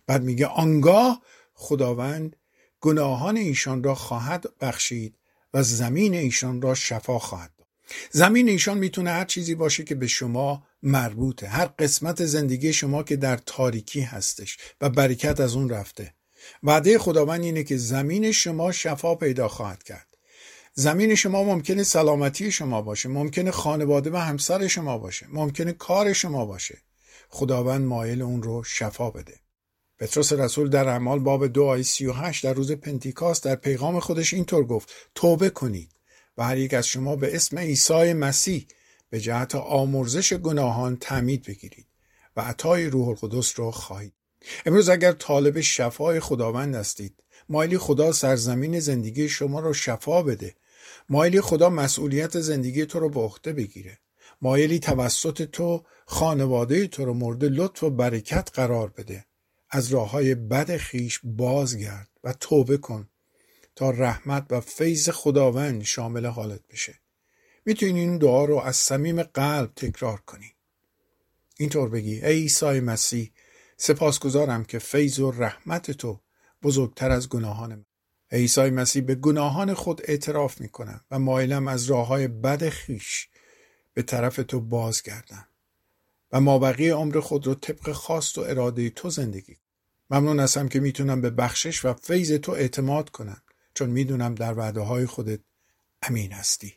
بعد 0.06 0.22
میگه 0.22 0.46
آنگاه 0.46 1.22
خداوند 1.52 2.36
گناهان 2.80 3.36
ایشان 3.36 3.82
را 3.82 3.94
خواهد 3.94 4.44
بخشید 4.60 5.18
و 5.54 5.62
زمین 5.62 6.14
ایشان 6.14 6.62
را 6.62 6.74
شفا 6.74 7.18
خواهد 7.18 7.52
داد. 7.58 7.68
زمین 8.10 8.48
ایشان 8.48 8.78
می‌تونه 8.78 9.10
هر 9.10 9.24
چیزی 9.24 9.54
باشه 9.54 9.84
که 9.84 9.94
به 9.94 10.06
شما 10.06 10.66
مربوطه. 10.82 11.48
هر 11.48 11.66
قسمت 11.66 12.24
زندگی 12.24 12.72
شما 12.72 13.02
که 13.02 13.16
در 13.16 13.36
تاریکی 13.36 14.00
هستش 14.00 14.58
و 14.80 14.90
برکت 14.90 15.40
از 15.40 15.54
اون 15.54 15.68
رفته. 15.68 16.14
وعده 16.62 16.98
خداوند 16.98 17.42
اینه 17.42 17.62
که 17.62 17.76
زمین 17.76 18.32
شما 18.32 18.72
شفا 18.72 19.14
پیدا 19.14 19.48
خواهد 19.48 19.82
کرد. 19.82 20.06
زمین 20.74 21.14
شما 21.14 21.44
ممکنه 21.44 21.82
سلامتی 21.82 22.52
شما 22.52 22.82
باشه 22.82 23.08
ممکنه 23.08 23.50
خانواده 23.50 24.10
و 24.10 24.16
همسر 24.16 24.66
شما 24.66 24.98
باشه 24.98 25.26
ممکنه 25.30 25.72
کار 25.72 26.12
شما 26.12 26.46
باشه. 26.46 26.78
خداوند 27.28 27.86
مایل 27.86 28.22
اون 28.22 28.42
رو 28.42 28.62
شفا 28.64 29.10
بده. 29.10 29.34
پتروس 29.98 30.32
رسول 30.32 30.68
در 30.68 30.88
اعمال 30.88 31.18
باب 31.18 31.46
دو 31.46 31.64
آیه 31.64 31.82
سی 31.82 32.06
در 32.42 32.52
روز 32.52 32.72
پنتیکاست 32.72 33.44
در 33.44 33.54
پیغام 33.54 34.00
خودش 34.00 34.34
اینطور 34.34 34.64
گفت 34.64 34.92
توبه 35.14 35.50
کنید 35.50 35.90
و 36.38 36.44
هر 36.44 36.58
یک 36.58 36.74
از 36.74 36.86
شما 36.86 37.16
به 37.16 37.36
اسم 37.36 37.58
عیسی 37.58 38.12
مسیح 38.12 38.66
به 39.10 39.20
جهت 39.20 39.54
آمرزش 39.54 40.32
گناهان 40.32 40.96
تعمید 40.96 41.46
بگیرید 41.46 41.86
و 42.36 42.40
عطای 42.40 42.86
روح 42.86 43.08
القدس 43.08 43.60
رو 43.60 43.70
خواهید 43.70 44.12
امروز 44.66 44.88
اگر 44.88 45.12
طالب 45.12 45.60
شفای 45.60 46.20
خداوند 46.20 46.74
هستید 46.74 47.24
مایلی 47.48 47.78
خدا 47.78 48.12
سرزمین 48.12 48.80
زندگی 48.80 49.28
شما 49.28 49.60
رو 49.60 49.74
شفا 49.74 50.22
بده. 50.22 50.54
مایلی 51.08 51.40
خدا 51.40 51.70
مسئولیت 51.70 52.40
زندگی 52.40 52.86
تو 52.86 53.00
رو 53.00 53.08
به 53.08 53.20
عهده 53.20 53.52
بگیره. 53.52 53.98
مایلی 54.42 54.78
توسط 54.78 55.42
تو 55.42 55.84
خانواده 56.06 56.86
تو 56.86 57.04
رو 57.04 57.14
مورد 57.14 57.44
لطف 57.44 57.82
و 57.82 57.90
برکت 57.90 58.50
قرار 58.54 58.88
بده. 58.88 59.24
از 59.70 59.88
راه 59.88 60.10
های 60.10 60.34
بد 60.34 60.76
خیش 60.76 61.20
بازگرد 61.24 62.08
و 62.24 62.32
توبه 62.32 62.76
کن 62.76 63.08
تا 63.76 63.90
رحمت 63.90 64.46
و 64.50 64.60
فیض 64.60 65.08
خداوند 65.08 65.82
شامل 65.82 66.26
حالت 66.26 66.60
بشه. 66.70 66.94
می‌تونی 67.64 68.00
این 68.00 68.18
دعا 68.18 68.44
رو 68.44 68.56
از 68.58 68.76
صمیم 68.76 69.22
قلب 69.22 69.74
تکرار 69.76 70.20
کنی. 70.20 70.54
اینطور 71.58 71.88
بگی 71.88 72.14
ای 72.14 72.20
عیسی 72.20 72.80
مسیح 72.80 73.32
سپاسگزارم 73.78 74.64
که 74.64 74.78
فیض 74.78 75.18
و 75.18 75.30
رحمت 75.30 75.90
تو 75.90 76.20
بزرگتر 76.62 77.10
از 77.10 77.28
گناهان 77.28 77.74
من. 77.74 77.84
عیسی 78.32 78.70
مسیح 78.70 79.02
به 79.02 79.14
گناهان 79.14 79.74
خود 79.74 80.00
اعتراف 80.04 80.60
می 80.60 80.68
کنم 80.68 81.00
و 81.10 81.18
مایلم 81.18 81.68
از 81.68 81.84
راه 81.84 82.06
های 82.06 82.28
بد 82.28 82.68
خیش 82.68 83.28
به 83.94 84.02
طرف 84.02 84.40
تو 84.48 84.60
بازگردم 84.60 85.46
و 86.32 86.40
مابقی 86.40 86.88
عمر 86.88 87.20
خود 87.20 87.46
رو 87.46 87.54
طبق 87.54 87.92
خواست 87.92 88.38
و 88.38 88.40
اراده 88.40 88.90
تو 88.90 89.10
زندگی 89.10 89.56
ممنون 90.10 90.40
هستم 90.40 90.68
که 90.68 90.80
می‌تونم 90.80 91.20
به 91.20 91.30
بخشش 91.30 91.84
و 91.84 91.92
فیض 91.92 92.32
تو 92.32 92.52
اعتماد 92.52 93.10
کنم 93.10 93.42
چون 93.74 93.90
می‌دونم 93.90 94.34
در 94.34 94.58
وعده 94.58 94.80
های 94.80 95.06
خودت 95.06 95.40
امین 96.02 96.32
هستی. 96.32 96.74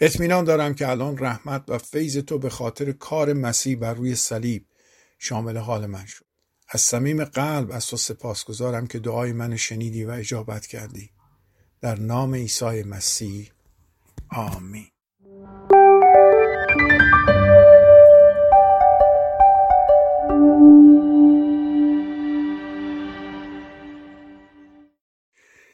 اطمینان 0.00 0.44
دارم 0.44 0.74
که 0.74 0.88
الان 0.88 1.18
رحمت 1.18 1.64
و 1.68 1.78
فیض 1.78 2.18
تو 2.18 2.38
به 2.38 2.50
خاطر 2.50 2.92
کار 2.92 3.32
مسیح 3.32 3.78
بر 3.78 3.94
روی 3.94 4.14
صلیب 4.14 4.64
شامل 5.26 5.56
حال 5.56 5.86
من 5.86 6.06
شد. 6.06 6.24
از 6.68 6.80
صمیم 6.80 7.24
قلب 7.24 7.70
از 7.72 7.86
تو 7.86 7.96
سپاسگزارم 7.96 8.86
که 8.86 8.98
دعای 8.98 9.32
من 9.32 9.56
شنیدی 9.56 10.04
و 10.04 10.10
اجابت 10.10 10.66
کردی. 10.66 11.10
در 11.80 11.98
نام 11.98 12.34
عیسی 12.34 12.82
مسیح. 12.82 13.50
آمین. 14.30 14.86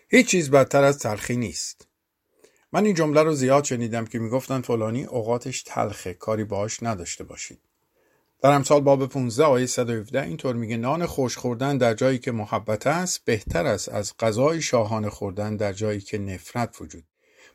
هیچ 0.09 0.27
چیز 0.27 0.51
بدتر 0.51 0.85
از 0.85 0.99
تلخی 0.99 1.37
نیست. 1.37 1.89
من 2.73 2.85
این 2.85 2.95
جمله 2.95 3.23
رو 3.23 3.35
زیاد 3.35 3.65
شنیدم 3.65 4.05
که 4.05 4.19
می‌گفتن 4.19 4.61
فلانی 4.61 5.05
اوقاتش 5.05 5.63
تلخه 5.63 6.15
کاری 6.15 6.45
باهاش 6.45 6.83
نداشته 6.83 7.25
باشید. 7.25 7.70
در 8.43 8.51
امثال 8.51 8.81
باب 8.81 9.07
15 9.07 9.45
آیه 9.45 9.67
117 9.67 10.23
اینطور 10.23 10.57
میگه 10.57 10.77
نان 10.77 11.07
خوش 11.07 11.37
خوردن 11.37 11.79
در 11.79 11.95
جایی 11.95 12.19
که 12.19 12.33
محبت 12.33 12.87
است 12.87 13.25
بهتر 13.25 13.67
است 13.67 13.89
از 13.89 14.15
غذای 14.19 14.63
شاهانه 14.63 15.11
خوردن 15.11 15.57
در 15.57 15.73
جایی 15.73 16.01
که 16.01 16.19
نفرت 16.19 16.81
وجود. 16.81 17.05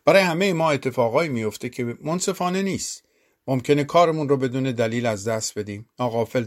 برای 0.05 0.21
همه 0.21 0.53
ما 0.53 0.71
اتفاقایی 0.71 1.29
میفته 1.29 1.69
که 1.69 1.97
منصفانه 2.01 2.61
نیست. 2.61 3.03
ممکنه 3.47 3.83
کارمون 3.83 4.29
رو 4.29 4.37
بدون 4.37 4.63
دلیل 4.63 5.05
از 5.05 5.27
دست 5.27 5.59
بدیم. 5.59 5.89
ناقافل 5.99 6.45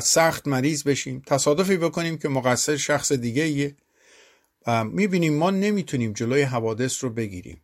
سخت 0.00 0.48
مریض 0.48 0.82
بشیم. 0.82 1.22
تصادفی 1.26 1.76
بکنیم 1.76 2.18
که 2.18 2.28
مقصر 2.28 2.76
شخص 2.76 3.12
دیگه 3.12 3.42
ایه. 3.42 3.76
و 4.66 4.84
می‌بینیم 4.84 5.34
ما 5.34 5.50
نمی‌تونیم 5.50 6.12
جلوی 6.12 6.42
حوادث 6.42 7.04
رو 7.04 7.10
بگیریم. 7.10 7.62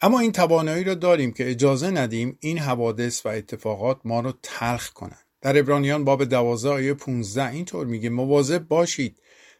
اما 0.00 0.20
این 0.20 0.32
توانایی 0.32 0.84
رو 0.84 0.94
داریم 0.94 1.32
که 1.32 1.50
اجازه 1.50 1.90
ندیم 1.90 2.38
این 2.40 2.58
حوادث 2.58 3.26
و 3.26 3.28
اتفاقات 3.28 4.00
ما 4.04 4.20
رو 4.20 4.32
تلخ 4.42 4.92
کنن. 4.92 5.25
در 5.46 5.58
ابرانیان 5.58 6.04
باب 6.04 6.24
12 6.24 6.68
آیه 6.68 6.94
15 6.94 7.50
اینطور 7.50 7.86
میگه 7.86 8.10
مواظب 8.10 8.58
باشید 8.58 9.18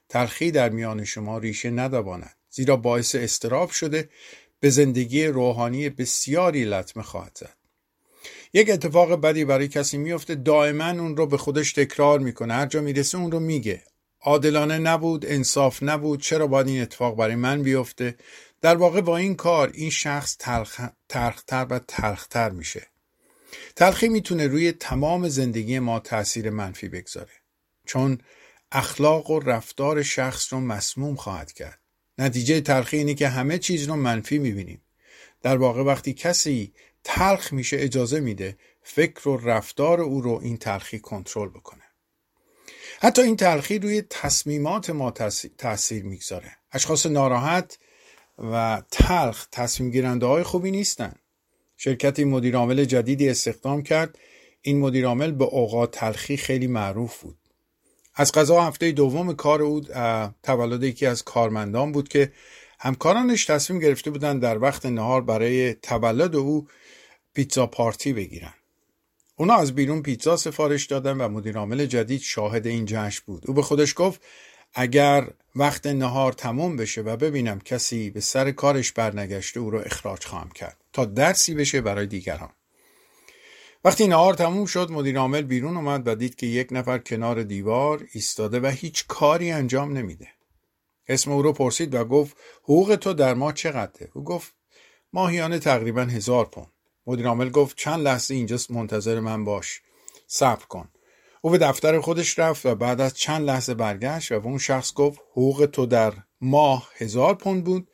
تلخی 0.09 0.51
در 0.51 0.69
میان 0.69 1.05
شما 1.05 1.39
ریشه 1.39 1.71
ندواند 1.71 2.37
زیرا 2.51 2.77
باعث 2.77 3.15
استراب 3.15 3.71
شده 3.71 4.09
به 4.61 4.71
زندگی 4.71 5.27
روحانی 5.27 5.89
بسیاری 5.89 6.65
لطمه 6.65 7.03
خواهد 7.03 7.39
زد. 7.41 7.57
یک 8.53 8.71
اتفاق 8.71 9.21
بدی 9.21 9.45
برای 9.45 9.69
کسی 9.69 9.99
میفته 9.99 10.35
دائما 10.35 10.91
اون 10.91 11.17
رو 11.17 11.27
به 11.27 11.37
خودش 11.37 11.73
تکرار 11.73 12.19
می‌کنه. 12.19 12.55
هر 12.55 12.67
جا 12.67 12.81
می‌رسه 12.81 13.19
اون 13.19 13.31
رو 13.31 13.41
میگه. 13.41 13.83
عادلانه 14.21 14.79
نبود 14.79 15.27
انصاف 15.29 15.83
نبود 15.83 16.21
چرا 16.21 16.47
باید 16.47 16.69
این 16.69 16.83
اتفاق 16.83 17.17
برای 17.17 17.35
من 17.35 17.63
بیفته؟ 17.63 18.15
در 18.61 18.77
واقع 18.77 19.01
با 19.01 19.17
این 19.17 19.35
کار 19.35 19.71
این 19.75 19.91
شخص 19.91 20.37
تلخ... 20.39 20.81
تلختر 21.09 21.67
و 21.71 21.79
تلختر 21.79 22.51
میشه. 22.51 22.87
تلخی 23.77 24.09
می‌تونه 24.09 24.47
روی 24.47 24.73
تمام 24.73 25.29
زندگی 25.29 25.79
ما 25.79 25.99
تاثیر 26.01 26.51
منفی 26.51 26.89
بگذاره. 26.89 27.33
چون 27.87 28.19
اخلاق 28.73 29.31
و 29.31 29.41
رفتار 29.41 30.03
شخص 30.03 30.53
رو 30.53 30.61
مسموم 30.61 31.17
خواهد 31.17 31.53
کرد. 31.53 31.81
نتیجه 32.19 32.61
تلخی 32.61 32.97
اینه 32.97 33.15
که 33.15 33.29
همه 33.29 33.59
چیز 33.59 33.89
رو 33.89 33.97
منفی 33.97 34.39
می‌بینیم. 34.39 34.83
در 35.43 35.57
واقع 35.57 35.83
وقتی 35.83 36.13
کسی 36.13 36.73
تلخ 37.05 37.53
میشه 37.53 37.77
اجازه 37.81 38.21
میده 38.21 38.57
فکر 38.83 39.29
و 39.29 39.37
رفتار 39.37 40.01
او 40.01 40.21
رو 40.21 40.41
این 40.43 40.57
تلخی 40.57 40.99
کنترل 40.99 41.49
بکنه. 41.49 41.83
حتی 43.01 43.23
این 43.23 43.37
تلخی 43.37 43.79
روی 43.79 44.03
تصمیمات 44.11 44.91
ما 44.91 45.11
تاثیر 45.59 46.05
می‌گذاره. 46.05 46.57
اشخاص 46.73 47.07
ناراحت 47.07 47.79
و 48.39 48.83
تلخ 48.91 49.47
تصمیم 49.53 49.91
گیرنده 49.91 50.27
های 50.27 50.43
خوبی 50.43 50.71
نیستن. 50.71 51.15
شرکتی 51.77 52.25
مدیرعامل 52.25 52.85
جدیدی 52.85 53.29
استخدام 53.29 53.83
کرد. 53.83 54.19
این 54.63 54.81
مدیرعامل 54.81 55.31
به 55.31 55.45
اوقات 55.45 55.91
تلخی 55.91 56.37
خیلی 56.37 56.67
معروف 56.67 57.23
بود. 57.23 57.37
از 58.15 58.33
قضا 58.33 58.63
هفته 58.63 58.93
دوم 58.93 59.33
کار 59.33 59.63
او 59.63 59.81
تولد 60.43 60.83
یکی 60.83 61.07
از 61.07 61.25
کارمندان 61.25 61.93
بود 61.93 62.09
که 62.09 62.33
همکارانش 62.79 63.45
تصمیم 63.45 63.81
گرفته 63.81 64.11
بودند 64.11 64.43
در 64.43 64.59
وقت 64.59 64.87
نهار 64.87 65.23
برای 65.23 65.75
تولد 65.75 66.37
او 66.37 66.69
پیتزا 67.35 67.67
پارتی 67.67 68.13
بگیرن 68.13 68.55
اونا 69.37 69.55
از 69.55 69.75
بیرون 69.75 70.03
پیتزا 70.03 70.37
سفارش 70.37 70.87
دادن 70.87 71.17
و 71.17 71.29
مدیرعامل 71.29 71.87
جدید 71.87 72.21
شاهد 72.21 72.67
این 72.67 72.85
جشن 72.87 73.23
بود. 73.27 73.43
او 73.47 73.55
به 73.55 73.63
خودش 73.63 73.95
گفت 73.97 74.21
اگر 74.75 75.29
وقت 75.59 75.87
نهار 75.87 76.33
تموم 76.33 76.77
بشه 76.77 77.01
و 77.01 77.17
ببینم 77.17 77.61
کسی 77.61 78.11
به 78.11 78.21
سر 78.21 78.51
کارش 78.51 78.93
برنگشته 78.93 79.61
او 79.61 79.71
رو 79.71 79.79
اخراج 79.79 80.25
خواهم 80.25 80.51
کرد 80.51 80.77
تا 80.93 81.05
درسی 81.05 81.55
بشه 81.55 81.81
برای 81.81 82.07
دیگران. 82.07 82.53
وقتی 83.85 84.07
نهار 84.07 84.35
تموم 84.35 84.67
شد 84.67 84.91
مدیر 84.91 85.19
عامل 85.19 85.43
بیرون 85.43 85.77
اومد 85.77 86.09
و 86.09 86.15
دید 86.15 86.35
که 86.35 86.47
یک 86.47 86.69
نفر 86.71 86.99
کنار 86.99 87.43
دیوار 87.43 88.07
ایستاده 88.13 88.61
و 88.61 88.67
هیچ 88.67 89.07
کاری 89.07 89.51
انجام 89.51 89.97
نمیده. 89.97 90.29
اسم 91.09 91.33
او 91.33 91.43
رو 91.43 91.53
پرسید 91.53 91.95
و 91.95 92.05
گفت 92.05 92.37
حقوق 92.63 92.97
تو 92.97 93.13
در 93.13 93.35
ما 93.35 93.53
چقدره؟ 93.53 94.11
او 94.15 94.25
گفت 94.25 94.55
ماهیانه 95.13 95.59
تقریبا 95.59 96.03
هزار 96.03 96.45
پوند. 96.45 96.73
مدیر 97.07 97.27
عامل 97.27 97.51
گفت 97.51 97.77
چند 97.77 98.01
لحظه 98.01 98.35
اینجا 98.35 98.59
منتظر 98.71 99.21
من 99.21 99.45
باش. 99.45 99.83
صبر 100.27 100.65
کن. 100.65 100.89
او 101.47 101.53
به 101.53 101.59
دفتر 101.59 102.01
خودش 102.01 102.39
رفت 102.39 102.67
و 102.67 102.75
بعد 102.75 103.01
از 103.01 103.15
چند 103.15 103.47
لحظه 103.47 103.75
برگشت 103.75 104.33
و 104.33 104.41
به 104.41 104.47
اون 104.47 104.59
شخص 104.59 104.93
گفت 104.93 105.21
حقوق 105.31 105.69
تو 105.73 105.87
در 105.87 106.13
ماه 106.41 106.91
هزار 106.97 107.35
پوند 107.35 107.65
بود. 107.65 107.89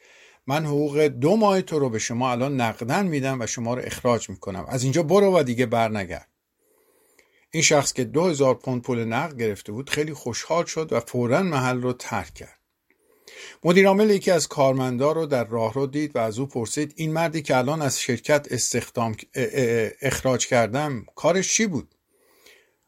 من 0.46 0.66
حقوق 0.66 1.00
دو 1.00 1.36
ماه 1.36 1.62
تو 1.62 1.78
رو 1.78 1.88
به 1.88 1.98
شما 1.98 2.30
الان 2.30 2.60
نقدن 2.60 3.06
میدم 3.06 3.40
و 3.40 3.46
شما 3.46 3.74
رو 3.74 3.82
اخراج 3.84 4.30
می‌کنم. 4.30 4.66
از 4.68 4.82
اینجا 4.82 5.02
برو 5.02 5.38
و 5.38 5.42
دیگه 5.42 5.66
برنگرد. 5.66 6.28
این 7.50 7.62
شخص 7.62 7.92
که 7.92 8.04
دو 8.04 8.24
هزار 8.28 8.54
پوند 8.54 8.82
پول 8.82 9.04
نقد 9.04 9.38
گرفته 9.38 9.72
بود 9.72 9.90
خیلی 9.90 10.14
خوشحال 10.14 10.64
شد 10.64 10.92
و 10.92 11.00
فورا 11.00 11.42
محل 11.42 11.82
رو 11.82 11.92
ترک 11.92 12.34
کرد. 12.34 12.58
مدیر 13.64 13.88
عامل 13.88 14.10
یکی 14.10 14.30
از 14.30 14.48
کارمندا 14.48 15.12
رو 15.12 15.26
در 15.26 15.44
راه 15.44 15.74
رو 15.74 15.86
دید 15.86 16.16
و 16.16 16.18
از 16.18 16.38
او 16.38 16.46
پرسید 16.46 16.92
این 16.96 17.12
مردی 17.12 17.42
که 17.42 17.56
الان 17.56 17.82
از 17.82 18.00
شرکت 18.00 18.46
استخدام 18.50 19.16
اخراج 20.02 20.46
کردم 20.46 21.06
کارش 21.14 21.54
چی 21.54 21.66
بود؟ 21.66 21.94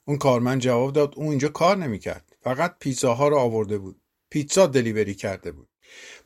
اون 0.05 0.18
کارمند 0.18 0.61
جواب 0.61 0.92
داد 0.92 1.14
اون 1.16 1.28
اینجا 1.28 1.48
کار 1.48 1.76
نمی‌کرد. 1.76 2.36
فقط 2.42 2.76
پیتزاها 2.78 3.28
رو 3.28 3.36
آورده 3.36 3.78
بود. 3.78 4.00
پیتزا 4.30 4.66
دلیوری 4.66 5.14
کرده 5.14 5.52
بود. 5.52 5.68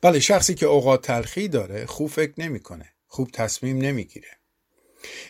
بله 0.00 0.20
شخصی 0.20 0.54
که 0.54 0.66
اوقات 0.66 1.02
تلخی 1.02 1.48
داره 1.48 1.86
خوب 1.86 2.10
فکر 2.10 2.32
نمی‌کنه. 2.38 2.92
خوب 3.06 3.30
تصمیم 3.32 3.78
نمی‌گیره. 3.78 4.28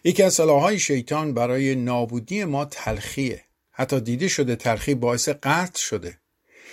یکی 0.05 0.23
از 0.23 0.41
های 0.41 0.79
شیطان 0.79 1.35
برای 1.35 1.75
نابودی 1.75 2.45
ما 2.45 2.65
تلخیه. 2.65 3.45
حتی 3.71 4.01
دیده 4.01 4.29
شده 4.29 4.57
تلخی 4.57 4.95
باعث 4.95 5.29
قتل 5.29 5.81
شده. 5.81 6.19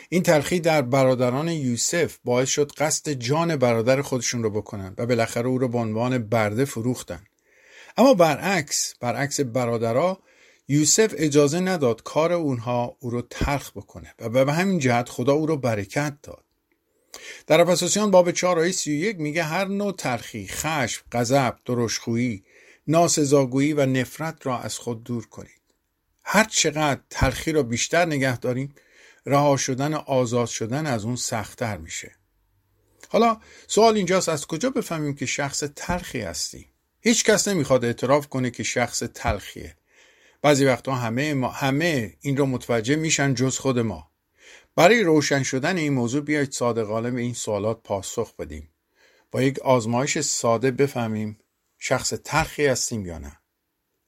این 0.09 0.23
تلخی 0.23 0.59
در 0.59 0.81
برادران 0.81 1.47
یوسف 1.47 2.17
باعث 2.23 2.49
شد 2.49 2.71
قصد 2.71 3.11
جان 3.11 3.55
برادر 3.55 4.01
خودشون 4.01 4.43
رو 4.43 4.49
بکنن 4.49 4.95
و 4.97 5.05
بالاخره 5.05 5.47
او 5.47 5.57
رو 5.57 5.67
به 5.67 5.77
عنوان 5.77 6.17
برده 6.17 6.65
فروختن. 6.65 7.23
اما 7.97 8.13
برعکس 8.13 8.93
برعکس 8.99 9.39
برادرها 9.39 10.19
یوسف 10.67 11.13
اجازه 11.17 11.59
نداد 11.59 12.03
کار 12.03 12.33
اونها 12.33 12.97
او 12.99 13.09
رو 13.09 13.21
تلخ 13.21 13.71
بکنه 13.71 14.13
و 14.19 14.45
به 14.45 14.53
همین 14.53 14.79
جهت 14.79 15.09
خدا 15.09 15.33
او 15.33 15.45
رو 15.45 15.57
برکت 15.57 16.17
داد 16.23 16.43
در 17.47 17.61
افسوسیان 17.61 18.11
باب 18.11 18.31
4 18.31 18.59
آیه 18.59 18.71
31 18.71 19.19
میگه 19.19 19.43
هر 19.43 19.65
نوع 19.65 19.91
تلخی، 19.91 20.47
خشم، 20.47 21.03
غضب، 21.11 21.55
درشخویی، 21.65 22.43
ناسزاگویی 22.87 23.73
و 23.73 23.85
نفرت 23.85 24.45
را 24.47 24.59
از 24.59 24.77
خود 24.77 25.03
دور 25.03 25.27
کنید. 25.27 25.61
هر 26.23 26.43
چقدر 26.43 27.01
تلخی 27.09 27.51
را 27.51 27.63
بیشتر 27.63 28.05
نگه 28.05 28.37
داریم 28.37 28.75
رها 29.25 29.57
شدن 29.57 29.93
آزاد 29.93 30.47
شدن 30.47 30.85
از 30.85 31.05
اون 31.05 31.15
سختتر 31.15 31.77
میشه. 31.77 32.15
حالا 33.09 33.37
سوال 33.67 33.95
اینجاست 33.95 34.29
از 34.29 34.47
کجا 34.47 34.69
بفهمیم 34.69 35.15
که 35.15 35.25
شخص 35.25 35.63
تلخی 35.75 36.21
هستی؟ 36.21 36.67
هیچ 37.01 37.23
کس 37.23 37.47
نمی‌خواد 37.47 37.85
اعتراف 37.85 38.27
کنه 38.27 38.51
که 38.51 38.63
شخص 38.63 39.03
تلخیه. 39.13 39.75
بعضی 40.45 40.65
وقتا 40.65 40.95
همه 40.95 41.33
ما 41.33 41.49
همه 41.49 42.17
این 42.21 42.37
رو 42.37 42.45
متوجه 42.45 42.95
میشن 42.95 43.33
جز 43.33 43.57
خود 43.57 43.79
ما. 43.79 44.11
برای 44.75 45.03
روشن 45.03 45.43
شدن 45.43 45.77
این 45.77 45.93
موضوع 45.93 46.21
بیایید 46.21 46.51
صادقانه 46.51 47.11
به 47.11 47.21
این 47.21 47.33
سوالات 47.33 47.83
پاسخ 47.83 48.35
بدیم 48.35 48.69
با 49.31 49.41
یک 49.41 49.59
آزمایش 49.59 50.19
ساده 50.19 50.71
بفهمیم 50.71 51.39
شخص 51.79 52.13
ترخی 52.23 52.65
هستیم 52.65 53.05
یا 53.05 53.17
نه. 53.17 53.39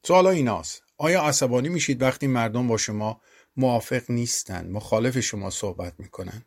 سوالا 0.04 0.30
ایناست. 0.30 0.84
آیا 0.98 1.24
عصبانی 1.24 1.70
میشید 1.70 2.02
وقتی 2.02 2.28
مردم 2.28 2.68
با 2.68 2.78
شما 2.78 3.22
موافق 3.56 4.04
نیستند 4.10 4.72
مخالف 4.72 5.20
شما 5.20 5.50
صحبت 5.50 5.94
می‌کنن؟ 5.98 6.46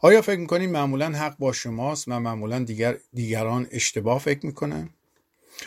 آیا 0.00 0.22
فکر 0.22 0.40
می‌کنید 0.40 0.70
معمولا 0.70 1.06
حق 1.06 1.38
با 1.38 1.52
شماست 1.52 2.08
و 2.08 2.20
معمولا 2.20 2.58
دیگر 2.58 2.98
دیگران 3.12 3.68
اشتباه 3.70 4.18
فکر 4.18 4.46
می‌کنن؟ 4.46 4.90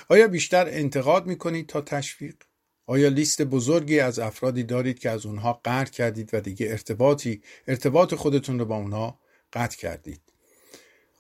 آیا 0.10 0.28
بیشتر 0.28 0.68
انتقاد 0.70 1.26
می‌کنید 1.26 1.68
تا 1.68 1.82
تشویق؟ 1.82 2.36
آیا 2.92 3.10
لیست 3.10 3.42
بزرگی 3.42 4.00
از 4.00 4.20
افرادی 4.20 4.64
دارید 4.64 5.00
که 5.00 5.10
از 5.10 5.26
اونها 5.26 5.62
قطع 5.66 5.92
کردید 5.92 6.30
و 6.34 6.42
دیگه 6.42 6.68
ارتباطی 6.70 7.42
ارتباط 7.68 8.16
خودتون 8.16 8.60
رو 8.60 8.66
با 8.66 8.76
اونها 8.76 9.20
قطع 9.54 9.78
کردید؟ 9.78 10.22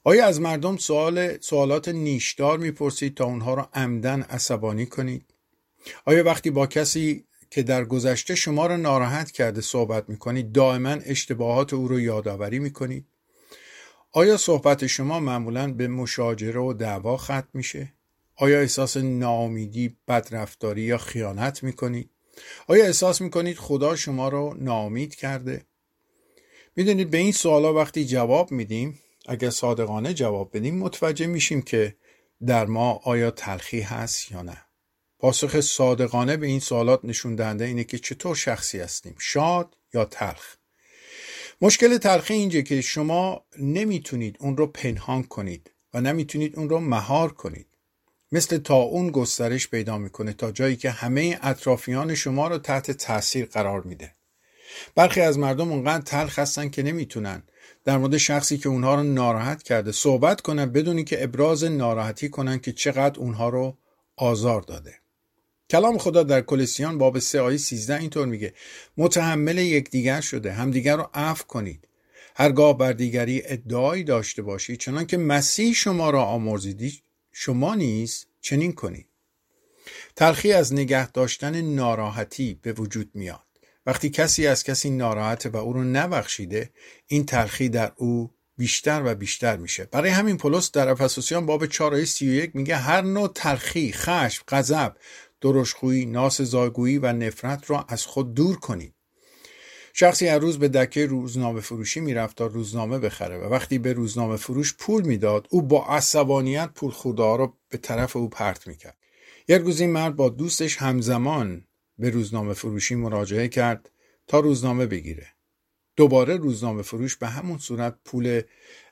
آیا 0.04 0.26
از 0.26 0.42
مردم 0.42 0.78
سوال 0.78 1.38
سوالات 1.38 1.90
نیشدار 1.90 2.58
می‌پرسید 2.58 3.16
تا 3.16 3.26
اونها 3.26 3.54
رو 3.54 3.68
عمدن 3.74 4.22
عصبانی 4.22 4.86
کنید؟ 4.86 5.26
آیا 6.06 6.24
وقتی 6.24 6.50
با 6.50 6.68
کسی 6.68 7.26
که 7.50 7.64
در 7.64 7.86
گذشته 7.86 8.36
شما 8.36 8.68
رو 8.68 8.78
ناراحت 8.78 9.32
کرده 9.32 9.62
صحبت 9.62 10.10
می‌کنید 10.10 10.52
دائما 10.52 10.90
اشتباهات 10.90 11.74
او 11.74 11.88
رو 11.88 12.00
یادآوری 12.00 12.60
می‌کنید؟ 12.60 13.06
آیا 14.12 14.38
صحبت 14.38 14.88
شما 14.88 15.20
معمولا 15.20 15.74
به 15.74 15.88
مشاجره 15.88 16.60
و 16.60 16.74
دعوا 16.74 17.18
ختم 17.18 17.50
میشه؟ 17.54 17.94
آیا 18.42 18.60
احساس 18.60 18.98
ناامیدی، 18.98 19.98
بدرفتاری 20.08 20.82
یا 20.82 20.98
خیانت 20.98 21.64
می‌کنید؟ 21.64 22.10
آیا 22.68 22.86
احساس 22.86 23.22
می‌کنید 23.22 23.58
خدا 23.58 23.96
شما 23.96 24.30
رو 24.30 24.56
ناامید 24.60 25.16
کرده؟ 25.16 25.66
می‌دونید 26.76 27.10
به 27.10 27.18
این 27.18 27.32
سوالا 27.32 27.74
وقتی 27.74 28.06
جواب 28.06 28.52
میدیم 28.52 29.00
اگر 29.26 29.50
صادقانه 29.50 30.14
جواب 30.14 30.58
بدیم 30.58 30.78
متوجه 30.78 31.28
میشیم 31.28 31.62
که 31.62 31.96
در 32.46 32.66
ما 32.66 33.00
آیا 33.04 33.32
تلخی 33.32 33.82
هست 33.82 34.32
یا 34.32 34.42
نه 34.42 34.58
پاسخ 35.20 35.60
صادقانه 35.60 36.38
به 36.38 36.48
این 36.48 36.60
سوالات 36.60 37.00
نشون 37.06 37.36
دهنده 37.36 37.66
اینه 37.66 37.84
که 37.84 38.00
چطور 38.00 38.36
شخصی 38.36 38.80
هستیم 38.80 39.16
شاد 39.20 39.78
یا 39.94 40.06
تلخ 40.06 40.56
مشکل 41.62 41.98
تلخی 41.98 42.34
اینجا 42.34 42.62
که 42.62 42.82
شما 42.82 43.46
نمی‌تونید 43.60 44.38
اون 44.40 44.58
رو 44.58 44.68
پنهان 44.68 45.24
کنید 45.24 45.72
و 45.94 46.02
نمی‌تونید 46.02 46.60
اون 46.60 46.70
رو 46.70 46.80
مهار 46.80 47.34
کنید 47.34 47.71
مثل 48.32 48.58
تا 48.58 48.76
اون 48.76 49.12
گسترش 49.12 49.68
پیدا 49.68 49.98
می‌کنه 49.98 50.34
تا 50.34 50.52
جایی 50.52 50.76
که 50.76 50.90
همه 50.92 51.40
اطرافیان 51.42 52.16
شما 52.16 52.48
رو 52.48 52.58
تحت 52.58 52.92
تاثیر 52.92 53.46
قرار 53.46 53.82
میده. 53.82 54.16
برخی 54.96 55.22
از 55.22 55.40
مردم 55.40 55.72
اونقدر 55.72 56.04
تلخ 56.04 56.40
هستن 56.40 56.70
که 56.70 56.84
نمی‌تونن 56.84 57.44
در 57.86 57.98
مورد 57.98 58.18
شخصی 58.18 58.58
که 58.58 58.70
اونها 58.70 58.96
رو 58.96 59.04
ناراحت 59.04 59.64
کرده 59.64 59.92
صحبت 59.92 60.42
کنن 60.42 60.66
بدونی 60.66 61.04
که 61.04 61.24
ابراز 61.24 61.64
ناراحتی 61.64 62.30
کنن 62.30 62.60
که 62.60 62.72
چقدر 62.72 63.20
اونها 63.20 63.50
رو 63.50 63.78
آزار 64.18 64.62
داده. 64.62 64.96
کلام 65.70 65.98
خدا 65.98 66.24
در 66.24 66.42
کلسیان 66.42 66.98
باب 66.98 67.20
3 67.20 67.42
آیه 67.42 67.58
13 67.58 67.98
اینطور 67.98 68.26
میگه 68.28 68.54
متحمل 68.98 69.58
یکدیگر 69.58 70.22
شده 70.22 70.54
همدیگر 70.54 70.98
رو 70.98 71.10
عفو 71.14 71.46
کنید. 71.48 71.88
هرگاه 72.36 72.78
بر 72.78 72.94
دیگری 72.94 73.42
ادعایی 73.46 74.04
داشته 74.04 74.42
باشید 74.42 74.80
چنان 74.80 75.06
که 75.06 75.18
مسیح 75.18 75.74
شما 75.74 76.10
را 76.10 76.24
آمرزیدی 76.24 77.02
شما 77.32 77.76
نیز 77.76 78.26
چنین 78.42 78.74
کنید. 78.74 79.08
تلخی 80.16 80.54
از 80.54 80.74
نگه 80.74 81.12
داشتن 81.12 81.62
ناراحتی 81.62 82.60
به 82.62 82.74
وجود 82.74 83.12
میاد. 83.14 83.44
وقتی 83.86 84.10
کسی 84.10 84.48
از 84.48 84.64
کسی 84.64 84.90
ناراحته 84.90 85.50
و 85.50 85.58
او 85.58 85.74
رو 85.74 85.84
نبخشیده 85.84 86.70
این 87.08 87.26
تلخی 87.26 87.70
در 87.70 87.92
او 87.96 88.32
بیشتر 88.58 89.02
و 89.06 89.16
بیشتر 89.16 89.58
میشه. 89.58 89.86
برای 89.86 90.10
همین 90.10 90.38
پولس 90.38 90.72
در 90.72 90.90
افسوسیان 90.90 91.46
باب 91.46 91.66
4 91.66 91.94
آیه 91.94 92.06
31 92.06 92.56
میگه 92.56 92.76
هر 92.76 93.02
نوع 93.02 93.32
تلخی 93.36 93.92
خشم 93.94 94.44
غضب 94.48 94.96
درشخویی 95.42 96.06
ناسزاگویی 96.06 96.98
و 96.98 97.14
نفرت 97.14 97.70
را 97.70 97.86
از 97.90 98.06
خود 98.06 98.34
دور 98.34 98.60
کنید. 98.60 98.94
شخصی 99.94 100.28
هر 100.28 100.40
روز 100.40 100.60
به 100.60 100.68
دکه 100.68 101.06
روزنامه 101.06 101.62
فروشی 101.62 102.00
می‌رفت 102.00 102.38
تا 102.38 102.46
روزنامه 102.46 103.00
بخره 103.00 103.38
و 103.38 103.44
وقتی 103.44 103.78
به 103.78 103.94
روزنامه 103.94 104.38
فروش 104.38 104.74
پول 104.74 105.06
می‌داد 105.06 105.48
او 105.50 105.62
با 105.62 105.86
عصبانیت 105.86 106.70
پول 106.76 106.92
خورده 106.92 107.24
رو 107.24 107.58
به 107.70 107.78
طرف 107.78 108.16
او 108.16 108.30
پرت 108.30 108.68
می‌کرد. 108.68 108.98
یک 109.48 109.62
روز 109.62 109.82
این 109.82 109.90
مرد 109.90 110.16
با 110.16 110.30
دوستش 110.30 110.78
همزمان 110.78 111.66
به 111.98 112.10
روزنامه 112.10 112.54
فروشی 112.54 112.96
مراجعه 112.96 113.48
کرد 113.48 113.92
تا 114.28 114.40
روزنامه 114.40 114.86
بگیره. 114.86 115.28
دوباره 115.96 116.38
روزنامه 116.38 116.82
فروش 116.82 117.16
به 117.16 117.28
همون 117.28 117.58
صورت 117.58 117.96
پول 118.06 118.42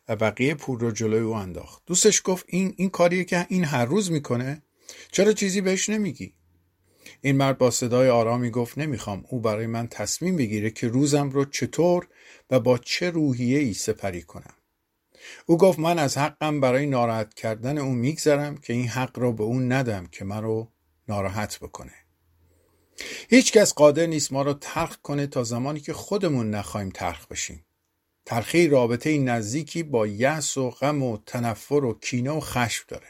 بقیه 0.08 0.56
پول 0.56 0.80
رو 0.80 0.92
جلوی 0.92 1.20
او 1.20 1.34
انداخت. 1.34 1.84
دوستش 1.86 2.22
گفت 2.26 2.46
این 2.48 2.74
این 2.78 2.90
کاریه 2.90 3.24
که 3.24 3.46
این 3.50 3.64
هر 3.64 3.86
روز 3.86 4.12
می‌کنه 4.12 4.64
چرا 5.12 5.34
چیزی 5.34 5.62
بهش 5.62 5.90
نمیگی؟ 5.90 6.34
این 7.22 7.38
مرد 7.38 7.58
با 7.58 7.72
صدای 7.72 8.10
آرامی 8.10 8.50
گفت 8.50 8.78
نمی‌خوام 8.78 9.26
او 9.30 9.40
برای 9.40 9.68
من 9.68 9.88
تصمیم 9.88 10.36
بگیره 10.36 10.70
که 10.70 10.88
روزم 10.88 11.30
رو 11.30 11.46
چطور 11.46 12.08
و 12.50 12.60
با 12.60 12.78
چه 12.78 13.10
روحیه 13.10 13.60
ای 13.60 13.74
سپری 13.74 14.22
کنم. 14.22 14.54
او 15.46 15.58
گفت 15.58 15.80
من 15.80 16.00
از 16.00 16.18
حقم 16.18 16.60
برای 16.60 16.86
ناراحت 16.86 17.34
کردن 17.34 17.78
او 17.78 17.92
میگذرم 17.92 18.58
که 18.58 18.74
این 18.74 18.88
حق 18.88 19.20
را 19.20 19.32
به 19.32 19.44
اون 19.44 19.72
ندم 19.72 20.06
که 20.06 20.26
من 20.26 20.44
رو 20.44 20.72
ناراحت 21.08 21.60
بکنه. 21.60 21.94
هیچ 23.30 23.52
کس 23.54 23.74
قادر 23.74 24.06
نیست 24.06 24.34
ما 24.34 24.42
رو 24.42 24.54
تلخ 24.54 24.98
کنه 24.98 25.28
تا 25.28 25.44
زمانی 25.44 25.80
که 25.80 25.94
خودمون 25.94 26.50
نخواهیم 26.50 26.90
تلخ 26.90 27.28
بشیم. 27.28 27.66
تلخی 28.26 28.68
رابطه 28.68 29.18
نزدیکی 29.18 29.84
با 29.84 30.08
یأس 30.08 30.58
و 30.58 30.70
غم 30.70 31.04
و 31.04 31.18
تنفر 31.26 31.86
و 31.86 32.00
کینه 32.00 32.32
و 32.32 32.40
خشم 32.40 32.86
داره. 32.88 33.08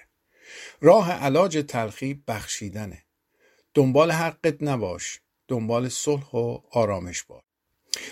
راه 0.81 1.11
علاج 1.11 1.65
تلخی 1.67 2.23
بخشیدنه. 2.27 3.03
دنبال 3.73 4.11
حقت 4.11 4.55
نباش 4.61 5.19
دنبال 5.47 5.89
صلح 5.89 6.35
و 6.35 6.57
آرامش 6.71 7.23
باش. 7.23 7.41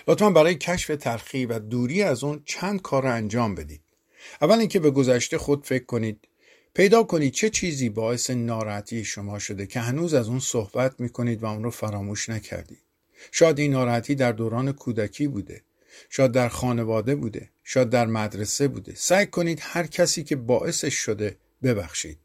لطفا 0.07 0.29
برای 0.29 0.55
کشف 0.55 0.95
تلخی 0.95 1.45
و 1.45 1.59
دوری 1.59 2.03
از 2.03 2.23
اون 2.23 2.41
چند 2.45 2.81
کار 2.81 3.03
رو 3.03 3.13
انجام 3.13 3.55
بدید. 3.55 3.81
اول 4.41 4.59
اینکه 4.59 4.79
به 4.79 4.91
گذشته 4.91 5.37
خود 5.37 5.65
فکر 5.65 5.85
کنید. 5.85 6.27
پیدا 6.73 7.03
کنید 7.03 7.33
چه 7.33 7.49
چیزی 7.49 7.89
باعث 7.89 8.29
ناراحتی 8.29 9.05
شما 9.05 9.39
شده 9.39 9.65
که 9.67 9.79
هنوز 9.79 10.13
از 10.13 10.27
اون 10.27 10.39
صحبت 10.39 10.99
می‌کنید 10.99 11.43
و 11.43 11.45
اون 11.45 11.63
رو 11.63 11.71
فراموش 11.71 12.29
نکردید. 12.29 12.81
شاید 13.31 13.59
این 13.59 13.71
ناراحتی 13.71 14.15
در 14.15 14.31
دوران 14.31 14.71
کودکی 14.71 15.27
بوده. 15.27 15.61
شاید 16.09 16.31
در 16.31 16.49
خانواده 16.49 17.15
بوده. 17.15 17.49
شاید 17.63 17.89
در 17.89 18.05
مدرسه 18.05 18.67
بوده. 18.67 18.93
سعی 18.95 19.25
کنید 19.25 19.59
هر 19.61 19.87
کسی 19.87 20.23
که 20.23 20.35
باعثش 20.35 20.93
شده 20.93 21.37
ببخشید. 21.63 22.17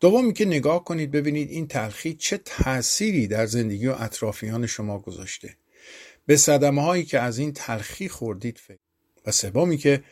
دومی 0.00 0.32
که 0.32 0.44
نگاه 0.44 0.84
کنید 0.84 1.10
ببینید 1.10 1.50
این 1.50 1.68
تلخی 1.68 2.14
چه 2.14 2.38
تأثیری 2.44 3.26
در 3.26 3.46
زندگی 3.46 3.86
و 3.86 3.94
اطرافیان 3.98 4.66
شما 4.66 4.98
گذاشته. 4.98 5.56
به 6.26 6.36
صدمه 6.36 6.82
هایی 6.82 7.04
که 7.04 7.20
از 7.20 7.38
این 7.38 7.52
تلخی 7.52 8.08
خوردید 8.08 8.58
فکر 8.58 8.78
و 9.26 9.32
سومی 9.32 9.76
که 9.76 10.04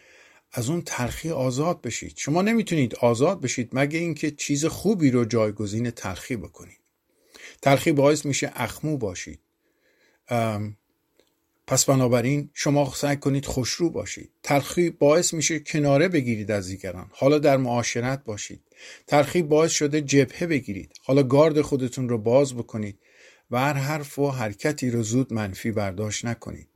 از 0.52 0.70
اون 0.70 0.82
تلخی 0.82 1.30
آزاد 1.30 1.80
بشید. 1.80 2.12
شما 2.16 2.42
نمی‌تونید 2.42 2.94
آزاد 2.94 3.40
بشید 3.40 3.70
مگه 3.72 3.98
اینکه 3.98 4.30
چیز 4.30 4.64
خوبی 4.64 5.10
رو 5.10 5.24
جایگزین 5.24 5.90
تلخی 5.90 6.36
بکنید. 6.36 6.80
تلخی 7.62 7.92
باعث 7.92 8.24
میشه 8.24 8.52
اخمو 8.54 8.98
باشید. 8.98 9.40
پس 11.66 11.84
بنابراین 11.84 12.50
شما 12.54 12.92
سعی 12.94 13.16
کنید 13.16 13.46
خوشرو 13.46 13.90
باشید. 13.90 14.30
تلخی 14.42 14.90
باعث 14.90 15.34
میشه 15.34 15.58
کناره 15.58 16.08
بگیرید 16.08 16.50
از 16.50 16.68
دیگران. 16.68 17.10
حالا 17.12 17.38
در 17.38 17.56
معاشرت 17.56 18.24
باشید. 18.24 18.62
تلخی 19.06 19.42
باعث 19.42 19.72
شده 19.72 20.00
جبهه 20.00 20.46
بگیرید. 20.46 20.92
حالا 21.02 21.22
گارد 21.22 21.60
خودتون 21.60 22.08
رو 22.08 22.18
باز 22.18 22.54
بکنید 22.54 22.98
و 23.50 23.58
هر 23.58 23.72
حرف 23.72 24.18
و 24.18 24.30
حرکتی 24.30 24.90
رو 24.90 25.02
زود 25.02 25.32
منفی 25.32 25.70
برداشت 25.70 26.24
نکنید. 26.24 26.68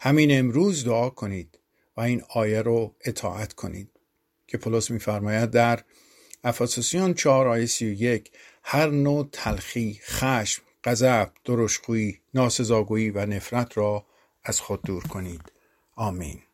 همین 0.00 0.38
امروز 0.38 0.84
دعا 0.84 1.10
کنید 1.10 1.58
و 1.96 2.00
این 2.00 2.22
آیه 2.34 2.62
رو 2.62 2.94
اطاعت 3.04 3.52
کنید. 3.52 3.90
که 4.46 4.58
پولس 4.58 4.90
میفرماید 4.90 5.50
در 5.50 5.80
افسوسیان 6.44 7.14
4 7.14 7.48
آیه 7.48 7.66
31 7.66 8.30
هر 8.62 8.90
نوع 8.90 9.28
تلخی 9.32 10.00
خشم 10.04 10.62
غضب 10.84 11.30
درشخویی 11.44 12.20
ناسزاگویی 12.34 13.10
و 13.10 13.26
نفرت 13.26 13.76
را 13.76 14.06
از 14.46 14.60
خود 14.60 14.82
دور 14.82 15.04
کنید. 15.04 15.52
آمین. 15.96 16.45